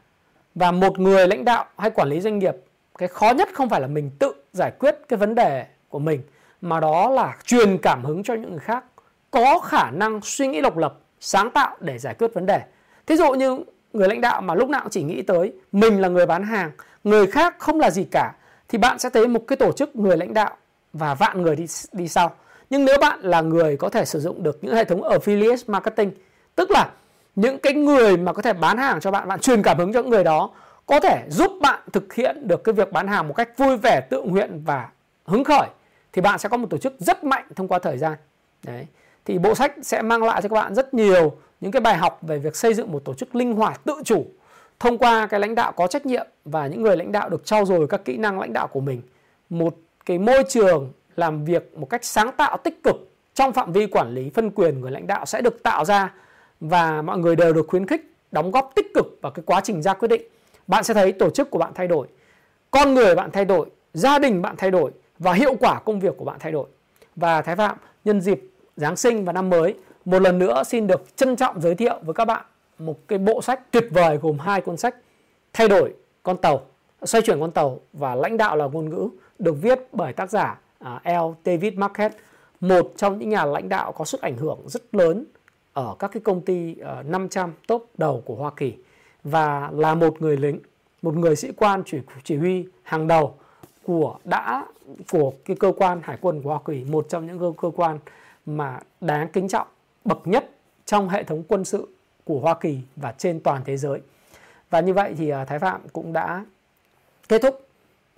Và 0.56 0.72
một 0.72 1.00
người 1.00 1.28
lãnh 1.28 1.46
đạo 1.46 1.66
hay 1.78 1.90
quản 1.90 2.08
lý 2.08 2.22
doanh 2.22 2.40
nghiệp, 2.40 2.56
cái 2.98 3.08
khó 3.08 3.32
nhất 3.32 3.50
không 3.54 3.70
phải 3.70 3.82
là 3.82 3.88
mình 3.88 4.12
tự 4.20 4.34
giải 4.54 4.72
quyết 4.80 4.96
cái 5.08 5.18
vấn 5.18 5.36
đề 5.36 5.66
của 5.90 6.00
mình, 6.00 6.22
mà 6.62 6.80
đó 6.80 7.10
là 7.10 7.38
truyền 7.46 7.78
cảm 7.78 8.06
hứng 8.06 8.24
cho 8.24 8.34
những 8.34 8.52
người 8.52 8.60
khác, 8.60 8.86
có 9.32 9.60
khả 9.60 9.92
năng 9.92 10.22
suy 10.22 10.48
nghĩ 10.48 10.62
độc 10.62 10.78
lập, 10.78 11.00
sáng 11.20 11.52
tạo 11.52 11.78
để 11.80 11.98
giải 11.98 12.14
quyết 12.14 12.34
vấn 12.34 12.46
đề. 12.46 12.62
Thí 13.06 13.16
dụ 13.16 13.32
như 13.34 13.60
người 13.94 14.08
lãnh 14.08 14.22
đạo 14.22 14.42
mà 14.42 14.56
lúc 14.56 14.70
nào 14.70 14.82
cũng 14.82 14.90
chỉ 14.90 15.04
nghĩ 15.04 15.22
tới 15.22 15.54
mình 15.72 16.02
là 16.02 16.08
người 16.08 16.26
bán 16.26 16.44
hàng, 16.44 16.72
người 17.04 17.28
khác 17.28 17.56
không 17.60 17.80
là 17.80 17.90
gì 17.92 18.04
cả, 18.12 18.34
thì 18.68 18.78
bạn 18.78 19.00
sẽ 19.00 19.10
thấy 19.10 19.28
một 19.28 19.44
cái 19.48 19.58
tổ 19.58 19.72
chức 19.72 19.96
người 19.96 20.18
lãnh 20.18 20.34
đạo 20.34 20.58
và 20.94 21.16
vạn 21.16 21.42
người 21.42 21.56
đi 21.56 21.66
đi 21.92 22.08
sau 22.08 22.36
nhưng 22.74 22.86
nếu 22.86 22.98
bạn 22.98 23.20
là 23.22 23.42
người 23.42 23.78
có 23.78 23.90
thể 23.90 24.06
sử 24.06 24.20
dụng 24.20 24.44
được 24.44 24.58
những 24.62 24.76
hệ 24.76 24.86
thống 24.86 25.02
affiliate 25.02 25.64
marketing, 25.68 26.12
tức 26.56 26.72
là 26.72 26.92
những 27.36 27.60
cái 27.60 27.74
người 27.74 28.18
mà 28.18 28.34
có 28.34 28.42
thể 28.42 28.54
bán 28.54 28.78
hàng 28.78 29.00
cho 29.00 29.12
bạn 29.12 29.28
bạn 29.28 29.40
truyền 29.40 29.62
cảm 29.62 29.78
hứng 29.78 29.94
cho 29.94 30.02
những 30.02 30.10
người 30.10 30.24
đó, 30.24 30.50
có 30.86 31.00
thể 31.00 31.24
giúp 31.30 31.52
bạn 31.62 31.80
thực 31.94 32.14
hiện 32.14 32.48
được 32.48 32.64
cái 32.64 32.74
việc 32.74 32.92
bán 32.92 33.08
hàng 33.08 33.28
một 33.28 33.34
cách 33.34 33.58
vui 33.58 33.78
vẻ, 33.78 34.02
tự 34.10 34.22
nguyện 34.22 34.62
và 34.66 34.90
hứng 35.26 35.44
khởi, 35.44 35.68
thì 36.14 36.22
bạn 36.22 36.40
sẽ 36.40 36.50
có 36.50 36.58
một 36.58 36.68
tổ 36.70 36.78
chức 36.78 36.94
rất 37.00 37.24
mạnh 37.24 37.46
thông 37.56 37.68
qua 37.68 37.80
thời 37.80 37.98
gian. 37.98 38.14
Đấy. 38.64 38.86
Thì 39.26 39.38
bộ 39.38 39.56
sách 39.56 39.74
sẽ 39.82 40.02
mang 40.02 40.24
lại 40.24 40.42
cho 40.42 40.50
các 40.50 40.56
bạn 40.56 40.76
rất 40.76 40.94
nhiều 40.94 41.38
những 41.62 41.72
cái 41.72 41.82
bài 41.82 41.98
học 41.98 42.20
về 42.22 42.40
việc 42.40 42.56
xây 42.56 42.74
dựng 42.74 42.92
một 42.92 43.06
tổ 43.06 43.14
chức 43.14 43.36
linh 43.36 43.54
hoạt, 43.54 43.84
tự 43.84 43.94
chủ, 44.06 44.26
thông 44.80 44.98
qua 44.98 45.28
cái 45.28 45.40
lãnh 45.40 45.56
đạo 45.56 45.72
có 45.72 45.88
trách 45.88 46.06
nhiệm 46.06 46.28
và 46.46 46.68
những 46.68 46.82
người 46.82 46.98
lãnh 46.98 47.12
đạo 47.12 47.30
được 47.30 47.46
trau 47.46 47.66
dồi 47.66 47.88
các 47.88 48.06
kỹ 48.06 48.18
năng 48.18 48.40
lãnh 48.40 48.54
đạo 48.54 48.68
của 48.68 48.82
mình. 48.82 49.02
Một 49.50 49.76
cái 50.06 50.18
môi 50.18 50.44
trường 50.50 50.92
làm 51.16 51.46
việc 51.46 51.78
một 51.78 51.90
cách 51.90 52.06
sáng 52.06 52.32
tạo, 52.38 52.58
tích 52.58 52.84
cực 52.84 52.96
trong 53.34 53.54
phạm 53.54 53.72
vi 53.72 53.88
quản 53.88 54.14
lý, 54.14 54.30
phân 54.30 54.52
quyền 54.52 54.82
người 54.82 54.92
lãnh 54.92 55.08
đạo 55.08 55.26
sẽ 55.26 55.42
được 55.42 55.64
tạo 55.64 55.86
ra 55.86 56.14
và 56.60 57.02
mọi 57.02 57.18
người 57.18 57.36
đều 57.36 57.54
được 57.54 57.68
khuyến 57.68 57.88
khích, 57.88 58.16
đóng 58.32 58.52
góp 58.52 58.72
tích 58.76 58.94
cực 58.94 59.06
vào 59.22 59.32
cái 59.32 59.44
quá 59.46 59.62
trình 59.64 59.82
ra 59.82 59.94
quyết 59.94 60.08
định. 60.08 60.22
Bạn 60.68 60.84
sẽ 60.84 60.94
thấy 60.94 61.12
tổ 61.12 61.30
chức 61.30 61.50
của 61.50 61.60
bạn 61.60 61.72
thay 61.76 61.88
đổi, 61.88 62.08
con 62.72 62.94
người 62.94 63.16
bạn 63.16 63.32
thay 63.32 63.46
đổi, 63.46 63.70
gia 63.94 64.20
đình 64.20 64.42
bạn 64.42 64.56
thay 64.58 64.72
đổi 64.72 64.92
và 65.20 65.34
hiệu 65.34 65.56
quả 65.60 65.80
công 65.80 66.00
việc 66.00 66.18
của 66.18 66.26
bạn 66.26 66.38
thay 66.40 66.52
đổi. 66.52 66.66
Và 67.16 67.42
thái 67.42 67.56
phạm, 67.56 67.78
nhân 68.06 68.22
dịp 68.22 68.42
giáng 68.78 68.96
sinh 68.96 69.26
và 69.26 69.34
năm 69.34 69.50
mới, 69.50 69.76
một 70.06 70.22
lần 70.22 70.40
nữa 70.40 70.64
xin 70.64 70.88
được 70.88 71.16
trân 71.16 71.36
trọng 71.36 71.62
giới 71.62 71.76
thiệu 71.76 72.00
với 72.04 72.14
các 72.14 72.26
bạn 72.26 72.46
một 72.80 73.08
cái 73.08 73.20
bộ 73.20 73.42
sách 73.42 73.72
tuyệt 73.72 73.88
vời 73.92 74.18
gồm 74.18 74.40
hai 74.40 74.62
cuốn 74.62 74.78
sách 74.78 74.96
thay 75.54 75.68
đổi 75.68 75.94
con 76.24 76.38
tàu, 76.38 76.62
xoay 77.04 77.22
chuyển 77.22 77.40
con 77.40 77.52
tàu 77.52 77.80
và 77.94 78.16
lãnh 78.16 78.38
đạo 78.38 78.56
là 78.56 78.66
ngôn 78.66 78.90
ngữ, 78.90 79.10
được 79.40 79.56
viết 79.62 79.80
bởi 79.92 80.14
tác 80.14 80.30
giả 80.30 80.60
À, 80.84 81.02
L. 81.04 81.34
David 81.46 81.74
Market 81.74 82.12
một 82.60 82.94
trong 82.98 83.20
những 83.20 83.30
nhà 83.30 83.46
lãnh 83.46 83.70
đạo 83.70 83.92
có 83.92 84.06
sức 84.06 84.22
ảnh 84.22 84.38
hưởng 84.38 84.60
rất 84.66 84.96
lớn 84.96 85.26
ở 85.74 85.96
các 86.00 86.08
cái 86.08 86.22
công 86.22 86.42
ty 86.42 86.76
à, 86.80 87.04
500 87.06 87.54
top 87.68 87.90
đầu 87.98 88.24
của 88.26 88.36
Hoa 88.36 88.52
Kỳ 88.58 88.74
và 89.24 89.70
là 89.74 89.96
một 89.96 90.22
người 90.22 90.38
lính, 90.38 90.60
một 91.02 91.16
người 91.16 91.36
sĩ 91.36 91.52
quan 91.52 91.84
chỉ, 91.86 91.98
chỉ 92.24 92.38
huy 92.38 92.66
hàng 92.84 93.08
đầu 93.08 93.36
của 93.84 94.18
đã 94.24 94.66
của 95.12 95.34
cái 95.46 95.56
cơ 95.60 95.72
quan 95.78 96.00
hải 96.04 96.18
quân 96.22 96.42
của 96.42 96.50
Hoa 96.50 96.60
Kỳ, 96.66 96.84
một 96.84 97.06
trong 97.10 97.28
những 97.28 97.40
cơ, 97.40 97.52
cơ 97.62 97.72
quan 97.76 98.00
mà 98.46 98.80
đáng 99.02 99.28
kính 99.34 99.48
trọng 99.48 99.68
bậc 100.06 100.28
nhất 100.28 100.50
trong 100.86 101.10
hệ 101.10 101.24
thống 101.24 101.44
quân 101.48 101.66
sự 101.66 101.88
của 102.24 102.40
Hoa 102.40 102.54
Kỳ 102.54 102.80
và 102.96 103.14
trên 103.18 103.40
toàn 103.40 103.62
thế 103.66 103.78
giới. 103.78 104.02
Và 104.70 104.80
như 104.80 104.94
vậy 104.94 105.14
thì 105.18 105.30
à, 105.30 105.46
Thái 105.46 105.60
Phạm 105.60 105.82
cũng 105.94 106.14
đã 106.14 106.46
kết 107.30 107.42
thúc 107.42 107.68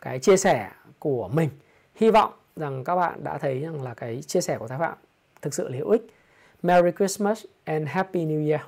cái 0.01 0.19
chia 0.19 0.37
sẻ 0.37 0.71
của 0.99 1.27
mình. 1.27 1.49
Hy 1.95 2.11
vọng 2.11 2.33
rằng 2.55 2.83
các 2.83 2.95
bạn 2.95 3.23
đã 3.23 3.37
thấy 3.37 3.59
rằng 3.59 3.83
là 3.83 3.93
cái 3.93 4.21
chia 4.21 4.41
sẻ 4.41 4.57
của 4.57 4.67
Thái 4.67 4.79
Phạm 4.79 4.97
thực 5.41 5.53
sự 5.53 5.69
là 5.69 5.77
hữu 5.77 5.89
ích. 5.89 6.07
Merry 6.63 6.91
Christmas 6.97 7.45
and 7.63 7.87
Happy 7.87 8.25
New 8.25 8.49
Year. 8.49 8.61